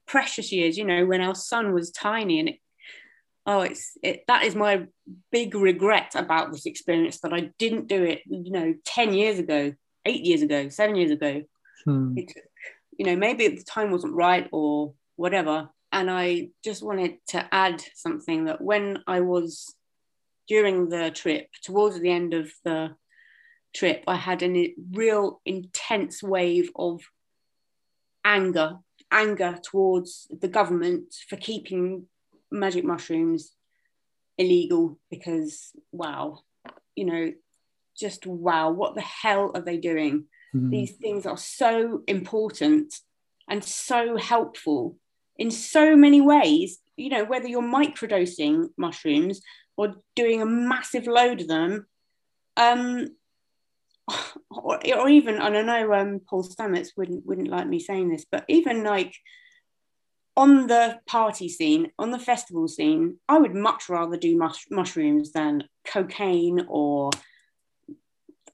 precious 0.07 0.53
years 0.53 0.78
you 0.78 0.86
know 0.86 1.05
when 1.05 1.20
our 1.20 1.36
son 1.36 1.74
was 1.74 1.91
tiny 1.91 2.39
and 2.39 2.47
it 2.47 2.59
oh 3.45 3.59
it's 3.59 3.97
it 4.01 4.24
that 4.26 4.45
is 4.45 4.55
my 4.55 4.86
big 5.34 5.53
regret 5.53 6.13
about 6.15 6.49
this 6.49 6.65
experience 6.65 7.20
that 7.20 7.34
i 7.34 7.51
didn't 7.59 7.89
do 7.89 8.05
it 8.05 8.22
you 8.26 8.49
know 8.49 8.74
10 8.86 9.13
years 9.13 9.38
ago 9.38 9.74
8 10.05 10.22
years 10.24 10.41
ago 10.41 10.70
7 10.70 10.95
years 10.95 11.11
ago. 11.11 11.43
Hmm. 11.84 12.13
it, 12.15 12.32
you 12.97 13.05
know 13.05 13.18
maybe 13.18 13.49
the 13.49 13.63
time 13.63 13.91
wasn't 13.91 14.13
right 14.13 14.47
or 14.53 14.93
whatever. 15.18 15.70
And 15.91 16.09
I 16.09 16.49
just 16.63 16.82
wanted 16.82 17.18
to 17.30 17.45
add 17.53 17.84
something 17.95 18.45
that 18.45 18.61
when 18.61 19.03
I 19.05 19.20
was 19.22 19.74
during 20.47 20.88
the 20.88 21.11
trip, 21.11 21.49
towards 21.63 21.99
the 21.99 22.11
end 22.11 22.34
of 22.34 22.49
the 22.63 22.95
trip, 23.78 24.03
I 24.07 24.15
had 24.15 24.41
a 24.43 24.73
real 24.91 25.41
intense 25.45 26.23
wave 26.23 26.71
of 26.75 27.01
anger, 28.25 28.78
anger 29.11 29.59
towards 29.61 30.28
the 30.41 30.47
government 30.47 31.13
for 31.30 31.38
keeping 31.38 32.07
magic 32.51 32.84
mushrooms 32.84 33.53
illegal 34.38 34.99
because, 35.09 35.71
wow, 35.91 36.39
you 36.95 37.05
know, 37.05 37.34
just 37.95 38.25
wow, 38.25 38.71
what 38.71 38.95
the 38.95 39.01
hell 39.01 39.51
are 39.53 39.61
they 39.61 39.78
doing? 39.78 40.25
Mm-hmm. 40.55 40.69
These 40.69 40.91
things 40.93 41.25
are 41.25 41.38
so 41.38 42.01
important 42.07 42.95
and 43.49 43.63
so 43.63 44.17
helpful 44.17 44.97
in 45.38 45.51
so 45.51 45.95
many 45.95 46.19
ways, 46.19 46.80
you 46.95 47.09
know, 47.09 47.25
whether 47.25 47.47
you're 47.47 47.61
microdosing 47.61 48.69
mushrooms 48.75 49.41
or 49.75 49.95
doing 50.15 50.41
a 50.41 50.45
massive 50.45 51.05
load 51.05 51.41
of 51.41 51.47
them, 51.47 51.86
um, 52.55 53.09
or, 54.49 54.80
or 54.95 55.10
even, 55.10 55.36
and 55.36 55.58
I 55.58 55.62
know 55.62 55.93
um, 55.93 56.22
Paul 56.28 56.43
Stamets 56.43 56.89
wouldn't 56.95 57.26
wouldn't 57.26 57.49
like 57.49 57.68
me 57.68 57.80
saying 57.80 58.10
this, 58.10 58.26
but 58.30 58.45
even 58.47 58.84
like 58.84 59.16
on 60.36 60.68
the 60.68 60.99
party 61.08 61.49
scene, 61.49 61.91
on 61.97 62.12
the 62.12 62.20
festival 62.20 62.68
scene, 62.68 63.18
I 63.28 63.39
would 63.39 63.55
much 63.55 63.89
rather 63.89 64.18
do 64.18 64.38
mush- 64.38 64.68
mushrooms 64.70 65.32
than 65.32 65.64
cocaine 65.86 66.66
or 66.70 67.10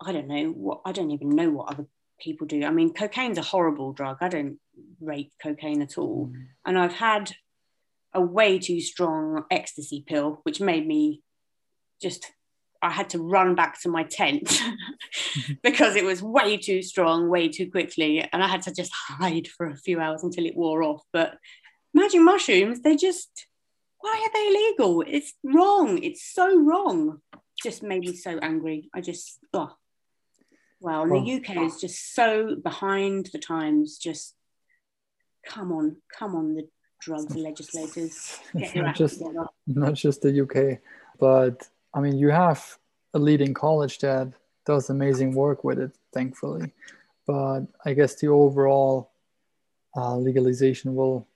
I 0.01 0.11
don't 0.11 0.27
know 0.27 0.47
what 0.49 0.81
I 0.85 0.91
don't 0.91 1.11
even 1.11 1.29
know 1.29 1.49
what 1.49 1.71
other 1.71 1.85
people 2.19 2.47
do. 2.47 2.63
I 2.63 2.71
mean, 2.71 2.93
cocaine's 2.93 3.37
a 3.37 3.43
horrible 3.43 3.91
drug. 3.93 4.17
I 4.21 4.29
don't 4.29 4.59
rate 5.01 5.31
cocaine 5.41 5.81
at 5.81 5.97
all. 5.97 6.27
Mm. 6.27 6.45
And 6.65 6.79
I've 6.79 6.93
had 6.93 7.33
a 8.13 8.21
way 8.21 8.59
too 8.59 8.79
strong 8.79 9.43
ecstasy 9.51 10.03
pill, 10.05 10.39
which 10.43 10.61
made 10.61 10.87
me 10.87 11.21
just, 12.01 12.31
I 12.83 12.89
had 12.89 13.09
to 13.11 13.19
run 13.19 13.55
back 13.55 13.81
to 13.81 13.89
my 13.89 14.03
tent 14.03 14.61
because 15.63 15.95
it 15.95 16.03
was 16.03 16.21
way 16.21 16.57
too 16.57 16.81
strong, 16.81 17.29
way 17.29 17.47
too 17.47 17.71
quickly. 17.71 18.27
And 18.31 18.43
I 18.43 18.47
had 18.47 18.63
to 18.63 18.73
just 18.73 18.91
hide 18.91 19.47
for 19.47 19.67
a 19.67 19.77
few 19.77 19.99
hours 19.99 20.23
until 20.23 20.45
it 20.45 20.55
wore 20.55 20.83
off. 20.83 21.01
But 21.13 21.37
magic 21.93 22.21
mushrooms, 22.21 22.81
they 22.81 22.97
just, 22.97 23.47
why 23.99 24.27
are 24.27 24.33
they 24.33 24.47
illegal? 24.47 25.03
It's 25.07 25.33
wrong. 25.43 26.03
It's 26.03 26.23
so 26.23 26.59
wrong. 26.59 27.21
Just 27.61 27.83
made 27.83 28.01
me 28.01 28.15
so 28.15 28.37
angry. 28.39 28.89
I 28.93 28.99
just, 28.99 29.39
oh, 29.53 29.73
well. 30.81 31.03
And 31.03 31.11
the 31.11 31.35
UK 31.35 31.63
is 31.63 31.79
just 31.79 32.13
so 32.13 32.55
behind 32.55 33.29
the 33.31 33.39
times. 33.39 33.97
Just 33.97 34.35
come 35.45 35.71
on, 35.71 35.97
come 36.17 36.35
on, 36.35 36.55
the 36.55 36.67
drugs 36.99 37.35
legislators. 37.35 38.39
It's 38.53 38.75
not 38.75 38.95
just 38.95 39.21
not 39.67 39.93
just 39.93 40.21
the 40.21 40.41
UK, 40.41 40.79
but 41.19 41.67
I 41.93 41.99
mean, 41.99 42.17
you 42.17 42.29
have 42.29 42.77
a 43.13 43.19
leading 43.19 43.53
college 43.53 43.99
that 43.99 44.33
does 44.65 44.89
amazing 44.89 45.33
work 45.33 45.63
with 45.63 45.79
it, 45.79 45.91
thankfully. 46.13 46.71
But 47.27 47.61
I 47.85 47.93
guess 47.93 48.15
the 48.15 48.27
overall 48.27 49.11
uh, 49.95 50.17
legalization 50.17 50.95
will 50.95 51.27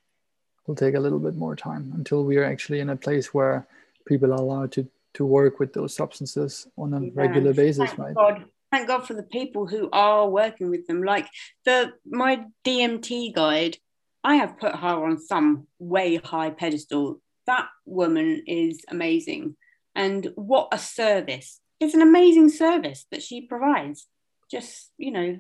will 0.66 0.76
take 0.76 0.96
a 0.96 1.00
little 1.00 1.20
bit 1.20 1.36
more 1.36 1.56
time 1.56 1.94
until 1.96 2.26
we 2.26 2.36
are 2.38 2.44
actually 2.44 2.82
in 2.82 2.90
a 2.90 2.96
place 2.96 3.34
where 3.34 3.66
people 4.06 4.34
are 4.34 4.42
allowed 4.42 4.72
to 4.74 4.88
to 5.14 5.26
work 5.26 5.60
with 5.60 5.74
those 5.74 5.96
substances 5.96 6.68
on 6.78 6.94
a 6.94 7.02
yeah. 7.02 7.12
regular 7.14 7.54
basis, 7.54 7.90
Thank 7.92 8.00
right? 8.00 8.16
God 8.16 8.46
thank 8.72 8.88
God 8.88 9.08
for 9.08 9.14
the 9.14 9.24
people 9.24 9.68
who 9.68 9.90
are 9.92 10.28
working 10.30 10.70
with 10.70 10.88
them. 10.88 11.04
Like 11.04 11.28
the 11.66 11.94
my 12.06 12.46
DMT 12.66 13.34
guide, 13.34 13.78
I 14.24 14.36
have 14.36 14.60
put 14.60 14.76
her 14.76 15.06
on 15.06 15.20
some 15.20 15.68
way 15.80 16.16
high 16.18 16.50
pedestal. 16.50 17.22
That 17.46 17.68
woman 17.86 18.44
is 18.46 18.84
amazing. 18.90 19.56
And 19.98 20.32
what 20.36 20.70
a 20.72 20.78
service. 20.78 21.60
It's 21.82 21.94
an 21.94 22.02
amazing 22.02 22.50
service 22.50 23.06
that 23.12 23.22
she 23.22 23.42
provides. 23.42 24.08
Just, 24.50 24.92
you 24.98 25.12
know, 25.12 25.38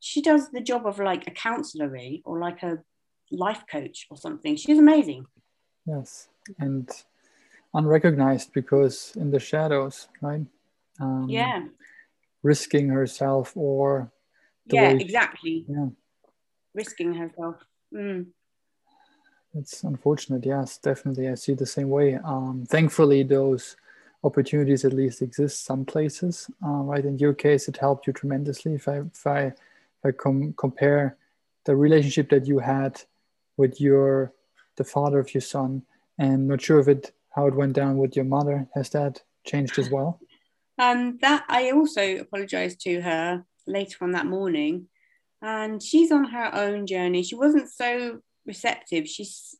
she 0.00 0.20
does 0.20 0.50
the 0.50 0.60
job 0.60 0.86
of 0.86 0.98
like 0.98 1.28
a 1.28 1.30
counselor 1.30 1.96
or 2.24 2.40
like 2.40 2.64
a 2.64 2.78
life 3.30 3.64
coach 3.70 4.06
or 4.10 4.16
something. 4.16 4.56
She's 4.56 4.78
amazing. 4.78 5.26
Yes. 5.86 6.28
And 6.58 6.90
unrecognized 7.72 8.52
because 8.52 9.12
in 9.14 9.30
the 9.30 9.38
shadows, 9.38 10.08
right? 10.20 10.44
Um, 11.00 11.26
yeah 11.28 11.62
risking 12.44 12.88
herself 12.88 13.56
or 13.56 14.12
yeah 14.66 14.92
way, 14.92 14.98
exactly 15.00 15.64
yeah 15.66 15.88
risking 16.74 17.14
herself 17.14 17.56
mm. 17.92 18.26
It's 19.56 19.82
unfortunate. 19.84 20.44
Yes 20.44 20.78
definitely 20.78 21.28
i 21.28 21.34
see 21.34 21.54
the 21.54 21.66
same 21.66 21.88
way. 21.88 22.16
Um, 22.16 22.64
thankfully 22.68 23.22
those 23.22 23.76
opportunities 24.22 24.84
at 24.84 24.92
least 24.92 25.22
exist 25.22 25.64
some 25.64 25.84
places. 25.84 26.50
Uh, 26.64 26.82
right 26.82 27.04
in 27.04 27.18
your 27.18 27.34
case 27.34 27.68
it 27.68 27.76
helped 27.76 28.06
you 28.06 28.12
tremendously. 28.12 28.74
If 28.74 28.88
i 28.88 28.98
if 28.98 29.26
i 29.26 29.40
if 29.46 30.04
i 30.04 30.10
com- 30.12 30.54
compare 30.56 31.16
the 31.64 31.76
relationship 31.76 32.28
that 32.30 32.46
you 32.46 32.58
had 32.58 33.02
with 33.56 33.80
your 33.80 34.32
the 34.76 34.84
father 34.84 35.18
of 35.18 35.32
your 35.32 35.40
son 35.40 35.82
and 36.18 36.48
not 36.48 36.60
sure 36.60 36.80
if 36.80 36.88
it 36.88 37.12
how 37.34 37.46
it 37.46 37.54
went 37.54 37.72
down 37.72 37.98
with 37.98 38.14
your 38.16 38.24
mother 38.24 38.66
has 38.74 38.90
that 38.90 39.22
changed 39.44 39.78
as 39.78 39.90
well? 39.90 40.20
Um, 40.78 41.18
that 41.20 41.44
I 41.48 41.70
also 41.70 42.18
apologized 42.18 42.80
to 42.82 43.00
her 43.00 43.44
later 43.66 43.98
on 44.02 44.12
that 44.12 44.26
morning, 44.26 44.88
and 45.42 45.82
she's 45.82 46.10
on 46.10 46.24
her 46.24 46.54
own 46.54 46.86
journey. 46.86 47.22
She 47.22 47.34
wasn't 47.34 47.70
so 47.70 48.20
receptive. 48.46 49.08
She's, 49.08 49.56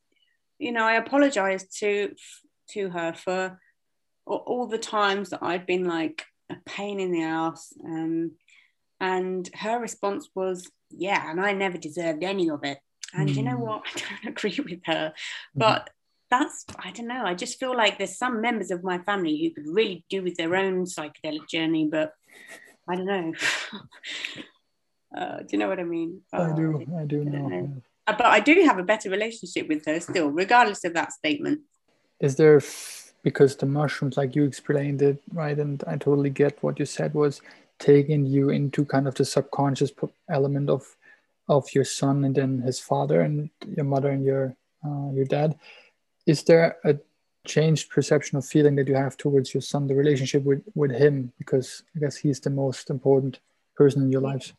you 0.58 0.72
know, 0.72 0.84
I 0.84 0.94
apologized 0.94 1.78
to 1.80 2.14
to 2.70 2.88
her 2.90 3.12
for 3.12 3.60
all 4.26 4.66
the 4.66 4.78
times 4.78 5.30
that 5.30 5.42
I'd 5.42 5.66
been 5.66 5.84
like 5.84 6.24
a 6.50 6.56
pain 6.64 6.98
in 6.98 7.12
the 7.12 7.22
ass. 7.22 7.72
Um, 7.84 8.32
and 9.00 9.48
her 9.54 9.78
response 9.78 10.28
was, 10.34 10.70
"Yeah, 10.90 11.30
and 11.30 11.40
I 11.40 11.52
never 11.52 11.78
deserved 11.78 12.22
any 12.22 12.48
of 12.50 12.64
it." 12.64 12.78
And 13.12 13.28
mm. 13.28 13.34
you 13.34 13.42
know 13.42 13.56
hmm. 13.56 13.62
what? 13.62 13.82
I 13.96 13.98
don't 14.22 14.36
agree 14.36 14.58
with 14.58 14.80
her, 14.84 15.12
mm. 15.12 15.12
but 15.54 15.90
that's 16.30 16.64
I 16.78 16.90
don't 16.90 17.08
know. 17.08 17.24
I 17.24 17.34
just 17.34 17.58
feel 17.60 17.76
like 17.76 17.98
there's 17.98 18.18
some 18.18 18.40
members 18.40 18.70
of 18.70 18.82
my 18.82 18.98
family 18.98 19.42
who 19.42 19.50
could 19.50 19.72
really 19.72 20.04
do 20.08 20.22
with 20.22 20.36
their 20.36 20.56
own 20.56 20.84
psychedelic 20.84 21.48
journey, 21.48 21.88
but 21.90 22.12
I 22.88 22.96
don't 22.96 23.06
know. 23.06 23.32
uh, 25.16 25.38
do 25.38 25.46
you 25.50 25.58
know 25.58 25.68
what 25.68 25.80
I 25.80 25.84
mean? 25.84 26.22
I 26.32 26.52
do. 26.54 26.84
I 26.98 27.04
do 27.04 27.24
know. 27.24 27.48
know. 27.48 27.82
Uh, 28.06 28.14
but 28.16 28.26
I 28.26 28.40
do 28.40 28.64
have 28.66 28.78
a 28.78 28.82
better 28.82 29.10
relationship 29.10 29.68
with 29.68 29.84
her 29.86 29.98
still, 30.00 30.28
regardless 30.28 30.84
of 30.84 30.94
that 30.94 31.12
statement. 31.12 31.60
Is 32.20 32.36
there 32.36 32.60
because 33.22 33.56
the 33.56 33.66
mushrooms, 33.66 34.16
like 34.16 34.36
you 34.36 34.44
explained 34.44 35.00
it, 35.00 35.22
right? 35.32 35.58
And 35.58 35.82
I 35.86 35.96
totally 35.96 36.30
get 36.30 36.62
what 36.62 36.78
you 36.78 36.84
said 36.84 37.14
was 37.14 37.40
taking 37.78 38.26
you 38.26 38.50
into 38.50 38.84
kind 38.84 39.08
of 39.08 39.14
the 39.14 39.24
subconscious 39.24 39.92
element 40.28 40.70
of 40.70 40.96
of 41.48 41.74
your 41.74 41.84
son 41.84 42.24
and 42.24 42.34
then 42.34 42.60
his 42.60 42.80
father 42.80 43.20
and 43.20 43.50
your 43.76 43.84
mother 43.84 44.10
and 44.10 44.24
your 44.24 44.54
uh, 44.84 45.10
your 45.12 45.24
dad. 45.24 45.58
Is 46.26 46.42
there 46.44 46.76
a 46.84 46.96
changed 47.46 47.90
perception 47.90 48.38
of 48.38 48.46
feeling 48.46 48.76
that 48.76 48.88
you 48.88 48.94
have 48.94 49.16
towards 49.16 49.52
your 49.52 49.60
son, 49.60 49.86
the 49.86 49.94
relationship 49.94 50.44
with 50.44 50.62
with 50.74 50.92
him, 50.92 51.32
because 51.38 51.82
I 51.96 52.00
guess 52.00 52.16
he's 52.16 52.40
the 52.40 52.50
most 52.50 52.90
important 52.90 53.40
person 53.76 54.02
in 54.02 54.12
your 54.12 54.20
lives. 54.20 54.52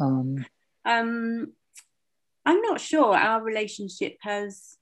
Um, 0.00 0.44
um, 0.84 1.52
I'm 2.48 2.62
not 2.62 2.80
sure 2.80 3.14
our 3.14 3.42
relationship 3.42 4.16
has 4.22 4.78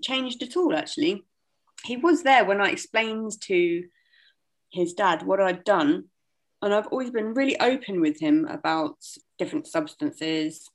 changed 0.00 0.40
at 0.44 0.56
all. 0.56 0.72
Actually, 0.72 1.24
he 1.82 1.96
was 1.96 2.22
there 2.22 2.44
when 2.44 2.60
I 2.60 2.70
explained 2.70 3.32
to 3.40 3.82
his 4.72 4.92
dad 4.92 5.24
what 5.24 5.40
I'd 5.40 5.64
done, 5.64 6.04
and 6.62 6.72
I've 6.72 6.86
always 6.86 7.10
been 7.10 7.34
really 7.34 7.58
open 7.58 8.00
with 8.00 8.20
him 8.20 8.46
about 8.48 8.98
different 9.36 9.66
substances. 9.66 10.70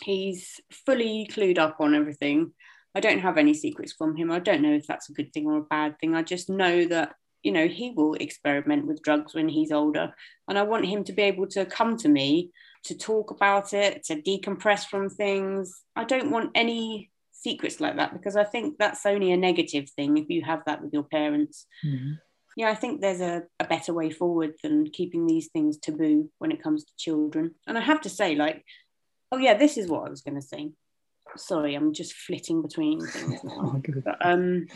He's 0.00 0.60
fully 0.70 1.28
clued 1.28 1.58
up 1.58 1.80
on 1.80 1.96
everything. 1.96 2.52
I 2.94 3.00
don't 3.00 3.18
have 3.18 3.36
any 3.36 3.52
secrets 3.52 3.94
from 3.94 4.14
him. 4.14 4.30
I 4.30 4.38
don't 4.38 4.62
know 4.62 4.74
if 4.74 4.86
that's 4.86 5.10
a 5.10 5.12
good 5.12 5.32
thing 5.32 5.46
or 5.46 5.56
a 5.56 5.62
bad 5.62 5.98
thing. 5.98 6.14
I 6.14 6.22
just 6.22 6.48
know 6.48 6.84
that, 6.84 7.16
you 7.42 7.50
know, 7.50 7.66
he 7.66 7.90
will 7.90 8.14
experiment 8.14 8.86
with 8.86 9.02
drugs 9.02 9.34
when 9.34 9.48
he's 9.48 9.72
older. 9.72 10.14
And 10.46 10.56
I 10.56 10.62
want 10.62 10.86
him 10.86 11.02
to 11.02 11.12
be 11.12 11.22
able 11.22 11.48
to 11.48 11.66
come 11.66 11.96
to 11.96 12.08
me 12.08 12.52
to 12.86 12.96
talk 12.96 13.30
about 13.30 13.72
it, 13.72 14.04
to 14.04 14.20
decompress 14.20 14.86
from 14.86 15.08
things. 15.08 15.82
I 15.94 16.04
don't 16.04 16.30
want 16.30 16.52
any 16.54 17.10
secrets 17.32 17.80
like 17.80 17.96
that 17.96 18.12
because 18.12 18.36
I 18.36 18.44
think 18.44 18.76
that's 18.78 19.06
only 19.06 19.32
a 19.32 19.36
negative 19.36 19.90
thing 19.90 20.16
if 20.16 20.28
you 20.28 20.42
have 20.42 20.62
that 20.66 20.82
with 20.82 20.92
your 20.92 21.04
parents. 21.04 21.66
Mm-hmm. 21.84 22.12
Yeah, 22.56 22.70
I 22.70 22.74
think 22.74 23.00
there's 23.00 23.20
a, 23.20 23.42
a 23.60 23.64
better 23.64 23.92
way 23.92 24.10
forward 24.10 24.54
than 24.62 24.90
keeping 24.90 25.26
these 25.26 25.48
things 25.48 25.76
taboo 25.76 26.30
when 26.38 26.50
it 26.50 26.62
comes 26.62 26.84
to 26.84 26.92
children. 26.96 27.54
And 27.66 27.76
I 27.76 27.82
have 27.82 28.00
to 28.02 28.08
say, 28.08 28.34
like, 28.34 28.64
oh, 29.30 29.36
yeah, 29.36 29.54
this 29.54 29.76
is 29.76 29.88
what 29.88 30.06
I 30.06 30.10
was 30.10 30.22
going 30.22 30.36
to 30.36 30.42
say 30.42 30.70
sorry, 31.34 31.74
I'm 31.74 31.92
just 31.92 32.14
flitting 32.14 32.62
between 32.62 33.00
things 33.06 33.42
now. 33.44 33.74
oh, 33.76 33.82
but, 34.04 34.16
um, 34.20 34.66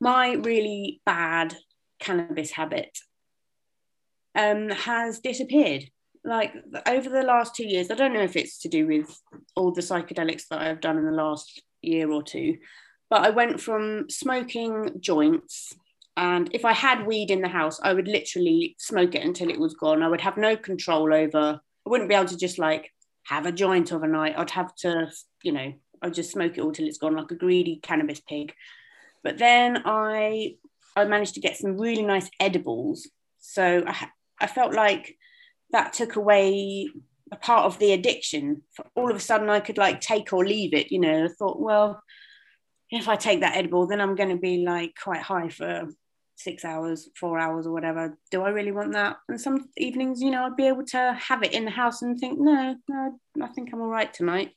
my 0.00 0.32
really 0.32 1.00
bad 1.06 1.56
cannabis 1.98 2.50
habit 2.50 2.98
um, 4.34 4.70
has 4.70 5.20
disappeared. 5.20 5.84
Like 6.24 6.54
over 6.86 7.08
the 7.08 7.22
last 7.22 7.54
two 7.54 7.66
years, 7.66 7.90
I 7.90 7.94
don't 7.94 8.12
know 8.12 8.22
if 8.22 8.36
it's 8.36 8.58
to 8.60 8.68
do 8.68 8.86
with 8.86 9.20
all 9.56 9.72
the 9.72 9.80
psychedelics 9.80 10.48
that 10.48 10.60
I've 10.60 10.80
done 10.80 10.98
in 10.98 11.06
the 11.06 11.12
last 11.12 11.62
year 11.80 12.10
or 12.10 12.22
two, 12.22 12.58
but 13.08 13.24
I 13.24 13.30
went 13.30 13.60
from 13.60 14.10
smoking 14.10 15.00
joints 15.00 15.74
and 16.16 16.50
if 16.52 16.64
I 16.64 16.72
had 16.72 17.06
weed 17.06 17.30
in 17.30 17.40
the 17.40 17.48
house, 17.48 17.80
I 17.82 17.94
would 17.94 18.08
literally 18.08 18.76
smoke 18.78 19.14
it 19.14 19.24
until 19.24 19.48
it 19.48 19.58
was 19.58 19.74
gone. 19.74 20.02
I 20.02 20.08
would 20.08 20.20
have 20.20 20.36
no 20.36 20.54
control 20.54 21.14
over. 21.14 21.60
I 21.86 21.88
wouldn't 21.88 22.10
be 22.10 22.14
able 22.14 22.26
to 22.26 22.36
just 22.36 22.58
like 22.58 22.92
have 23.24 23.46
a 23.46 23.52
joint 23.52 23.92
overnight. 23.92 24.36
I'd 24.36 24.50
have 24.50 24.74
to, 24.76 25.10
you 25.42 25.52
know, 25.52 25.72
I'd 26.02 26.14
just 26.14 26.32
smoke 26.32 26.58
it 26.58 26.60
all 26.60 26.72
till 26.72 26.86
it's 26.86 26.98
gone 26.98 27.16
like 27.16 27.30
a 27.30 27.36
greedy 27.36 27.80
cannabis 27.82 28.20
pig. 28.20 28.52
But 29.22 29.38
then 29.38 29.82
I 29.84 30.56
I 30.96 31.04
managed 31.04 31.34
to 31.34 31.40
get 31.40 31.56
some 31.56 31.78
really 31.78 32.02
nice 32.02 32.28
edibles. 32.38 33.08
So 33.38 33.84
I, 33.86 34.08
I 34.40 34.46
felt 34.46 34.74
like 34.74 35.16
that 35.72 35.92
took 35.92 36.16
away 36.16 36.88
a 37.32 37.36
part 37.36 37.66
of 37.66 37.78
the 37.78 37.92
addiction. 37.92 38.62
All 38.94 39.10
of 39.10 39.16
a 39.16 39.20
sudden, 39.20 39.48
I 39.48 39.60
could 39.60 39.78
like 39.78 40.00
take 40.00 40.32
or 40.32 40.44
leave 40.44 40.74
it. 40.74 40.90
You 40.90 41.00
know, 41.00 41.24
I 41.24 41.28
thought, 41.28 41.60
well, 41.60 42.02
if 42.90 43.08
I 43.08 43.16
take 43.16 43.40
that 43.40 43.56
edible, 43.56 43.86
then 43.86 44.00
I'm 44.00 44.16
going 44.16 44.30
to 44.30 44.36
be 44.36 44.64
like 44.64 44.94
quite 45.00 45.22
high 45.22 45.48
for 45.48 45.88
six 46.36 46.64
hours, 46.64 47.08
four 47.18 47.38
hours, 47.38 47.66
or 47.66 47.72
whatever. 47.72 48.18
Do 48.30 48.42
I 48.42 48.48
really 48.48 48.72
want 48.72 48.92
that? 48.94 49.18
And 49.28 49.40
some 49.40 49.68
evenings, 49.76 50.20
you 50.20 50.30
know, 50.30 50.44
I'd 50.44 50.56
be 50.56 50.66
able 50.66 50.86
to 50.86 51.16
have 51.20 51.42
it 51.42 51.52
in 51.52 51.64
the 51.64 51.70
house 51.70 52.02
and 52.02 52.18
think, 52.18 52.40
no, 52.40 52.74
no, 52.88 53.18
I 53.42 53.46
think 53.48 53.70
I'm 53.72 53.80
all 53.80 53.88
right 53.88 54.12
tonight. 54.12 54.52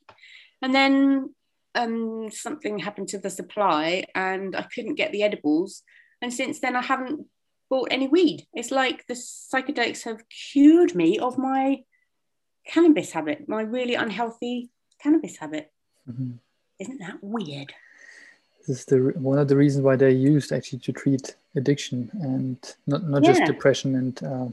And 0.62 0.74
then 0.74 1.36
um, 1.76 2.30
something 2.32 2.80
happened 2.80 3.10
to 3.10 3.20
the 3.20 3.30
supply, 3.30 4.06
and 4.16 4.56
I 4.56 4.64
couldn't 4.74 4.96
get 4.96 5.12
the 5.12 5.24
edibles. 5.24 5.84
And 6.22 6.34
since 6.34 6.60
then, 6.60 6.76
I 6.76 6.82
haven't 6.82 7.28
bought 7.74 7.88
any 7.90 8.08
weed. 8.08 8.46
It's 8.54 8.70
like 8.70 9.08
the 9.08 9.16
psychedelics 9.16 10.04
have 10.04 10.22
cured 10.30 10.94
me 10.94 11.18
of 11.18 11.40
my 11.40 11.84
cannabis 12.68 13.12
habit, 13.12 13.50
my 13.50 13.64
really 13.64 13.96
unhealthy 13.96 14.70
cannabis 15.02 15.38
habit. 15.38 15.72
Mm-hmm. 16.08 16.34
Isn't 16.78 17.00
that 17.00 17.18
weird? 17.24 17.74
This 18.60 18.78
is 18.82 18.86
the 18.86 18.98
one 19.32 19.40
of 19.40 19.48
the 19.48 19.58
reasons 19.58 19.84
why 19.84 19.96
they're 19.96 20.24
used 20.34 20.52
actually 20.52 20.84
to 20.86 20.92
treat 20.92 21.36
addiction 21.56 22.12
and 22.22 22.58
not, 22.86 23.02
not 23.10 23.24
yeah. 23.24 23.32
just 23.32 23.46
depression 23.46 23.96
and 23.96 24.24
uh, 24.24 24.50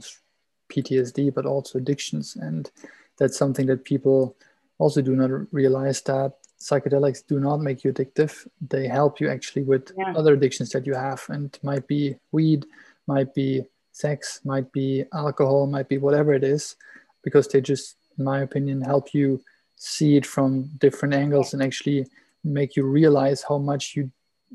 PTSD, 0.73 1.31
but 1.31 1.45
also 1.45 1.77
addictions. 1.77 2.35
And 2.35 2.71
that's 3.19 3.37
something 3.37 3.67
that 3.67 3.85
people 3.85 4.35
also 4.79 4.99
do 5.03 5.15
not 5.15 5.29
realize 5.53 6.01
that 6.01 6.37
psychedelics 6.59 7.21
do 7.27 7.39
not 7.39 7.57
make 7.57 7.83
you 7.83 7.93
addictive. 7.93 8.47
They 8.67 8.87
help 8.87 9.21
you 9.21 9.29
actually 9.29 9.61
with 9.61 9.91
yeah. 9.95 10.13
other 10.15 10.33
addictions 10.33 10.71
that 10.71 10.87
you 10.87 10.95
have, 10.95 11.23
and 11.29 11.55
might 11.61 11.85
be 11.85 12.15
weed, 12.31 12.65
might 13.07 13.33
be 13.33 13.63
sex, 13.91 14.41
might 14.45 14.71
be 14.71 15.03
alcohol, 15.13 15.67
might 15.67 15.89
be 15.89 15.97
whatever 15.97 16.33
it 16.33 16.43
is, 16.43 16.75
because 17.23 17.47
they 17.47 17.61
just, 17.61 17.95
in 18.17 18.25
my 18.25 18.41
opinion, 18.41 18.81
help 18.81 19.13
you 19.13 19.41
see 19.75 20.15
it 20.15 20.25
from 20.25 20.69
different 20.77 21.13
angles 21.13 21.53
and 21.53 21.63
actually 21.63 22.05
make 22.43 22.75
you 22.75 22.85
realize 22.85 23.43
how 23.47 23.57
much 23.57 23.95
you 23.95 24.11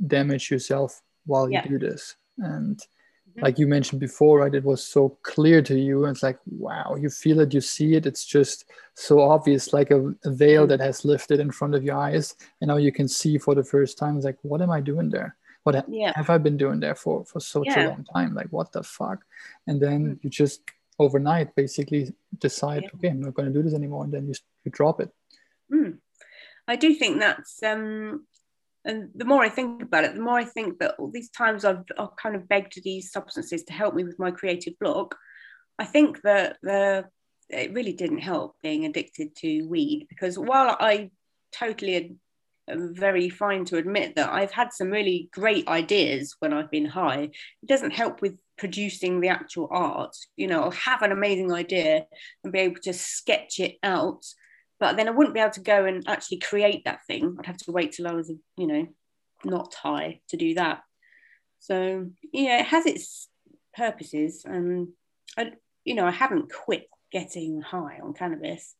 damage 0.06 0.50
yourself 0.50 1.02
while 1.24 1.50
yeah. 1.50 1.62
you 1.64 1.70
do 1.70 1.78
this 1.78 2.14
and 2.38 2.76
mm-hmm. 2.76 3.40
like 3.40 3.58
you 3.58 3.66
mentioned 3.66 4.00
before 4.00 4.40
right 4.40 4.54
it 4.54 4.64
was 4.64 4.84
so 4.84 5.18
clear 5.22 5.60
to 5.62 5.78
you 5.78 6.04
and 6.04 6.14
it's 6.14 6.22
like 6.22 6.38
wow 6.46 6.96
you 7.00 7.08
feel 7.08 7.40
it 7.40 7.52
you 7.52 7.60
see 7.60 7.94
it 7.94 8.06
it's 8.06 8.24
just 8.24 8.66
so 8.94 9.20
obvious 9.20 9.72
like 9.72 9.90
a, 9.90 10.14
a 10.24 10.30
veil 10.30 10.62
mm-hmm. 10.62 10.70
that 10.70 10.80
has 10.80 11.04
lifted 11.04 11.40
in 11.40 11.50
front 11.50 11.74
of 11.74 11.82
your 11.82 11.96
eyes 11.96 12.34
and 12.60 12.68
now 12.68 12.76
you 12.76 12.92
can 12.92 13.08
see 13.08 13.38
for 13.38 13.54
the 13.54 13.64
first 13.64 13.98
time 13.98 14.16
it's 14.16 14.24
like 14.24 14.38
what 14.42 14.62
am 14.62 14.70
i 14.70 14.80
doing 14.80 15.08
there 15.08 15.36
what 15.66 15.84
yeah. 15.88 16.12
have 16.14 16.30
i 16.30 16.38
been 16.38 16.56
doing 16.56 16.80
there 16.80 16.94
for 16.94 17.24
for 17.24 17.40
such 17.40 17.66
yeah. 17.66 17.86
a 17.86 17.88
long 17.88 18.04
time 18.14 18.34
like 18.34 18.48
what 18.50 18.70
the 18.72 18.82
fuck 18.82 19.24
and 19.66 19.80
then 19.80 20.04
mm-hmm. 20.04 20.14
you 20.22 20.30
just 20.30 20.62
overnight 20.98 21.54
basically 21.54 22.12
decide 22.38 22.82
yeah. 22.84 22.88
okay 22.94 23.08
i'm 23.08 23.20
not 23.20 23.34
going 23.34 23.46
to 23.46 23.52
do 23.52 23.62
this 23.62 23.74
anymore 23.74 24.04
and 24.04 24.12
then 24.12 24.26
you, 24.26 24.34
you 24.64 24.70
drop 24.70 25.00
it 25.00 25.10
mm. 25.72 25.96
i 26.68 26.76
do 26.76 26.94
think 26.94 27.18
that's 27.18 27.62
um 27.62 28.24
and 28.86 29.10
the 29.16 29.24
more 29.24 29.42
I 29.42 29.48
think 29.48 29.82
about 29.82 30.04
it, 30.04 30.14
the 30.14 30.20
more 30.20 30.38
I 30.38 30.44
think 30.44 30.78
that 30.78 30.94
all 30.98 31.10
these 31.10 31.30
times 31.30 31.64
I've, 31.64 31.82
I've 31.98 32.14
kind 32.14 32.36
of 32.36 32.48
begged 32.48 32.80
these 32.84 33.10
substances 33.10 33.64
to 33.64 33.72
help 33.72 33.96
me 33.96 34.04
with 34.04 34.18
my 34.20 34.30
creative 34.30 34.78
block, 34.78 35.16
I 35.76 35.84
think 35.84 36.22
that 36.22 36.58
the 36.62 37.06
it 37.48 37.72
really 37.72 37.92
didn't 37.92 38.18
help 38.18 38.56
being 38.62 38.84
addicted 38.84 39.34
to 39.36 39.62
weed 39.62 40.06
because 40.08 40.38
while 40.38 40.76
I 40.78 41.10
totally 41.52 42.16
very 42.68 43.28
fine 43.28 43.64
to 43.66 43.76
admit 43.76 44.16
that 44.16 44.32
I've 44.32 44.50
had 44.50 44.72
some 44.72 44.90
really 44.90 45.28
great 45.32 45.68
ideas 45.68 46.36
when 46.40 46.52
I've 46.52 46.70
been 46.70 46.86
high, 46.86 47.30
it 47.62 47.68
doesn't 47.68 47.92
help 47.92 48.22
with 48.22 48.40
producing 48.58 49.20
the 49.20 49.28
actual 49.28 49.68
art. 49.70 50.16
You 50.36 50.48
know, 50.48 50.64
I'll 50.64 50.70
have 50.72 51.02
an 51.02 51.12
amazing 51.12 51.52
idea 51.52 52.06
and 52.42 52.52
be 52.52 52.60
able 52.60 52.80
to 52.82 52.92
sketch 52.92 53.60
it 53.60 53.76
out 53.82 54.24
but 54.78 54.96
then 54.96 55.08
I 55.08 55.12
wouldn't 55.12 55.34
be 55.34 55.40
able 55.40 55.52
to 55.52 55.60
go 55.60 55.84
and 55.84 56.06
actually 56.06 56.38
create 56.38 56.84
that 56.84 57.00
thing. 57.06 57.36
I'd 57.38 57.46
have 57.46 57.56
to 57.58 57.72
wait 57.72 57.92
till 57.92 58.06
I 58.06 58.12
was, 58.12 58.30
you 58.56 58.66
know, 58.66 58.86
not 59.44 59.74
high 59.74 60.20
to 60.28 60.36
do 60.36 60.54
that. 60.54 60.82
So 61.60 62.06
yeah, 62.32 62.60
it 62.60 62.66
has 62.66 62.86
its 62.86 63.28
purposes, 63.74 64.44
and 64.44 64.88
I, 65.36 65.52
you 65.84 65.94
know, 65.94 66.06
I 66.06 66.10
haven't 66.10 66.52
quit 66.52 66.88
getting 67.10 67.62
high 67.62 67.98
on 68.02 68.12
cannabis, 68.12 68.74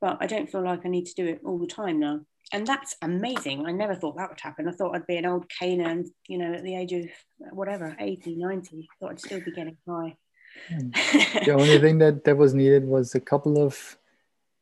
but 0.00 0.18
I 0.20 0.26
don't 0.26 0.50
feel 0.50 0.64
like 0.64 0.84
I 0.84 0.88
need 0.88 1.06
to 1.06 1.14
do 1.14 1.26
it 1.26 1.40
all 1.44 1.58
the 1.58 1.66
time 1.66 2.00
now. 2.00 2.20
And 2.52 2.66
that's 2.66 2.96
amazing. 3.02 3.66
I 3.66 3.72
never 3.72 3.94
thought 3.94 4.16
that 4.16 4.30
would 4.30 4.40
happen. 4.40 4.68
I 4.68 4.72
thought 4.72 4.94
I'd 4.94 5.06
be 5.06 5.16
an 5.16 5.26
old 5.26 5.46
caner, 5.48 6.06
you 6.28 6.38
know, 6.38 6.54
at 6.54 6.64
the 6.64 6.76
age 6.76 6.92
of 6.92 7.04
whatever, 7.50 7.94
80, 7.98 8.36
90. 8.36 8.76
I 8.78 8.94
thought 8.98 9.10
I'd 9.10 9.20
still 9.20 9.40
be 9.40 9.52
getting 9.52 9.76
high. 9.86 10.16
Hmm. 10.68 10.88
the 11.44 11.52
only 11.52 11.78
thing 11.78 11.98
that, 11.98 12.24
that 12.24 12.36
was 12.36 12.54
needed 12.54 12.84
was 12.84 13.14
a 13.14 13.20
couple 13.20 13.62
of 13.62 13.98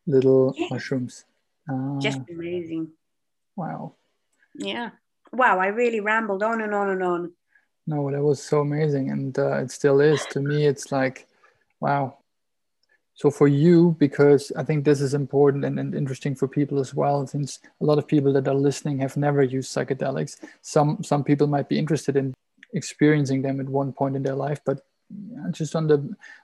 little 0.07 0.53
yeah. 0.57 0.67
mushrooms. 0.71 1.25
Uh, 1.71 1.99
Just 2.01 2.21
amazing. 2.29 2.91
Wow. 3.55 3.95
Yeah. 4.55 4.91
Wow. 5.33 5.61
I 5.61 5.69
really 5.69 6.01
rambled 6.01 6.43
on 6.43 6.63
and 6.63 6.75
on 6.75 6.91
and 6.91 7.03
on. 7.03 7.33
No, 7.87 8.11
that 8.11 8.23
was 8.23 8.43
so 8.43 8.61
amazing. 8.61 9.11
And 9.11 9.39
uh, 9.39 9.59
it 9.59 9.71
still 9.71 10.01
is. 10.01 10.25
To 10.31 10.41
me, 10.41 10.67
it's 10.67 10.91
like, 10.91 11.29
wow. 11.81 12.19
So 13.17 13.31
for 13.31 13.49
you 13.49 13.97
because 13.99 14.53
i 14.57 14.63
think 14.63 14.85
this 14.85 15.01
is 15.01 15.15
important 15.15 15.65
and, 15.65 15.81
and 15.81 15.95
interesting 15.95 16.35
for 16.35 16.47
people 16.47 16.79
as 16.79 16.95
well 16.95 17.27
since 17.27 17.59
a 17.81 17.85
lot 17.85 17.99
of 17.99 18.07
people 18.07 18.33
that 18.33 18.47
are 18.47 18.55
listening 18.55 18.99
have 18.99 19.17
never 19.17 19.43
used 19.43 19.75
psychedelics. 19.75 20.37
Some 20.63 21.03
some 21.03 21.25
people 21.25 21.47
might 21.47 21.69
be 21.69 21.79
interested 21.79 22.17
in 22.17 22.35
experiencing 22.73 23.43
them 23.43 23.59
at 23.61 23.69
one 23.69 23.93
point 23.93 24.17
in 24.17 24.23
their 24.23 24.35
life 24.35 24.61
but 24.65 24.87
just 25.53 25.77
on 25.77 25.87
the 25.87 25.99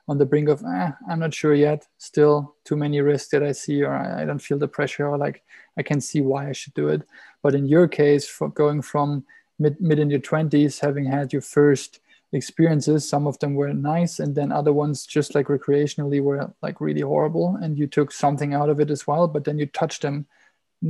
on 0.08 0.18
the 0.18 0.24
brink 0.24 0.48
of 0.48 0.62
eh, 0.64 0.90
i'm 1.08 1.18
not 1.18 1.34
sure 1.34 1.54
yet. 1.54 1.86
Still 1.98 2.54
too 2.64 2.76
many 2.76 3.00
risks 3.00 3.30
that 3.30 3.42
i 3.42 3.52
see 3.52 3.82
or 3.82 3.92
I, 3.94 4.22
I 4.22 4.24
don't 4.24 4.46
feel 4.48 4.58
the 4.58 4.68
pressure 4.68 5.06
or 5.08 5.18
like 5.18 5.42
i 5.76 5.82
can 5.82 6.00
see 6.00 6.20
why 6.20 6.48
i 6.48 6.52
should 6.52 6.74
do 6.74 6.88
it. 6.88 7.02
But 7.42 7.54
in 7.54 7.66
your 7.66 7.88
case 7.88 8.26
for 8.26 8.48
going 8.48 8.82
from 8.82 9.24
mid, 9.58 9.80
mid 9.80 9.98
in 9.98 10.10
your 10.10 10.20
20s 10.20 10.80
having 10.80 11.04
had 11.04 11.32
your 11.32 11.42
first 11.42 12.00
experiences. 12.32 13.08
Some 13.08 13.26
of 13.26 13.38
them 13.38 13.54
were 13.54 13.72
nice 13.72 14.18
and 14.18 14.34
then 14.34 14.52
other 14.52 14.72
ones 14.72 15.06
just 15.06 15.34
like 15.34 15.46
recreationally 15.46 16.22
were 16.22 16.52
like 16.62 16.80
really 16.80 17.02
horrible 17.02 17.58
and 17.60 17.78
you 17.78 17.86
took 17.86 18.12
something 18.12 18.54
out 18.54 18.70
of 18.70 18.80
it 18.80 18.90
as 18.90 19.06
well 19.06 19.28
but 19.28 19.44
then 19.44 19.58
you 19.58 19.66
touched 19.66 20.02
them 20.02 20.26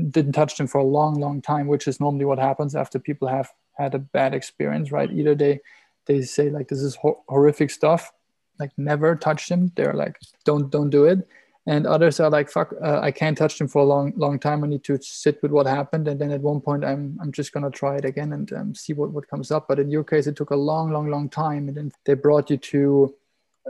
didn't 0.08 0.32
touch 0.32 0.56
them 0.56 0.66
for 0.66 0.78
a 0.78 0.84
long 0.84 1.14
long 1.20 1.42
time 1.42 1.66
which 1.66 1.86
is 1.86 2.00
normally 2.00 2.24
what 2.24 2.38
happens 2.38 2.74
after 2.74 2.98
people 2.98 3.28
have 3.28 3.50
had 3.72 3.94
a 3.94 3.98
bad 3.98 4.34
experience 4.34 4.90
right? 4.92 5.10
Mm-hmm. 5.10 5.20
Either 5.20 5.34
they 5.34 5.60
they 6.06 6.22
say 6.22 6.50
like 6.50 6.68
this 6.68 6.80
is 6.80 6.96
ho- 6.96 7.22
horrific 7.28 7.70
stuff 7.70 8.12
like 8.58 8.70
never 8.76 9.16
touch 9.16 9.48
them. 9.48 9.72
They're 9.74 9.94
like 9.94 10.18
don't 10.44 10.70
don't 10.70 10.90
do 10.90 11.04
it 11.04 11.26
and 11.66 11.86
others 11.86 12.18
are 12.18 12.30
like 12.30 12.50
fuck 12.50 12.72
uh, 12.82 12.98
i 13.00 13.10
can't 13.10 13.38
touch 13.38 13.58
them 13.58 13.68
for 13.68 13.82
a 13.82 13.84
long 13.84 14.12
long 14.16 14.38
time. 14.38 14.64
I 14.64 14.66
need 14.66 14.84
to 14.84 14.98
sit 15.00 15.38
with 15.42 15.52
what 15.52 15.66
happened. 15.66 16.08
And 16.08 16.20
then 16.20 16.30
at 16.32 16.40
one 16.40 16.60
point 16.60 16.84
i'm 16.84 17.18
i'm 17.20 17.32
just 17.32 17.52
going 17.52 17.64
to 17.64 17.70
try 17.70 17.96
it 17.96 18.04
again 18.04 18.32
and 18.32 18.52
um, 18.52 18.74
see 18.74 18.92
what 18.92 19.12
what 19.12 19.28
comes 19.28 19.50
up. 19.50 19.66
But 19.68 19.78
in 19.78 19.90
your 19.90 20.04
case 20.04 20.26
it 20.26 20.36
took 20.36 20.50
a 20.50 20.56
long 20.56 20.90
long 20.92 21.08
long 21.08 21.28
time. 21.28 21.68
And 21.68 21.76
then 21.76 21.92
they 22.04 22.14
brought 22.14 22.50
you 22.50 22.56
to 22.56 23.14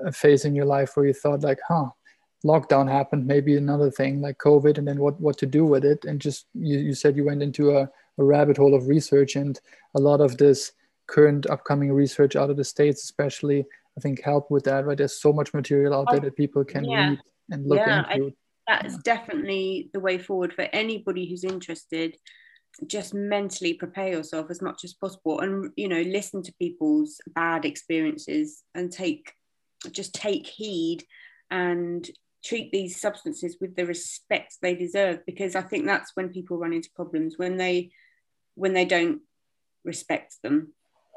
a 0.06 0.12
phase 0.12 0.44
in 0.44 0.54
your 0.54 0.64
life 0.64 0.96
where 0.96 1.06
you 1.06 1.12
thought 1.12 1.42
like 1.42 1.58
huh 1.68 1.90
lockdown 2.44 2.90
happened 2.90 3.24
maybe 3.24 3.56
another 3.56 3.88
thing 3.88 4.20
like 4.20 4.36
covid 4.38 4.76
and 4.76 4.88
then 4.88 4.98
what 4.98 5.20
what 5.20 5.36
to 5.38 5.46
do 5.46 5.64
with 5.64 5.84
it? 5.84 6.04
And 6.04 6.20
just 6.20 6.46
you, 6.54 6.78
you 6.78 6.94
said 6.94 7.16
you 7.16 7.24
went 7.24 7.42
into 7.42 7.76
a, 7.76 7.82
a 8.18 8.24
rabbit 8.24 8.56
hole 8.56 8.74
of 8.74 8.88
research 8.88 9.36
and 9.36 9.60
a 9.94 10.00
lot 10.00 10.20
of 10.20 10.38
this 10.38 10.72
current 11.08 11.44
upcoming 11.50 11.92
research 11.92 12.36
out 12.36 12.48
of 12.48 12.56
the 12.56 12.64
states 12.64 13.02
especially 13.02 13.66
i 13.98 14.00
think 14.00 14.22
help 14.22 14.50
with 14.50 14.64
that 14.64 14.86
right? 14.86 14.96
There's 14.96 15.20
so 15.20 15.32
much 15.32 15.52
material 15.52 15.92
out 15.94 16.06
there 16.10 16.20
that 16.20 16.36
people 16.36 16.64
can 16.64 16.84
yeah. 16.84 17.10
read 17.10 17.18
and 17.50 17.68
look 17.68 17.78
yeah, 17.78 18.10
into. 18.12 18.26
I, 18.26 18.80
that's 18.80 18.94
yeah. 18.94 19.00
definitely 19.04 19.90
the 19.92 20.00
way 20.00 20.18
forward 20.18 20.52
for 20.52 20.62
anybody 20.62 21.28
who's 21.28 21.44
interested. 21.44 22.16
Just 22.86 23.12
mentally 23.12 23.74
prepare 23.74 24.08
yourself 24.08 24.46
as 24.50 24.62
much 24.62 24.84
as 24.84 24.94
possible, 24.94 25.40
and 25.40 25.70
you 25.76 25.88
know, 25.88 26.00
listen 26.00 26.42
to 26.42 26.54
people's 26.58 27.20
bad 27.34 27.64
experiences 27.64 28.62
and 28.74 28.90
take 28.90 29.32
just 29.90 30.14
take 30.14 30.46
heed 30.46 31.04
and 31.50 32.08
treat 32.44 32.72
these 32.72 33.00
substances 33.00 33.56
with 33.60 33.76
the 33.76 33.86
respect 33.86 34.56
they 34.60 34.74
deserve 34.74 35.24
because 35.26 35.54
i 35.54 35.60
think 35.60 35.86
that's 35.86 36.12
when 36.14 36.28
people 36.28 36.58
run 36.58 36.72
into 36.72 36.90
problems 36.94 37.34
when 37.36 37.56
they 37.56 37.90
when 38.54 38.72
they 38.72 38.84
don't 38.84 39.20
respect 39.84 40.36
them 40.42 40.72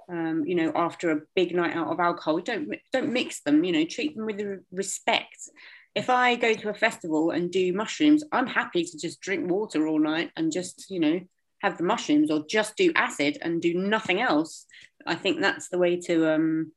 um, 0.08 0.44
you 0.46 0.56
know 0.56 0.72
after 0.76 1.12
a 1.12 1.22
big 1.36 1.56
night 1.56 1.76
out 1.76 1.92
of 1.92 2.00
alcohol 2.00 2.40
don't 2.40 2.70
don't 2.94 3.12
mix 3.12 3.42
them 3.42 3.64
you 3.64 3.72
know 3.72 3.86
treat 3.86 4.16
them 4.16 4.26
with 4.26 4.42
respect 4.72 5.50
if 5.96 6.10
I 6.10 6.36
go 6.36 6.54
to 6.54 6.70
a 6.70 6.74
festival 6.74 7.32
and 7.32 7.50
do 7.50 7.72
mushrooms, 7.72 8.24
I'm 8.32 8.48
happy 8.48 8.84
to 8.84 8.98
just 8.98 9.22
drink 9.22 9.50
water 9.50 9.88
all 9.88 10.00
night 10.00 10.32
and 10.36 10.52
just, 10.52 10.88
you 10.90 11.00
know, 11.00 11.22
have 11.62 11.78
the 11.78 11.86
mushrooms 11.86 12.30
or 12.30 12.46
just 12.48 12.76
do 12.76 12.92
acid 12.96 13.38
and 13.42 13.62
do 13.62 13.74
nothing 13.74 14.20
else. 14.22 14.66
I 15.08 15.16
think 15.16 15.40
that's 15.40 15.70
the 15.70 15.78
way 15.78 16.00
to 16.02 16.34
um 16.34 16.74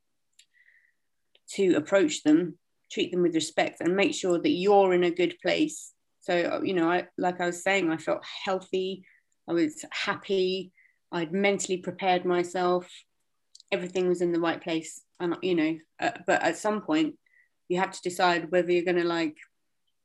to 1.54 1.74
approach 1.74 2.22
them, 2.22 2.58
treat 2.92 3.10
them 3.10 3.22
with 3.22 3.34
respect 3.34 3.80
and 3.80 3.96
make 3.96 4.14
sure 4.14 4.38
that 4.38 4.50
you're 4.50 4.94
in 4.94 5.02
a 5.04 5.10
good 5.10 5.34
place. 5.42 5.92
So, 6.20 6.62
you 6.62 6.74
know, 6.74 6.90
I 6.90 7.08
like 7.16 7.40
I 7.40 7.46
was 7.46 7.62
saying, 7.62 7.90
I 7.90 7.96
felt 7.96 8.22
healthy, 8.44 9.04
I 9.48 9.52
was 9.52 9.84
happy, 9.90 10.72
I'd 11.10 11.32
mentally 11.32 11.78
prepared 11.78 12.24
myself, 12.24 12.88
everything 13.72 14.08
was 14.08 14.20
in 14.20 14.32
the 14.32 14.40
right 14.40 14.62
place. 14.62 15.00
And 15.18 15.36
you 15.42 15.56
know, 15.56 15.78
uh, 15.98 16.12
but 16.24 16.40
at 16.42 16.56
some 16.56 16.82
point 16.82 17.16
you 17.68 17.78
have 17.78 17.92
to 17.92 18.02
decide 18.02 18.50
whether 18.50 18.72
you're 18.72 18.84
going 18.84 18.96
to 18.96 19.04
like 19.04 19.36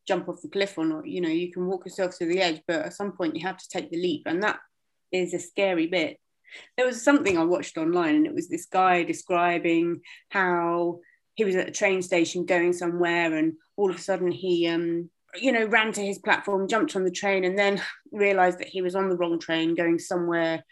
jump 0.07 0.28
off 0.28 0.41
the 0.41 0.49
cliff 0.49 0.78
or 0.78 0.86
not. 0.86 1.07
You 1.07 1.22
know, 1.22 1.30
you 1.30 1.51
can 1.51 1.66
walk 1.66 1.86
yourself 1.86 2.18
to 2.18 2.26
the 2.26 2.39
edge, 2.39 2.61
but 2.68 2.86
at 2.86 2.93
some 2.93 3.14
point 3.14 3.36
you 3.36 3.45
have 3.47 3.57
to 3.57 3.70
take 3.70 3.89
the 3.89 3.97
leap. 3.97 4.24
And 4.26 4.43
that 4.43 4.59
is 5.11 5.34
a 5.34 5.39
scary 5.39 5.88
bit. 5.88 6.18
There 6.78 6.86
was 6.86 7.01
something 7.01 7.38
I 7.38 7.43
watched 7.45 7.78
online, 7.78 8.16
and 8.16 8.26
it 8.28 8.36
was 8.36 8.47
this 8.47 8.66
guy 8.66 9.03
describing 9.03 10.01
how 10.30 10.99
he 11.36 11.45
was 11.45 11.55
at 11.55 11.68
a 11.68 11.72
train 11.72 12.01
station 12.01 12.45
going 12.45 12.74
somewhere, 12.74 13.34
and 13.36 13.53
all 13.76 13.89
of 13.89 13.95
a 13.95 14.01
sudden 14.01 14.32
he, 14.32 14.68
um, 14.68 15.09
you 15.36 15.51
know, 15.51 15.66
ran 15.66 15.91
to 15.93 16.05
his 16.05 16.20
platform, 16.20 16.68
jumped 16.68 16.95
on 16.95 17.05
the 17.05 17.11
train, 17.11 17.43
and 17.43 17.57
then 17.57 17.82
realized 18.11 18.59
that 18.59 18.68
he 18.68 18.84
was 18.84 18.95
on 18.95 19.09
the 19.09 19.16
wrong 19.16 19.39
train 19.39 19.74
going 19.74 19.97
somewhere. 19.97 20.64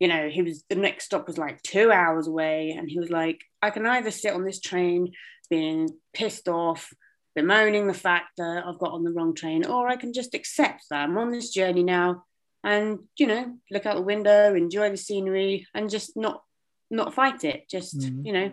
You 0.00 0.08
know, 0.08 0.28
he 0.28 0.42
was 0.42 0.64
the 0.68 0.74
next 0.74 1.04
stop 1.04 1.28
was 1.28 1.38
like 1.38 1.62
two 1.62 1.92
hours 1.92 2.26
away, 2.26 2.74
and 2.76 2.90
he 2.90 2.98
was 2.98 3.10
like, 3.10 3.40
I 3.62 3.70
can 3.70 3.86
either 3.86 4.10
sit 4.10 4.32
on 4.32 4.44
this 4.44 4.60
train 4.60 5.12
being 5.50 5.90
pissed 6.12 6.48
off, 6.48 6.92
bemoaning 7.34 7.86
the 7.86 7.94
fact 7.94 8.30
that 8.38 8.64
I've 8.66 8.78
got 8.78 8.92
on 8.92 9.04
the 9.04 9.12
wrong 9.12 9.34
train, 9.34 9.64
or 9.66 9.88
I 9.88 9.96
can 9.96 10.12
just 10.12 10.34
accept 10.34 10.84
that 10.90 11.08
I'm 11.08 11.18
on 11.18 11.30
this 11.30 11.50
journey 11.50 11.82
now 11.82 12.24
and, 12.64 12.98
you 13.16 13.26
know, 13.26 13.54
look 13.70 13.86
out 13.86 13.96
the 13.96 14.02
window, 14.02 14.54
enjoy 14.54 14.90
the 14.90 14.96
scenery 14.96 15.66
and 15.74 15.90
just 15.90 16.16
not 16.16 16.42
not 16.90 17.14
fight 17.14 17.44
it. 17.44 17.68
Just, 17.70 17.98
mm-hmm. 17.98 18.26
you 18.26 18.32
know, 18.32 18.50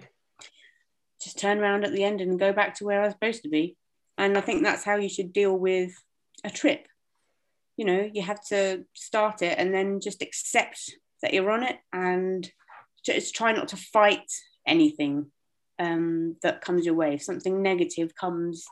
just 1.21 1.39
turn 1.39 1.59
around 1.59 1.85
at 1.85 1.93
the 1.93 2.03
end 2.03 2.21
and 2.21 2.39
go 2.39 2.51
back 2.51 2.75
to 2.75 2.85
where 2.85 3.01
I 3.01 3.05
was 3.05 3.13
supposed 3.13 3.43
to 3.43 3.49
be. 3.49 3.77
And 4.17 4.37
I 4.37 4.41
think 4.41 4.63
that's 4.63 4.83
how 4.83 4.95
you 4.95 5.09
should 5.09 5.33
deal 5.33 5.57
with 5.57 5.91
a 6.43 6.49
trip. 6.49 6.87
You 7.77 7.85
know, 7.85 8.09
you 8.11 8.21
have 8.21 8.43
to 8.47 8.85
start 8.93 9.41
it 9.41 9.57
and 9.57 9.73
then 9.73 9.99
just 10.01 10.21
accept 10.21 10.91
that 11.21 11.33
you're 11.33 11.49
on 11.49 11.63
it 11.63 11.77
and 11.91 12.49
just 13.05 13.35
try 13.35 13.51
not 13.51 13.69
to 13.69 13.77
fight 13.77 14.31
anything 14.67 15.31
um, 15.79 16.35
that 16.41 16.61
comes 16.61 16.85
your 16.85 16.95
way. 16.95 17.15
If 17.15 17.23
something 17.23 17.61
negative 17.61 18.15
comes 18.15 18.65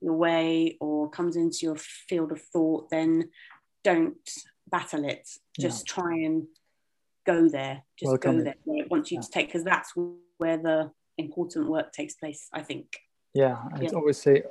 your 0.00 0.14
way 0.14 0.76
or 0.80 1.10
comes 1.10 1.36
into 1.36 1.58
your 1.62 1.76
field 1.76 2.32
of 2.32 2.40
thought, 2.40 2.90
then 2.90 3.30
don't 3.82 4.16
battle 4.70 5.04
it. 5.04 5.28
Just 5.58 5.88
yeah. 5.88 5.94
try 5.94 6.14
and 6.14 6.44
go 7.26 7.48
there. 7.48 7.82
Just 7.98 8.10
Welcome 8.10 8.38
go 8.38 8.44
there 8.44 8.54
where 8.64 8.82
it 8.82 8.90
wants 8.90 9.10
you 9.10 9.18
yeah. 9.18 9.22
to 9.22 9.30
take, 9.30 9.46
because 9.46 9.64
that's 9.64 9.92
where 10.38 10.56
the 10.56 10.90
important 11.16 11.68
work 11.68 11.92
takes 11.92 12.14
place, 12.14 12.48
I 12.52 12.62
think. 12.62 12.98
Yeah, 13.34 13.56
I 13.72 13.82
yeah. 13.82 13.90
always 13.94 14.18
say 14.18 14.42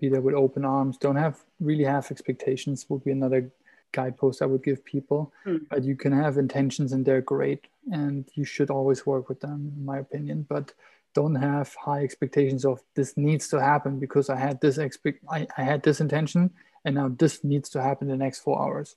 be 0.00 0.08
there 0.08 0.20
with 0.20 0.34
open 0.34 0.64
arms. 0.64 0.96
Don't 0.98 1.16
have 1.16 1.44
really 1.60 1.84
have 1.84 2.10
expectations 2.10 2.86
would 2.88 3.04
be 3.04 3.12
another 3.12 3.52
guidepost 3.92 4.42
I 4.42 4.46
would 4.46 4.64
give 4.64 4.84
people. 4.84 5.32
Mm. 5.46 5.60
But 5.70 5.84
you 5.84 5.96
can 5.96 6.12
have 6.12 6.38
intentions 6.38 6.92
and 6.92 7.04
they're 7.04 7.20
great 7.20 7.66
and 7.92 8.28
you 8.34 8.44
should 8.44 8.70
always 8.70 9.06
work 9.06 9.28
with 9.28 9.40
them, 9.40 9.72
in 9.76 9.84
my 9.84 9.98
opinion. 9.98 10.46
But 10.48 10.72
don't 11.16 11.34
have 11.34 11.74
high 11.74 12.02
expectations 12.04 12.66
of 12.66 12.82
this 12.94 13.16
needs 13.16 13.48
to 13.48 13.58
happen 13.58 13.98
because 13.98 14.28
I 14.28 14.36
had 14.36 14.60
this 14.60 14.76
expect 14.76 15.24
I, 15.30 15.46
I 15.56 15.62
had 15.62 15.82
this 15.82 16.00
intention 16.00 16.50
and 16.84 16.94
now 16.94 17.08
this 17.08 17.42
needs 17.42 17.70
to 17.70 17.82
happen 17.82 18.10
in 18.10 18.18
the 18.18 18.24
next 18.24 18.40
four 18.40 18.60
hours. 18.62 18.96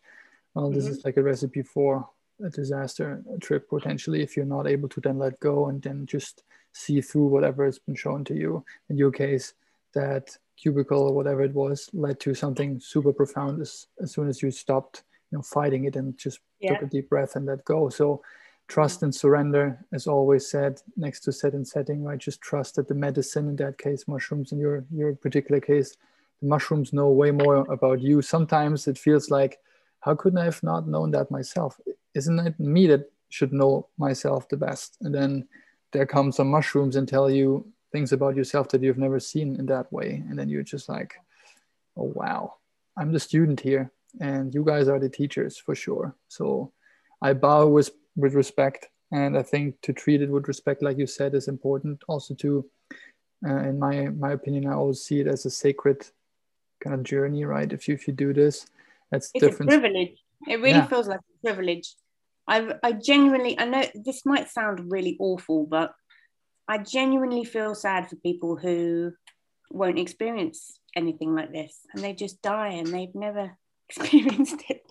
Well, 0.53 0.69
this 0.69 0.83
mm-hmm. 0.83 0.93
is 0.95 1.05
like 1.05 1.15
a 1.15 1.23
recipe 1.23 1.63
for 1.63 2.09
a 2.45 2.49
disaster 2.49 3.23
trip 3.39 3.69
potentially 3.69 4.21
if 4.21 4.35
you're 4.35 4.55
not 4.57 4.67
able 4.67 4.89
to 4.89 4.99
then 4.99 5.17
let 5.17 5.39
go 5.39 5.69
and 5.69 5.81
then 5.81 6.05
just 6.05 6.43
see 6.73 6.99
through 6.99 7.27
whatever 7.27 7.63
has 7.63 7.79
been 7.79 7.95
shown 7.95 8.25
to 8.25 8.35
you. 8.35 8.65
In 8.89 8.97
your 8.97 9.11
case, 9.11 9.53
that 9.93 10.35
cubicle 10.61 11.03
or 11.07 11.15
whatever 11.15 11.41
it 11.41 11.53
was 11.53 11.89
led 11.93 12.19
to 12.19 12.33
something 12.33 12.81
super 12.81 13.13
profound 13.13 13.61
as, 13.61 13.87
as 14.01 14.11
soon 14.11 14.27
as 14.27 14.41
you 14.41 14.51
stopped, 14.51 15.03
you 15.31 15.37
know, 15.37 15.41
fighting 15.41 15.85
it 15.85 15.95
and 15.95 16.17
just 16.17 16.39
yeah. 16.59 16.73
took 16.73 16.81
a 16.83 16.91
deep 16.91 17.07
breath 17.09 17.37
and 17.37 17.45
let 17.45 17.63
go. 17.63 17.87
So 17.87 18.21
trust 18.69 19.01
and 19.01 19.13
surrender, 19.13 19.83
as 19.91 20.05
always 20.07 20.47
said, 20.47 20.81
next 20.95 21.21
to 21.21 21.31
set 21.31 21.53
and 21.53 21.67
setting, 21.67 22.03
right? 22.03 22.19
Just 22.19 22.39
trust 22.39 22.75
that 22.75 22.87
the 22.87 22.93
medicine, 22.93 23.49
in 23.49 23.55
that 23.57 23.79
case, 23.79 24.07
mushrooms, 24.07 24.51
in 24.51 24.59
your, 24.59 24.85
your 24.93 25.15
particular 25.15 25.59
case, 25.59 25.97
the 26.39 26.47
mushrooms 26.47 26.93
know 26.93 27.09
way 27.09 27.31
more 27.31 27.69
about 27.71 27.99
you. 27.99 28.21
Sometimes 28.21 28.87
it 28.87 28.97
feels 28.97 29.29
like, 29.31 29.57
how 30.01 30.15
couldn't 30.15 30.37
I 30.37 30.45
have 30.45 30.61
not 30.63 30.87
known 30.87 31.11
that 31.11 31.31
myself? 31.31 31.79
Isn't 32.13 32.39
it 32.39 32.59
me 32.59 32.85
that 32.87 33.11
should 33.29 33.51
know 33.51 33.87
myself 33.97 34.47
the 34.47 34.55
best? 34.55 34.97
And 35.01 35.13
then 35.13 35.47
there 35.91 36.05
come 36.05 36.31
some 36.31 36.49
mushrooms 36.49 36.95
and 36.95 37.07
tell 37.07 37.29
you 37.29 37.67
things 37.91 38.13
about 38.13 38.35
yourself 38.35 38.69
that 38.69 38.83
you've 38.83 38.99
never 38.99 39.19
seen 39.19 39.55
in 39.55 39.65
that 39.65 39.91
way. 39.91 40.23
And 40.29 40.37
then 40.37 40.47
you're 40.47 40.63
just 40.63 40.87
like, 40.87 41.15
oh, 41.97 42.13
wow, 42.15 42.53
I'm 42.95 43.11
the 43.11 43.19
student 43.19 43.59
here 43.59 43.91
and 44.21 44.53
you 44.53 44.63
guys 44.63 44.87
are 44.87 44.99
the 44.99 45.09
teachers 45.09 45.57
for 45.57 45.73
sure. 45.73 46.15
So 46.27 46.71
I 47.21 47.33
bow 47.33 47.67
with 47.67 47.91
with 48.15 48.33
respect. 48.33 48.87
And 49.11 49.37
I 49.37 49.43
think 49.43 49.81
to 49.81 49.93
treat 49.93 50.21
it 50.21 50.29
with 50.29 50.47
respect, 50.47 50.83
like 50.83 50.97
you 50.97 51.07
said, 51.07 51.33
is 51.33 51.47
important. 51.47 52.03
Also, 52.07 52.35
to, 52.35 52.65
uh, 53.47 53.57
in 53.57 53.79
my 53.79 54.09
my 54.09 54.33
opinion, 54.33 54.67
I 54.67 54.73
always 54.73 55.01
see 55.01 55.19
it 55.19 55.27
as 55.27 55.45
a 55.45 55.49
sacred 55.49 56.05
kind 56.83 56.93
of 56.93 57.03
journey, 57.03 57.43
right? 57.45 57.71
If 57.71 57.87
you 57.87 57.95
if 57.95 58.07
you 58.07 58.13
do 58.13 58.33
this, 58.33 58.67
that's 59.11 59.31
it's 59.33 59.43
different. 59.43 59.73
a 59.73 59.79
privilege. 59.79 60.17
It 60.47 60.57
really 60.57 60.79
yeah. 60.79 60.87
feels 60.87 61.07
like 61.07 61.19
a 61.19 61.47
privilege. 61.47 61.95
I 62.47 62.75
I 62.83 62.91
genuinely 62.93 63.57
I 63.59 63.65
know 63.65 63.83
this 63.95 64.25
might 64.25 64.49
sound 64.49 64.91
really 64.91 65.17
awful, 65.19 65.65
but 65.65 65.93
I 66.67 66.77
genuinely 66.77 67.45
feel 67.45 67.73
sad 67.73 68.09
for 68.09 68.15
people 68.17 68.55
who 68.55 69.13
won't 69.71 69.99
experience 69.99 70.79
anything 70.95 71.35
like 71.35 71.51
this 71.51 71.79
and 71.93 72.03
they 72.03 72.13
just 72.13 72.41
die 72.41 72.69
and 72.69 72.87
they've 72.87 73.13
never 73.15 73.57
experienced 73.89 74.63
it. 74.69 74.81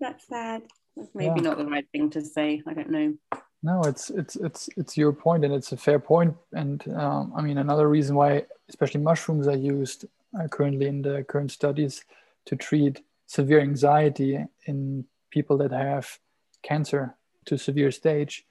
That's 0.00 0.26
sad. 0.28 0.62
That's 0.98 1.14
maybe 1.14 1.40
yeah. 1.40 1.48
not 1.48 1.58
the 1.58 1.64
right 1.64 1.86
thing 1.92 2.10
to 2.10 2.20
say. 2.20 2.62
I 2.66 2.74
don't 2.74 2.90
know. 2.90 3.14
No, 3.62 3.82
it's 3.82 4.10
it's 4.10 4.36
it's 4.36 4.68
it's 4.76 4.96
your 4.96 5.12
point, 5.12 5.44
and 5.44 5.54
it's 5.54 5.72
a 5.72 5.76
fair 5.76 5.98
point. 5.98 6.36
And 6.52 6.86
um, 6.94 7.32
I 7.36 7.40
mean, 7.40 7.58
another 7.58 7.88
reason 7.88 8.16
why, 8.16 8.44
especially 8.68 9.00
mushrooms, 9.00 9.46
are 9.48 9.56
used 9.56 10.04
uh, 10.38 10.48
currently 10.48 10.86
in 10.86 11.02
the 11.02 11.24
current 11.24 11.50
studies 11.50 12.04
to 12.46 12.56
treat 12.56 13.02
severe 13.26 13.60
anxiety 13.60 14.44
in 14.66 15.04
people 15.30 15.56
that 15.58 15.72
have 15.72 16.18
cancer 16.62 17.14
to 17.46 17.58
severe 17.58 17.90
stage, 17.90 18.44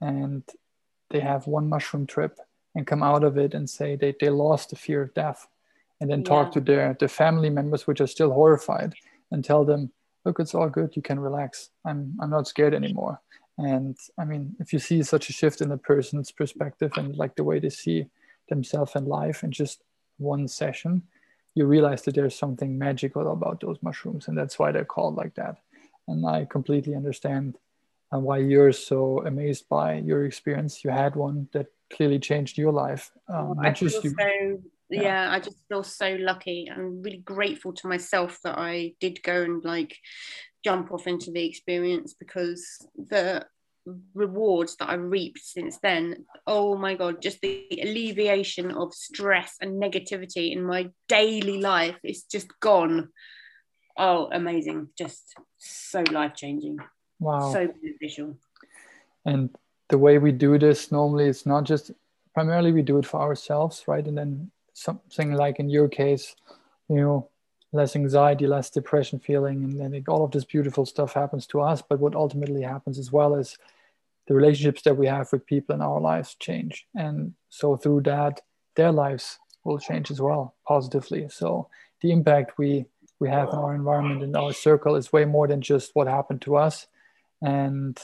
and 0.00 0.42
they 1.10 1.20
have 1.20 1.46
one 1.46 1.68
mushroom 1.68 2.06
trip 2.06 2.38
and 2.74 2.86
come 2.86 3.02
out 3.02 3.24
of 3.24 3.38
it 3.38 3.54
and 3.54 3.70
say 3.70 3.96
they, 3.96 4.14
they 4.20 4.30
lost 4.30 4.70
the 4.70 4.76
fear 4.76 5.02
of 5.02 5.14
death 5.14 5.46
and 6.00 6.10
then 6.10 6.20
yeah. 6.20 6.28
talk 6.28 6.52
to 6.52 6.60
their, 6.60 6.96
their 6.98 7.08
family 7.08 7.50
members 7.50 7.86
which 7.86 8.00
are 8.00 8.06
still 8.06 8.32
horrified 8.32 8.94
and 9.30 9.44
tell 9.44 9.64
them 9.64 9.92
look 10.24 10.40
it's 10.40 10.54
all 10.54 10.68
good. 10.68 10.96
You 10.96 11.02
can 11.02 11.20
relax. 11.20 11.70
I'm 11.84 12.16
i'm 12.20 12.30
not 12.30 12.48
scared 12.48 12.74
anymore. 12.74 13.20
And 13.58 13.96
i 14.18 14.24
mean 14.24 14.56
if 14.58 14.72
you 14.72 14.78
see 14.78 15.02
such 15.02 15.28
a 15.28 15.32
shift 15.32 15.60
in 15.60 15.70
a 15.72 15.78
person's 15.78 16.30
perspective 16.32 16.92
and 16.96 17.16
like 17.16 17.36
the 17.36 17.44
way 17.44 17.58
they 17.60 17.70
see 17.70 18.06
themselves 18.48 18.94
and 18.94 19.06
life 19.06 19.42
in 19.44 19.50
just 19.52 19.82
one 20.18 20.48
session 20.48 21.02
you 21.54 21.66
realize 21.66 22.02
that 22.02 22.14
there's 22.14 22.36
something 22.36 22.76
magical 22.76 23.32
about 23.32 23.60
those 23.60 23.78
mushrooms. 23.80 24.28
And 24.28 24.36
that's 24.36 24.58
why 24.58 24.72
they're 24.72 24.84
called 24.84 25.14
like 25.14 25.34
that. 25.36 25.58
And 26.08 26.26
i 26.26 26.44
completely 26.44 26.94
understand 26.94 27.56
uh, 28.12 28.18
why 28.18 28.38
you're 28.38 28.72
so 28.72 29.24
amazed 29.24 29.68
by 29.68 29.94
your 29.94 30.26
experience. 30.26 30.84
You 30.84 30.90
had 30.90 31.16
one 31.16 31.48
that 31.52 31.68
clearly 31.90 32.18
changed 32.18 32.58
your 32.58 32.72
life. 32.72 33.10
Um, 33.28 33.58
I 33.58 33.72
feel 33.72 33.90
you, 33.90 34.10
so 34.10 34.58
yeah. 34.90 35.02
yeah. 35.02 35.32
I 35.32 35.40
just 35.40 35.58
feel 35.68 35.82
so 35.82 36.16
lucky. 36.18 36.70
I'm 36.70 37.02
really 37.02 37.18
grateful 37.18 37.72
to 37.72 37.88
myself 37.88 38.38
that 38.44 38.58
I 38.58 38.94
did 39.00 39.22
go 39.22 39.42
and 39.42 39.64
like 39.64 39.96
jump 40.64 40.92
off 40.92 41.06
into 41.06 41.30
the 41.30 41.44
experience 41.44 42.14
because 42.18 42.64
the 42.96 43.46
rewards 44.14 44.76
that 44.76 44.88
I 44.88 44.94
reaped 44.94 45.40
since 45.40 45.78
then. 45.78 46.24
Oh 46.46 46.76
my 46.76 46.94
God, 46.94 47.20
just 47.20 47.40
the 47.40 47.66
alleviation 47.82 48.70
of 48.70 48.94
stress 48.94 49.56
and 49.60 49.82
negativity 49.82 50.52
in 50.52 50.64
my 50.64 50.90
daily 51.08 51.60
life 51.60 51.98
is 52.02 52.22
just 52.22 52.48
gone. 52.60 53.10
Oh, 53.98 54.28
amazing. 54.32 54.88
Just 54.96 55.34
so 55.58 56.02
life 56.10 56.34
changing. 56.34 56.78
Wow. 57.20 57.52
So 57.52 57.68
beneficial. 57.68 58.38
And 59.26 59.54
the 59.88 59.98
way 59.98 60.18
we 60.18 60.32
do 60.32 60.58
this 60.58 60.90
normally 60.90 61.26
it's 61.26 61.46
not 61.46 61.64
just 61.64 61.90
primarily 62.32 62.72
we 62.72 62.82
do 62.82 62.98
it 62.98 63.06
for 63.06 63.20
ourselves 63.20 63.84
right 63.86 64.06
and 64.06 64.16
then 64.16 64.50
something 64.74 65.32
like 65.32 65.58
in 65.58 65.70
your 65.70 65.88
case 65.88 66.36
you 66.88 66.96
know 66.96 67.28
less 67.72 67.96
anxiety 67.96 68.46
less 68.46 68.70
depression 68.70 69.18
feeling 69.18 69.64
and 69.64 69.80
then 69.80 70.04
all 70.08 70.24
of 70.24 70.30
this 70.30 70.44
beautiful 70.44 70.84
stuff 70.84 71.14
happens 71.14 71.46
to 71.46 71.60
us 71.60 71.82
but 71.88 71.98
what 71.98 72.14
ultimately 72.14 72.62
happens 72.62 72.98
as 72.98 73.10
well 73.10 73.34
is 73.34 73.56
the 74.26 74.34
relationships 74.34 74.82
that 74.82 74.96
we 74.96 75.06
have 75.06 75.30
with 75.32 75.46
people 75.46 75.74
in 75.74 75.82
our 75.82 76.00
lives 76.00 76.36
change. 76.38 76.86
And 76.94 77.34
so 77.48 77.76
through 77.76 78.02
that 78.02 78.40
their 78.76 78.92
lives 78.92 79.38
will 79.64 79.78
change 79.78 80.10
as 80.10 80.20
well 80.20 80.56
positively. 80.66 81.28
So 81.28 81.68
the 82.00 82.10
impact 82.10 82.58
we 82.58 82.86
we 83.20 83.28
have 83.28 83.50
in 83.50 83.54
our 83.54 83.74
environment 83.74 84.22
and 84.22 84.36
our 84.36 84.52
circle 84.52 84.96
is 84.96 85.12
way 85.12 85.24
more 85.24 85.46
than 85.46 85.60
just 85.60 85.92
what 85.94 86.08
happened 86.08 86.42
to 86.42 86.56
us. 86.56 86.86
And 87.40 87.98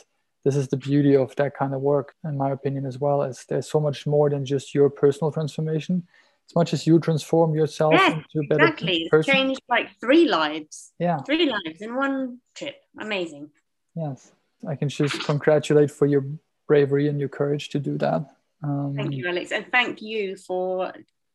this 0.44 0.56
is 0.56 0.68
the 0.68 0.76
beauty 0.76 1.16
of 1.16 1.34
that 1.36 1.56
kind 1.56 1.74
of 1.74 1.80
work 1.80 2.14
in 2.24 2.36
my 2.36 2.50
opinion 2.52 2.86
as 2.86 2.98
well 2.98 3.22
is 3.22 3.44
there's 3.48 3.70
so 3.70 3.80
much 3.80 4.06
more 4.06 4.30
than 4.30 4.46
just 4.46 4.74
your 4.74 4.88
personal 4.88 5.32
transformation 5.32 6.06
as 6.50 6.56
much 6.56 6.72
as 6.72 6.86
you 6.86 6.98
transform 6.98 7.54
yourself 7.54 7.94
into 7.94 8.40
a 8.40 8.46
better 8.48 8.64
exactly. 8.64 9.08
person. 9.10 9.34
changed 9.34 9.62
like 9.68 9.88
three 10.00 10.28
lives 10.28 10.92
yeah 10.98 11.18
three 11.18 11.46
lives 11.46 11.80
in 11.80 11.94
one 11.94 12.38
trip 12.54 12.76
amazing 12.98 13.48
yes 13.94 14.32
i 14.68 14.74
can 14.74 14.88
just 14.88 15.22
congratulate 15.24 15.90
for 15.90 16.06
your 16.06 16.24
bravery 16.66 17.08
and 17.08 17.20
your 17.20 17.28
courage 17.28 17.68
to 17.68 17.78
do 17.78 17.96
that 17.98 18.26
um, 18.64 18.94
thank 18.96 19.14
you 19.14 19.28
alex 19.28 19.52
and 19.52 19.66
thank 19.70 20.02
you 20.02 20.36
for 20.36 20.92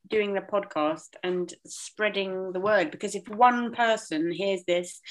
doing 0.09 0.33
the 0.33 0.41
podcast 0.41 1.09
and 1.23 1.53
spreading 1.65 2.51
the 2.51 2.59
word 2.59 2.91
because 2.91 3.15
if 3.15 3.27
one 3.29 3.73
person 3.73 4.31
hears 4.31 4.63
this 4.67 5.01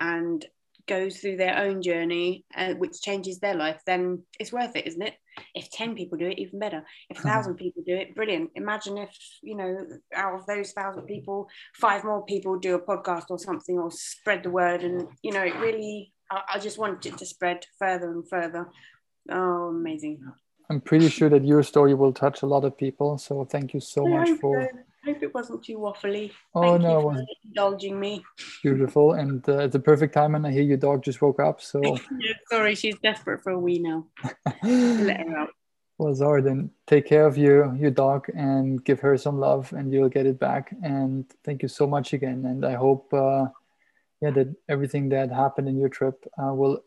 and 0.00 0.46
goes 0.86 1.18
through 1.18 1.36
their 1.36 1.56
own 1.56 1.82
journey, 1.82 2.44
uh, 2.56 2.74
which 2.74 3.00
changes 3.00 3.38
their 3.38 3.54
life, 3.54 3.80
then 3.86 4.24
it's 4.40 4.52
worth 4.52 4.74
it, 4.74 4.88
isn't 4.88 5.02
it? 5.02 5.14
If 5.54 5.70
10 5.70 5.94
people 5.94 6.18
do 6.18 6.26
it, 6.26 6.38
even 6.38 6.58
better. 6.58 6.84
If 7.08 7.18
a 7.18 7.20
uh-huh. 7.20 7.28
thousand 7.28 7.54
people 7.56 7.82
do 7.86 7.94
it, 7.94 8.14
brilliant. 8.14 8.50
Imagine 8.54 8.98
if, 8.98 9.16
you 9.42 9.56
know, 9.56 9.86
out 10.14 10.34
of 10.34 10.46
those 10.46 10.72
thousand 10.72 11.02
people, 11.02 11.48
five 11.74 12.04
more 12.04 12.24
people 12.24 12.58
do 12.58 12.74
a 12.74 12.80
podcast 12.80 13.24
or 13.30 13.38
something 13.38 13.78
or 13.78 13.90
spread 13.90 14.42
the 14.42 14.50
word. 14.50 14.82
And, 14.82 15.08
you 15.22 15.32
know, 15.32 15.42
it 15.42 15.56
really, 15.56 16.12
I, 16.30 16.42
I 16.54 16.58
just 16.58 16.78
want 16.78 17.04
it 17.06 17.18
to 17.18 17.26
spread 17.26 17.66
further 17.78 18.10
and 18.10 18.28
further. 18.28 18.68
Oh, 19.30 19.68
amazing. 19.68 20.20
I'm 20.70 20.80
pretty 20.80 21.08
sure 21.08 21.28
that 21.28 21.44
your 21.44 21.62
story 21.62 21.94
will 21.94 22.12
touch 22.12 22.42
a 22.42 22.46
lot 22.46 22.64
of 22.64 22.78
people. 22.78 23.18
So 23.18 23.44
thank 23.44 23.74
you 23.74 23.80
so 23.80 24.06
much 24.06 24.30
for. 24.40 24.70
Hope 25.04 25.22
it 25.22 25.34
wasn't 25.34 25.64
too 25.64 25.78
waffly. 25.78 26.30
Oh 26.54 26.72
Thank 26.72 26.82
no, 26.82 27.00
wasn't. 27.00 27.28
Indulging 27.44 27.98
me. 27.98 28.22
Beautiful, 28.62 29.14
and 29.14 29.46
uh, 29.48 29.58
it's 29.58 29.74
a 29.74 29.80
perfect 29.80 30.12
time, 30.12 30.34
and 30.34 30.46
I 30.46 30.50
hear 30.50 30.62
your 30.62 30.76
dog 30.76 31.02
just 31.02 31.22
woke 31.22 31.40
up. 31.40 31.62
So 31.62 31.80
yeah, 32.18 32.34
sorry, 32.50 32.74
she's 32.74 32.98
desperate 33.02 33.42
for 33.42 33.52
a 33.52 33.58
wee 33.58 33.78
now. 33.78 34.06
Let 34.62 35.20
her 35.20 35.38
out. 35.38 35.50
Well, 35.96 36.14
Zara, 36.14 36.42
then 36.42 36.70
take 36.86 37.06
care 37.06 37.26
of 37.26 37.38
your 37.38 37.74
your 37.76 37.90
dog 37.90 38.26
and 38.34 38.84
give 38.84 39.00
her 39.00 39.16
some 39.16 39.38
love, 39.38 39.72
and 39.72 39.92
you'll 39.92 40.08
get 40.10 40.26
it 40.26 40.38
back. 40.38 40.74
And 40.82 41.24
thank 41.44 41.62
you 41.62 41.68
so 41.68 41.86
much 41.86 42.12
again. 42.12 42.44
And 42.44 42.64
I 42.64 42.74
hope, 42.74 43.12
uh, 43.14 43.46
yeah, 44.20 44.30
that 44.30 44.54
everything 44.68 45.08
that 45.10 45.30
happened 45.30 45.68
in 45.68 45.78
your 45.78 45.88
trip 45.88 46.26
uh, 46.42 46.52
will 46.52 46.82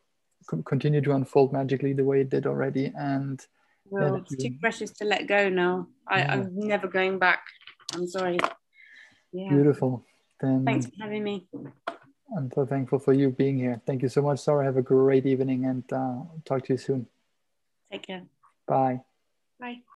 continue 0.65 1.01
to 1.01 1.13
unfold 1.13 1.53
magically 1.53 1.93
the 1.93 2.03
way 2.03 2.21
it 2.21 2.29
did 2.29 2.45
already. 2.45 2.91
And 2.95 3.43
well, 3.85 4.15
it's 4.15 4.35
too 4.35 4.55
precious 4.59 4.91
to 4.93 5.05
let 5.05 5.27
go 5.27 5.49
now. 5.49 5.87
I, 6.07 6.19
yeah. 6.19 6.33
I'm 6.33 6.49
never 6.55 6.87
going 6.87 7.19
back. 7.19 7.43
I'm 7.93 8.07
sorry. 8.07 8.39
Yeah. 9.31 9.49
Beautiful. 9.49 10.03
Then 10.39 10.65
thanks 10.65 10.87
for 10.87 11.03
having 11.03 11.23
me. 11.23 11.47
I'm 12.35 12.51
so 12.51 12.65
thankful 12.65 12.99
for 12.99 13.13
you 13.13 13.29
being 13.29 13.57
here. 13.57 13.81
Thank 13.85 14.01
you 14.01 14.09
so 14.09 14.21
much, 14.21 14.39
Sarah. 14.39 14.65
Have 14.65 14.77
a 14.77 14.81
great 14.81 15.25
evening 15.25 15.65
and 15.65 15.83
uh, 15.93 16.23
talk 16.45 16.65
to 16.65 16.73
you 16.73 16.77
soon. 16.77 17.07
Take 17.91 18.07
care. 18.07 18.23
Bye. 18.67 19.01
Bye. 19.59 19.83